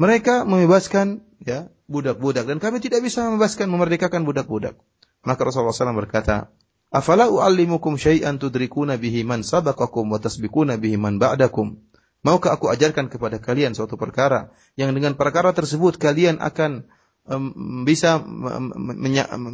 Mereka 0.00 0.48
membebaskan 0.48 1.20
ya 1.44 1.68
budak-budak 1.92 2.48
dan 2.48 2.56
kami 2.56 2.80
tidak 2.80 3.04
bisa 3.04 3.28
membebaskan 3.28 3.68
memerdekakan 3.68 4.24
budak-budak. 4.24 4.80
Maka 5.28 5.40
Rasulullah 5.44 5.76
SAW 5.76 6.00
berkata, 6.00 6.48
Afala 6.88 7.28
u'allimukum 7.28 8.00
syai'an 8.00 8.40
tudrikuna 8.40 8.96
bihi 8.96 9.28
man 9.28 9.44
sabaqakum 9.44 10.08
wa 10.08 10.16
tasbikuna 10.16 10.80
bihi 10.80 10.96
man 10.96 11.20
ba'dakum. 11.20 11.84
Maukah 12.24 12.56
aku 12.56 12.72
ajarkan 12.72 13.12
kepada 13.12 13.36
kalian 13.36 13.76
suatu 13.76 14.00
perkara 14.00 14.48
yang 14.80 14.96
dengan 14.96 15.12
perkara 15.12 15.52
tersebut 15.52 16.00
kalian 16.00 16.40
akan 16.40 16.88
um, 17.28 17.84
bisa 17.84 18.24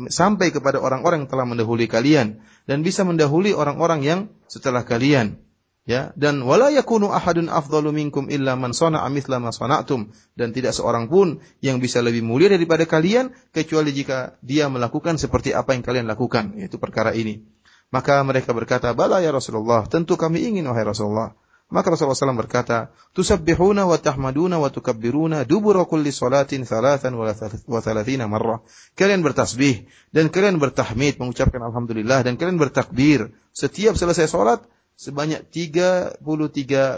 sampai 0.06 0.54
kepada 0.54 0.78
orang-orang 0.78 1.26
yang 1.26 1.30
telah 1.34 1.46
mendahului 1.50 1.90
kalian 1.90 2.38
dan 2.70 2.86
bisa 2.86 3.02
mendahului 3.02 3.58
orang-orang 3.58 4.06
yang 4.06 4.20
setelah 4.46 4.86
kalian 4.86 5.42
ya? 5.90 6.14
Dan 6.14 6.46
wala 6.46 6.70
yakunu 6.70 7.10
ahadun 7.10 7.50
afdalu 7.50 7.90
minkum 7.90 8.30
illa 8.30 8.54
man 8.54 8.70
sana'a 8.70 9.10
mithla 9.10 9.42
ma 9.42 9.50
sana'tum 9.50 10.14
dan 10.38 10.54
tidak 10.54 10.70
seorang 10.70 11.10
pun 11.10 11.42
yang 11.58 11.82
bisa 11.82 11.98
lebih 11.98 12.22
mulia 12.22 12.46
daripada 12.46 12.86
kalian 12.86 13.34
kecuali 13.50 13.90
jika 13.90 14.38
dia 14.46 14.70
melakukan 14.70 15.18
seperti 15.18 15.50
apa 15.58 15.74
yang 15.74 15.82
kalian 15.82 16.06
lakukan. 16.06 16.54
Yaitu 16.54 16.78
perkara 16.78 17.10
ini. 17.18 17.42
Maka 17.90 18.22
mereka 18.22 18.54
berkata 18.54 18.94
bala 18.94 19.18
ya 19.18 19.34
Rasulullah 19.34 19.82
tentu 19.90 20.14
kami 20.14 20.46
ingin 20.46 20.62
wahai 20.70 20.86
Rasulullah 20.86 21.34
maka 21.70 21.94
Rasulullah 21.94 22.18
SAW 22.18 22.34
berkata, 22.34 22.90
Tusabbihuna 23.14 23.86
wa 23.86 23.94
tahmaduna 23.94 24.58
wa 24.58 24.74
tukabbiruna 24.74 25.46
dubura 25.46 25.86
kulli 25.86 26.10
salatin 26.10 26.66
thalathan 26.66 27.14
wa 27.14 27.80
thalathina 27.80 28.26
marrah. 28.26 28.66
Kalian 28.98 29.22
bertasbih 29.22 29.86
dan 30.10 30.34
kalian 30.34 30.58
bertahmid, 30.58 31.22
mengucapkan 31.22 31.62
Alhamdulillah 31.62 32.26
dan 32.26 32.34
kalian 32.34 32.58
bertakbir. 32.58 33.30
Setiap 33.54 33.94
selesai 33.94 34.26
salat 34.26 34.66
sebanyak 34.98 35.46
33 35.46 36.20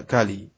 kali. 0.08 0.48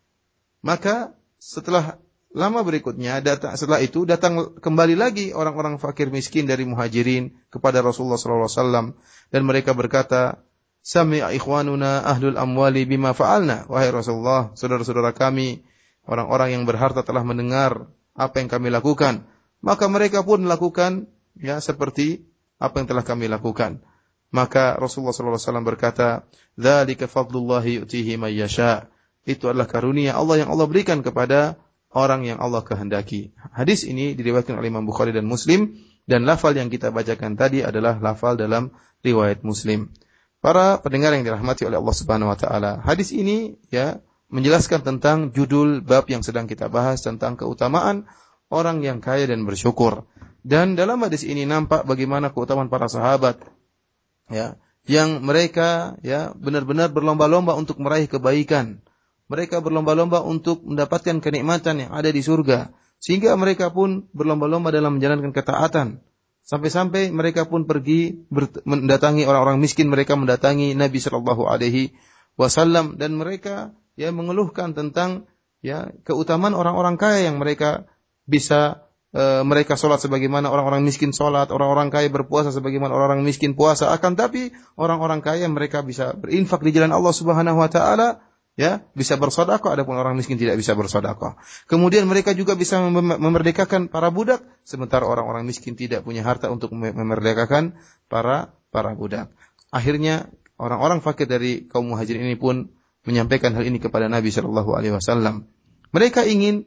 Maka 0.63 1.13
setelah 1.43 1.99
lama 2.35 2.67
berikutnya 2.67 3.23
datang 3.23 3.55
setelah 3.55 3.79
itu 3.79 4.03
datang 4.03 4.59
kembali 4.59 4.99
lagi 4.99 5.31
orang-orang 5.31 5.79
fakir 5.79 6.11
miskin 6.11 6.51
dari 6.51 6.67
muhajirin 6.67 7.31
kepada 7.47 7.79
Rasulullah 7.79 8.19
SAW 8.19 8.99
dan 9.31 9.43
mereka 9.47 9.71
berkata 9.71 10.43
Sami'a 10.85 11.33
ikhwanuna 11.33 12.05
ahlul 12.05 12.37
amwali 12.37 12.85
bima 12.85 13.17
fa'alna. 13.17 13.65
Wahai 13.73 13.89
Rasulullah, 13.89 14.53
saudara-saudara 14.53 15.17
kami, 15.17 15.65
orang-orang 16.05 16.61
yang 16.61 16.69
berharta 16.69 17.01
telah 17.01 17.25
mendengar 17.25 17.89
apa 18.13 18.37
yang 18.45 18.53
kami 18.53 18.69
lakukan. 18.69 19.25
Maka 19.65 19.89
mereka 19.89 20.21
pun 20.21 20.45
melakukan 20.45 21.09
ya 21.41 21.57
seperti 21.65 22.29
apa 22.61 22.85
yang 22.85 22.87
telah 22.93 23.01
kami 23.01 23.33
lakukan. 23.33 23.81
Maka 24.29 24.77
Rasulullah 24.77 25.17
SAW 25.17 25.65
berkata, 25.65 26.29
"Dzalika 26.61 27.09
fadlullahi 27.09 27.81
yu'tihi 27.81 28.21
may 28.21 28.37
yasha." 28.37 28.93
Itu 29.25 29.49
adalah 29.49 29.65
karunia 29.65 30.13
Allah 30.21 30.45
yang 30.45 30.53
Allah 30.53 30.69
berikan 30.69 31.01
kepada 31.01 31.57
orang 31.95 32.29
yang 32.29 32.45
Allah 32.45 32.61
kehendaki. 32.61 33.33
Hadis 33.57 33.89
ini 33.89 34.13
diriwayatkan 34.13 34.59
oleh 34.59 34.69
Imam 34.69 34.85
Bukhari 34.85 35.17
dan 35.17 35.25
Muslim 35.25 35.81
dan 36.05 36.29
lafal 36.29 36.53
yang 36.53 36.69
kita 36.69 36.93
bacakan 36.93 37.41
tadi 37.41 37.65
adalah 37.65 37.97
lafal 37.97 38.37
dalam 38.37 38.75
riwayat 39.01 39.41
Muslim. 39.47 39.89
Para 40.45 40.77
pendengar 40.85 41.17
yang 41.17 41.25
dirahmati 41.25 41.65
oleh 41.65 41.81
Allah 41.81 41.97
Subhanahu 41.97 42.29
wa 42.29 42.37
taala, 42.37 42.85
hadis 42.85 43.17
ini 43.17 43.57
ya 43.73 44.05
menjelaskan 44.29 44.85
tentang 44.85 45.33
judul 45.33 45.81
bab 45.81 46.05
yang 46.13 46.21
sedang 46.21 46.45
kita 46.45 46.69
bahas 46.69 47.01
tentang 47.01 47.41
keutamaan 47.41 48.05
orang 48.53 48.85
yang 48.85 49.01
kaya 49.01 49.25
dan 49.25 49.49
bersyukur. 49.49 50.05
Dan 50.45 50.77
dalam 50.77 51.01
hadis 51.01 51.25
ini 51.25 51.49
nampak 51.49 51.89
bagaimana 51.89 52.29
keutamaan 52.29 52.69
para 52.69 52.93
sahabat 52.93 53.41
ya 54.29 54.61
yang 54.85 55.25
mereka 55.25 55.97
ya 56.05 56.37
benar-benar 56.37 56.93
berlomba-lomba 56.93 57.57
untuk 57.57 57.81
meraih 57.81 58.05
kebaikan. 58.05 58.85
Mereka 59.33 59.65
berlomba-lomba 59.65 60.21
untuk 60.21 60.61
mendapatkan 60.61 61.25
kenikmatan 61.25 61.89
yang 61.89 61.91
ada 61.97 62.13
di 62.13 62.21
surga 62.21 62.69
sehingga 63.01 63.33
mereka 63.41 63.73
pun 63.73 64.13
berlomba-lomba 64.13 64.69
dalam 64.69 65.01
menjalankan 65.01 65.33
ketaatan 65.33 66.05
Sampai-sampai 66.45 67.09
mereka 67.09 67.49
pun 67.49 67.65
pergi 67.65 68.29
mendatangi 68.69 69.25
orang-orang 69.25 69.65
miskin, 69.65 69.89
mereka 69.89 70.13
mendatangi 70.13 70.77
Nabi 70.77 71.01
Shallallahu 71.01 71.49
Alaihi 71.49 71.97
Wasallam 72.37 73.01
dan 73.01 73.17
mereka 73.17 73.73
ya 73.97 74.13
mengeluhkan 74.13 74.77
tentang 74.77 75.25
ya 75.65 75.89
keutamaan 76.05 76.53
orang-orang 76.53 77.01
kaya 77.01 77.33
yang 77.33 77.41
mereka 77.41 77.89
bisa 78.29 78.91
e, 79.17 79.41
mereka 79.41 79.81
sholat 79.81 80.05
sebagaimana 80.05 80.53
orang-orang 80.53 80.85
miskin 80.85 81.17
sholat, 81.17 81.49
orang-orang 81.49 81.89
kaya 81.89 82.13
berpuasa 82.13 82.53
sebagaimana 82.53 82.93
orang-orang 82.93 83.25
miskin 83.25 83.57
puasa. 83.57 83.89
Akan 83.95 84.13
tapi 84.13 84.53
orang-orang 84.77 85.25
kaya 85.25 85.49
mereka 85.49 85.81
bisa 85.81 86.13
berinfak 86.13 86.61
di 86.61 86.77
jalan 86.77 86.93
Allah 86.93 87.15
Subhanahu 87.17 87.57
Wa 87.57 87.71
Taala, 87.73 88.09
ya 88.55 88.87
bisa 88.95 89.19
bersodakoh. 89.19 89.71
Adapun 89.71 89.99
orang 89.99 90.15
miskin 90.19 90.39
tidak 90.39 90.59
bisa 90.59 90.75
bersodakoh. 90.79 91.39
Kemudian 91.67 92.07
mereka 92.07 92.35
juga 92.35 92.55
bisa 92.55 92.81
memerdekakan 92.91 93.91
para 93.91 94.11
budak, 94.11 94.43
sementara 94.63 95.07
orang-orang 95.07 95.47
miskin 95.47 95.75
tidak 95.75 96.07
punya 96.07 96.23
harta 96.23 96.51
untuk 96.51 96.75
memerdekakan 96.75 97.79
para 98.07 98.55
para 98.71 98.95
budak. 98.95 99.31
Akhirnya 99.75 100.31
orang-orang 100.59 101.03
fakir 101.03 101.27
dari 101.27 101.67
kaum 101.67 101.91
muhajirin 101.91 102.27
ini 102.27 102.39
pun 102.39 102.71
menyampaikan 103.05 103.53
hal 103.53 103.67
ini 103.67 103.83
kepada 103.83 104.09
Nabi 104.09 104.33
Shallallahu 104.33 104.71
Alaihi 104.73 104.95
Wasallam. 104.97 105.51
Mereka 105.93 106.27
ingin 106.27 106.67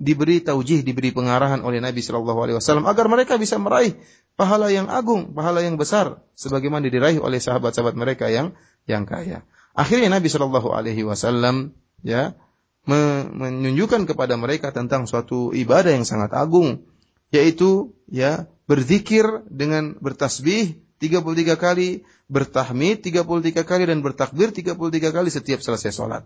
diberi 0.00 0.40
taujih, 0.40 0.80
diberi 0.80 1.12
pengarahan 1.12 1.60
oleh 1.60 1.80
Nabi 1.80 2.00
Shallallahu 2.00 2.40
Alaihi 2.40 2.56
Wasallam 2.56 2.88
agar 2.88 3.06
mereka 3.08 3.36
bisa 3.36 3.56
meraih 3.60 3.96
pahala 4.34 4.72
yang 4.72 4.88
agung, 4.88 5.36
pahala 5.36 5.60
yang 5.60 5.76
besar, 5.76 6.24
sebagaimana 6.36 6.88
diraih 6.88 7.20
oleh 7.20 7.36
sahabat-sahabat 7.36 7.94
mereka 7.96 8.32
yang 8.32 8.56
yang 8.88 9.04
kaya. 9.04 9.44
Akhirnya 9.74 10.10
Nabi 10.10 10.26
Shallallahu 10.26 10.74
Alaihi 10.74 11.06
Wasallam 11.06 11.74
ya 12.02 12.34
menunjukkan 12.88 14.08
kepada 14.08 14.34
mereka 14.34 14.74
tentang 14.74 15.06
suatu 15.06 15.54
ibadah 15.54 15.94
yang 15.94 16.08
sangat 16.08 16.34
agung, 16.34 16.88
yaitu 17.30 17.94
ya 18.10 18.50
berzikir 18.66 19.46
dengan 19.46 19.94
bertasbih 20.00 20.80
33 21.00 21.56
kali, 21.56 22.02
bertahmid 22.28 23.00
33 23.02 23.64
kali 23.64 23.84
dan 23.88 23.98
bertakbir 24.04 24.52
33 24.52 24.76
kali 25.10 25.28
setiap 25.32 25.60
selesai 25.64 25.90
sholat. 25.94 26.22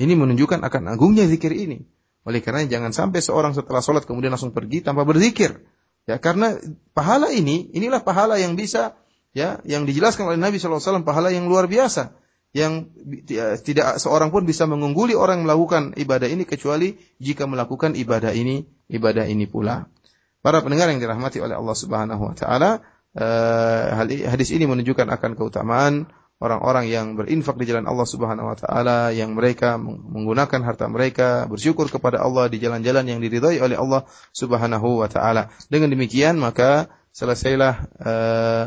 Ini 0.00 0.16
menunjukkan 0.18 0.64
akan 0.64 0.82
agungnya 0.90 1.28
zikir 1.28 1.54
ini. 1.54 1.86
Oleh 2.24 2.40
karena 2.40 2.64
jangan 2.64 2.90
sampai 2.90 3.20
seorang 3.20 3.52
setelah 3.52 3.84
sholat 3.84 4.08
kemudian 4.08 4.32
langsung 4.32 4.50
pergi 4.50 4.80
tanpa 4.80 5.04
berzikir. 5.04 5.60
Ya, 6.04 6.20
karena 6.20 6.56
pahala 6.92 7.32
ini, 7.32 7.68
inilah 7.72 8.04
pahala 8.04 8.36
yang 8.36 8.60
bisa, 8.60 8.96
ya, 9.32 9.60
yang 9.64 9.88
dijelaskan 9.88 10.28
oleh 10.28 10.40
Nabi 10.40 10.60
SAW, 10.60 11.04
pahala 11.04 11.32
yang 11.32 11.48
luar 11.48 11.64
biasa. 11.64 12.12
Yang 12.54 12.94
ya, 13.26 13.58
tidak 13.58 13.98
seorang 13.98 14.30
pun 14.30 14.46
bisa 14.46 14.64
mengungguli 14.70 15.18
orang 15.18 15.42
yang 15.42 15.46
melakukan 15.50 15.82
ibadah 15.98 16.30
ini 16.30 16.46
kecuali 16.46 16.94
jika 17.18 17.50
melakukan 17.50 17.98
ibadah 17.98 18.30
ini, 18.30 18.62
ibadah 18.86 19.26
ini 19.26 19.50
pula. 19.50 19.90
Para 20.38 20.62
pendengar 20.62 20.86
yang 20.94 21.02
dirahmati 21.02 21.42
oleh 21.42 21.58
Allah 21.58 21.74
Subhanahu 21.74 22.22
wa 22.30 22.34
taala, 22.38 22.86
eh, 23.18 24.22
hadis 24.30 24.54
ini 24.54 24.70
menunjukkan 24.70 25.10
akan 25.10 25.34
keutamaan 25.34 26.06
orang-orang 26.42 26.90
yang 26.90 27.06
berinfak 27.14 27.56
di 27.56 27.64
jalan 27.70 27.86
Allah 27.86 28.06
Subhanahu 28.06 28.52
wa 28.52 28.56
taala 28.58 28.98
yang 29.14 29.32
mereka 29.32 29.80
menggunakan 29.80 30.60
harta 30.60 30.86
mereka 30.90 31.46
bersyukur 31.46 31.88
kepada 31.88 32.20
Allah 32.20 32.52
di 32.52 32.58
jalan-jalan 32.58 33.06
yang 33.06 33.18
diridhai 33.22 33.62
oleh 33.62 33.78
Allah 33.78 34.04
Subhanahu 34.34 35.00
wa 35.00 35.08
taala. 35.08 35.48
Dengan 35.70 35.94
demikian 35.94 36.36
maka 36.36 36.90
selesailah 37.14 37.74
uh, 38.02 38.64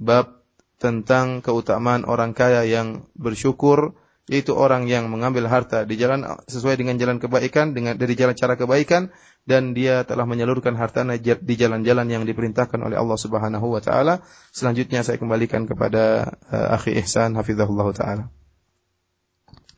bab 0.00 0.39
tentang 0.80 1.44
keutamaan 1.44 2.08
orang 2.08 2.32
kaya 2.32 2.64
yang 2.64 3.04
bersyukur 3.12 3.92
yaitu 4.30 4.56
orang 4.56 4.88
yang 4.88 5.12
mengambil 5.12 5.50
harta 5.50 5.84
di 5.84 6.00
jalan 6.00 6.24
sesuai 6.48 6.80
dengan 6.80 6.96
jalan 6.96 7.20
kebaikan 7.20 7.76
dengan 7.76 8.00
dari 8.00 8.16
jalan 8.16 8.32
cara 8.32 8.56
kebaikan 8.56 9.12
dan 9.44 9.74
dia 9.76 10.06
telah 10.06 10.24
menyalurkan 10.24 10.78
hartanya 10.78 11.18
di 11.18 11.54
jalan-jalan 11.58 12.06
yang 12.06 12.22
diperintahkan 12.22 12.78
oleh 12.80 12.94
Allah 12.94 13.18
Subhanahu 13.18 13.66
wa 13.74 13.82
taala. 13.82 14.22
Selanjutnya 14.54 15.02
saya 15.02 15.18
kembalikan 15.18 15.66
kepada 15.66 16.36
uh, 16.48 16.76
akhi 16.78 16.96
Ihsan 17.02 17.34
hafizahullah 17.34 17.88
taala. 17.90 18.24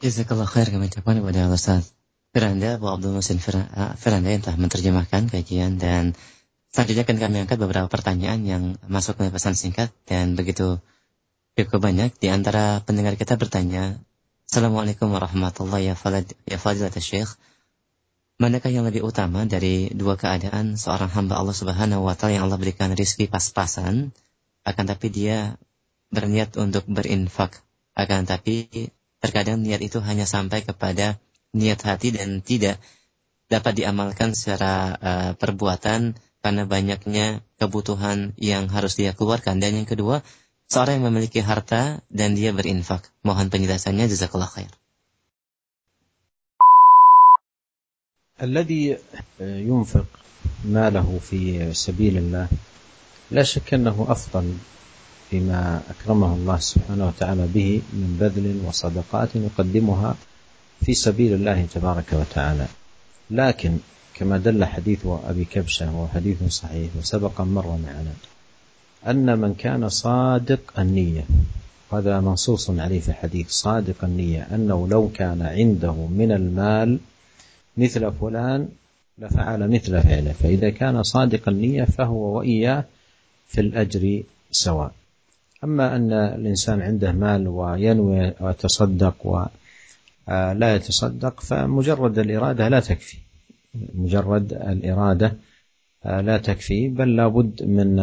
Jazakallah 0.05 0.51
khair 0.51 0.69
kami 0.69 0.91
ucapkan 0.91 1.17
kepada 1.23 1.49
Ustaz 1.49 1.95
Firanda, 2.33 2.81
Bu 2.81 2.91
Abdul 2.91 3.15
Musin 3.15 3.39
eh, 3.39 3.93
Firanda 3.97 4.29
yang 4.33 4.43
telah 4.43 4.59
menerjemahkan 4.59 5.31
kajian 5.31 5.79
dan 5.81 6.13
selanjutnya 6.73 7.05
akan 7.05 7.19
kami 7.21 7.37
angkat 7.45 7.59
beberapa 7.61 7.89
pertanyaan 7.89 8.41
yang 8.49 8.63
masuk 8.89 9.21
ke 9.21 9.29
pesan 9.29 9.55
singkat 9.55 9.93
dan 10.09 10.35
begitu 10.35 10.81
cukup 11.55 11.85
banyak 11.85 12.17
di 12.17 12.33
antara 12.33 12.81
pendengar 12.83 13.15
kita 13.21 13.37
bertanya 13.37 14.01
Assalamualaikum 14.53 15.09
warahmatullahi 15.09 15.97
wabarakatuh. 15.97 16.45
Ya 16.45 16.61
fadilat 16.61 16.93
Syekh 17.01 17.41
Manakah 18.41 18.69
yang 18.69 18.89
lebih 18.89 19.07
utama 19.07 19.47
dari 19.47 19.93
dua 19.95 20.19
keadaan 20.19 20.75
seorang 20.75 21.13
hamba 21.15 21.39
Allah 21.39 21.55
Subhanahu 21.55 22.03
wa 22.03 22.19
taala 22.19 22.41
yang 22.41 22.45
Allah 22.51 22.59
berikan 22.59 22.91
rizki 22.91 23.31
pas-pasan 23.31 24.11
akan 24.67 24.85
tapi 24.89 25.15
dia 25.15 25.55
berniat 26.11 26.59
untuk 26.59 26.83
berinfak 26.91 27.63
akan 27.95 28.27
tapi 28.27 28.91
terkadang 29.23 29.63
niat 29.63 29.79
itu 29.85 30.03
hanya 30.03 30.27
sampai 30.27 30.67
kepada 30.67 31.23
niat 31.55 31.81
hati 31.87 32.17
dan 32.17 32.43
tidak 32.43 32.83
dapat 33.47 33.79
diamalkan 33.79 34.33
secara 34.33 34.97
uh, 34.97 35.31
perbuatan 35.37 36.17
karena 36.43 36.67
banyaknya 36.67 37.41
kebutuhan 37.63 38.35
yang 38.37 38.67
harus 38.69 38.99
dia 38.99 39.15
keluarkan 39.15 39.63
dan 39.63 39.79
yang 39.79 39.87
kedua 39.87 40.27
seorang 40.67 40.99
yang 40.99 41.07
memiliki 41.15 41.39
harta 41.39 42.03
dan 42.11 42.35
dia 42.35 42.51
berinfak 42.51 43.07
mohon 43.23 43.49
penjelasannya 43.49 44.11
jazakallah 44.11 44.51
khair 44.51 44.73
الذي 48.43 48.99
ينفق 49.41 50.07
ماله 50.65 51.19
في 51.23 51.71
سبيل 51.75 52.19
الله 52.19 52.49
لا 53.31 53.43
شك 53.43 53.75
انه 53.75 54.07
افضل 54.09 54.55
بما 55.33 55.83
اكرمه 55.91 56.35
الله 56.35 56.59
سبحانه 56.59 57.07
وتعالى 57.07 57.47
به 57.55 57.83
من 57.93 58.19
بذل 58.21 58.67
وصدقات 58.67 59.37
يقدمها 59.37 60.17
في 60.83 60.95
سبيل 60.95 61.33
الله 61.35 61.67
تبارك 61.75 62.13
وتعالى 62.13 62.67
لكن 63.31 63.79
كما 64.15 64.39
دل 64.39 64.65
حديث 64.65 65.07
أبي 65.07 65.45
كبشة 65.45 65.97
وهو 65.97 66.09
حديث 66.09 66.45
صحيح 66.49 66.91
وسبق 66.99 67.41
مر 67.41 67.67
معنا 67.67 68.13
أن 69.07 69.39
من 69.39 69.55
كان 69.55 69.89
صادق 69.89 70.61
النية 70.79 71.25
وهذا 71.91 72.21
منصوص 72.21 72.71
عليه 72.71 73.01
في 73.01 73.09
الحديث 73.09 73.51
صادق 73.51 74.05
النية 74.05 74.49
أنه 74.55 74.89
لو 74.89 75.11
كان 75.15 75.43
عنده 75.43 75.93
من 75.93 76.33
المال 76.33 76.99
مثل 77.77 78.13
فلان 78.13 78.69
لفعل 79.19 79.71
مثل 79.71 80.03
فعله 80.03 80.33
فإذا 80.33 80.71
كان 80.71 81.03
صادق 81.03 81.49
النية 81.49 81.85
فهو 81.85 82.39
وإياه 82.39 82.85
في 83.49 83.61
الأجر 83.61 84.23
سواء. 84.51 84.93
أما 85.65 85.97
أن 85.97 86.13
الإنسان 86.13 86.83
عنده 86.83 87.13
مال 87.13 87.49
وينوي 87.49 88.33
ويتصدق 88.41 89.15
ولا 89.25 90.75
يتصدق 90.75 91.41
فمجرد 91.41 92.19
الإرادة 92.19 92.69
لا 92.69 92.81
تكفي. 92.81 93.17
مجرد 93.75 94.53
الإرادة 94.53 95.39
لا 96.05 96.39
تكفي 96.39 96.89
بل 96.89 97.17
لابد 97.17 97.63
من 97.63 97.99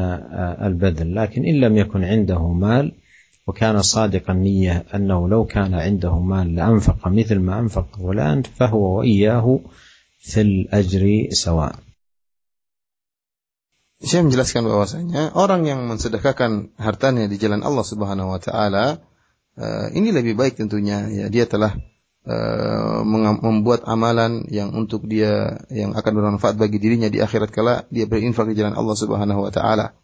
البذل 0.65 1.15
لكن 1.15 1.45
إن 1.45 1.55
لم 1.59 1.77
يكن 1.77 2.03
عنده 2.03 2.47
مال 2.47 2.91
وكان 3.47 3.81
صادق 3.81 4.29
النية 4.29 4.85
أنه 4.95 5.29
لو 5.29 5.45
كان 5.45 5.73
عنده 5.73 6.19
مال 6.19 6.55
لأنفق 6.55 7.07
مثل 7.07 7.39
ما 7.39 7.59
أنفق 7.59 7.87
فلان 7.97 8.41
فهو 8.41 8.97
وإياه 8.97 9.59
في 10.19 10.41
الأجر 10.41 11.27
سواء 11.31 11.75
Saya 13.99 14.23
menjelaskan 14.23 14.63
bahwasanya 14.63 15.35
orang 15.35 15.67
yang 15.67 15.83
mensedekahkan 15.83 16.71
hartanya 16.79 17.27
di 17.27 17.35
jalan 17.35 17.59
Allah 17.67 17.83
Subhanahu 17.83 18.31
wa 18.31 18.39
taala 18.39 19.03
uh, 19.59 19.91
ini 19.91 20.15
lebih 20.15 20.39
baik 20.39 20.55
tentunya 20.55 21.03
ya 21.11 21.27
dia 21.27 21.43
telah 21.43 21.75
uh, 22.27 23.05
membuat 23.39 23.87
amalan 23.87 24.43
yang 24.51 24.75
untuk 24.75 25.07
dia 25.07 25.61
yang 25.71 25.95
akan 25.95 26.11
bermanfaat 26.11 26.59
bagi 26.59 26.81
dirinya 26.81 27.07
di 27.07 27.23
akhirat 27.23 27.51
kala 27.53 27.87
dia 27.93 28.09
berinfak 28.09 28.49
di 28.51 28.59
jalan 28.59 28.75
Allah 28.75 28.95
Subhanahu 28.97 29.45
wa 29.47 29.51
taala. 29.53 29.95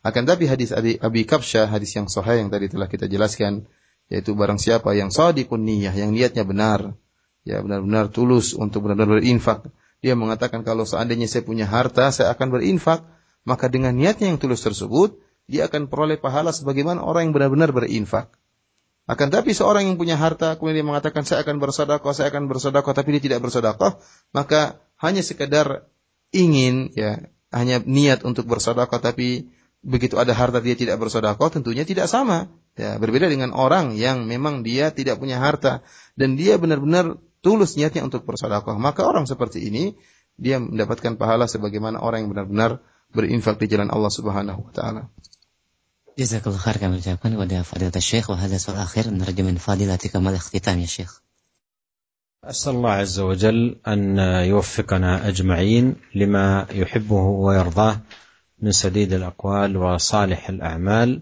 Akan 0.00 0.24
tapi 0.24 0.48
hadis 0.48 0.72
Abi, 0.72 0.96
Abi 0.96 1.28
Kapsyah, 1.28 1.68
hadis 1.68 1.92
yang 1.92 2.08
sahih 2.08 2.40
yang 2.40 2.48
tadi 2.48 2.72
telah 2.72 2.88
kita 2.88 3.04
jelaskan, 3.04 3.68
yaitu 4.08 4.32
barang 4.32 4.56
siapa 4.56 4.96
yang 4.96 5.12
sadiqun 5.12 5.60
niyah, 5.60 5.92
yang 5.92 6.16
niatnya 6.16 6.48
benar, 6.48 6.96
ya 7.44 7.60
benar-benar 7.60 8.08
tulus 8.08 8.56
untuk 8.56 8.88
benar-benar 8.88 9.20
berinfak. 9.20 9.68
Dia 10.00 10.16
mengatakan 10.16 10.64
kalau 10.64 10.88
seandainya 10.88 11.28
saya 11.28 11.44
punya 11.44 11.68
harta, 11.68 12.08
saya 12.08 12.32
akan 12.32 12.48
berinfak, 12.48 13.04
maka 13.44 13.68
dengan 13.68 13.92
niatnya 13.92 14.32
yang 14.32 14.40
tulus 14.40 14.64
tersebut, 14.64 15.20
dia 15.44 15.68
akan 15.68 15.92
peroleh 15.92 16.16
pahala 16.16 16.56
sebagaimana 16.56 17.04
orang 17.04 17.28
yang 17.28 17.34
benar-benar 17.36 17.68
berinfak. 17.76 18.32
Akan 19.10 19.26
tapi 19.34 19.58
seorang 19.58 19.90
yang 19.90 19.98
punya 19.98 20.14
harta 20.14 20.54
kemudian 20.54 20.82
dia 20.82 20.86
mengatakan 20.86 21.26
saya 21.26 21.42
akan 21.42 21.58
bersedekah, 21.58 22.14
saya 22.14 22.30
akan 22.30 22.46
bersedekah 22.46 22.94
tapi 22.94 23.18
dia 23.18 23.22
tidak 23.26 23.42
bersedekah, 23.42 23.98
maka 24.30 24.78
hanya 25.02 25.26
sekedar 25.26 25.90
ingin 26.30 26.94
ya, 26.94 27.26
hanya 27.50 27.82
niat 27.82 28.22
untuk 28.22 28.46
bersedekah 28.46 29.02
tapi 29.02 29.50
begitu 29.82 30.14
ada 30.14 30.30
harta 30.30 30.62
dia 30.62 30.78
tidak 30.78 31.02
bersedekah 31.02 31.50
tentunya 31.50 31.82
tidak 31.82 32.06
sama. 32.06 32.54
Ya, 32.78 33.02
berbeda 33.02 33.26
dengan 33.26 33.50
orang 33.50 33.98
yang 33.98 34.30
memang 34.30 34.62
dia 34.62 34.94
tidak 34.94 35.18
punya 35.18 35.42
harta 35.42 35.82
dan 36.14 36.38
dia 36.38 36.54
benar-benar 36.54 37.18
tulus 37.42 37.74
niatnya 37.74 38.06
untuk 38.06 38.22
bersedekah. 38.22 38.78
Maka 38.78 39.02
orang 39.10 39.26
seperti 39.26 39.66
ini 39.66 39.98
dia 40.38 40.62
mendapatkan 40.62 41.18
pahala 41.18 41.50
sebagaimana 41.50 41.98
orang 41.98 42.24
yang 42.24 42.30
benar-benar 42.30 42.78
berinfak 43.10 43.58
di 43.58 43.66
jalan 43.66 43.90
Allah 43.90 44.12
Subhanahu 44.14 44.70
wa 44.70 44.72
taala. 44.72 45.10
Khair 46.18 46.76
kami 46.80 46.98
ucapkan 46.98 47.30
kepada 47.32 47.62
Fadilat 47.62 47.96
Syekh 48.02 48.26
wa 48.28 48.36
hadha 48.36 48.58
soal 48.58 48.82
akhir 48.82 49.08
menerjemah 49.14 49.56
fadilati 49.62 50.10
kamal 50.10 50.34
ikhtitam 50.34 50.80
ya 50.82 50.90
Syekh. 50.90 51.12
أسأل 52.40 52.72
الله 52.74 52.90
عز 52.90 53.20
وجل 53.20 53.76
أن 53.88 54.18
يوفقنا 54.48 55.28
أجمعين 55.28 55.96
لما 56.14 56.66
يحبه 56.72 57.20
ويرضاه 57.20 58.00
من 58.62 58.72
سديد 58.72 59.12
الأقوال 59.12 59.76
وصالح 59.76 60.48
الأعمال 60.48 61.20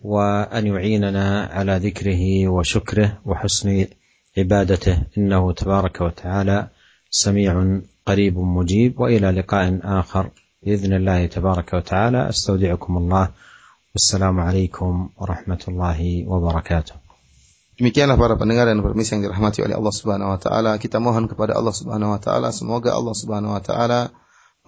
وأن 0.00 0.66
يعيننا 0.66 1.44
على 1.44 1.76
ذكره 1.76 2.48
وشكره 2.48 3.22
وحسن 3.24 3.86
عبادته. 4.38 5.02
إنه 5.18 5.52
تبارك 5.52 6.00
وتعالى 6.00 6.68
سميع 7.10 7.80
قريب 8.06 8.38
مجيب. 8.38 9.00
وإلى 9.00 9.30
لقاء 9.30 9.80
آخر 9.82 10.30
بإذن 10.62 10.92
الله 10.92 11.26
تبارك 11.26 11.72
وتعالى. 11.72 12.28
أستودعكم 12.28 12.96
الله 12.96 13.30
السلام 13.96 14.36
عليكم 14.40 14.92
ورحمة 15.16 15.62
الله 15.68 16.28
وبركاته 16.28 16.94
Demikianlah 17.80 18.20
para 18.20 18.36
pendengar 18.36 18.68
dan 18.68 18.84
permisi 18.84 19.16
yang 19.16 19.24
dirahmati 19.24 19.64
oleh 19.64 19.78
Allah 19.78 19.94
Subhanahu 19.94 20.34
wa 20.34 20.40
taala. 20.42 20.76
Kita 20.76 21.00
mohon 21.00 21.24
kepada 21.24 21.56
Allah 21.56 21.72
Subhanahu 21.72 22.12
wa 22.12 22.20
taala 22.20 22.52
semoga 22.52 22.92
Allah 22.92 23.16
Subhanahu 23.16 23.54
wa 23.56 23.62
taala 23.64 24.12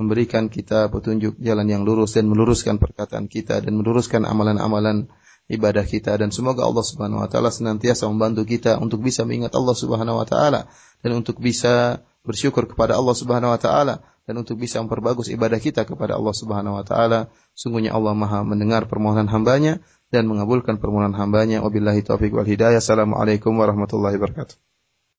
memberikan 0.01 0.49
kita 0.49 0.89
petunjuk 0.89 1.37
jalan 1.37 1.69
yang 1.69 1.85
lurus 1.85 2.17
dan 2.17 2.33
meluruskan 2.33 2.81
perkataan 2.81 3.29
kita 3.29 3.61
dan 3.61 3.77
meluruskan 3.77 4.25
amalan-amalan 4.25 5.13
ibadah 5.53 5.85
kita. 5.85 6.17
Dan 6.17 6.33
semoga 6.33 6.65
Allah 6.65 6.87
Subhanahu 6.87 7.21
wa 7.21 7.29
taala 7.29 7.53
senantiasa 7.53 8.09
membantu 8.09 8.49
kita 8.49 8.81
untuk 8.81 9.05
bisa 9.05 9.29
mengingat 9.29 9.53
Allah 9.53 9.77
Subhanahu 9.77 10.17
wa 10.17 10.25
taala 10.25 10.71
dan 11.05 11.13
untuk 11.13 11.43
bisa 11.45 12.01
bersyukur 12.25 12.65
kepada 12.71 12.97
Allah 12.97 13.13
Subhanahu 13.13 13.53
wa 13.53 13.61
taala 13.61 14.01
dan 14.31 14.39
untuk 14.39 14.63
bisa 14.63 14.79
memperbagus 14.79 15.27
ibadah 15.27 15.59
kita 15.59 15.83
kepada 15.83 16.15
Allah 16.15 16.31
Subhanahu 16.31 16.79
wa 16.79 16.87
taala. 16.87 17.35
Sungguhnya 17.51 17.91
Allah 17.91 18.15
Maha 18.15 18.47
mendengar 18.47 18.87
permohonan 18.87 19.27
hambanya 19.27 19.83
dan 20.15 20.31
mengabulkan 20.31 20.79
permohonan 20.79 21.19
hambanya. 21.19 21.67
Wabillahi 21.67 22.07
taufiq 22.07 22.31
wal 22.31 22.47
hidayah. 22.47 22.79
Assalamualaikum 22.79 23.51
warahmatullahi 23.59 24.23
wabarakatuh. 24.23 24.70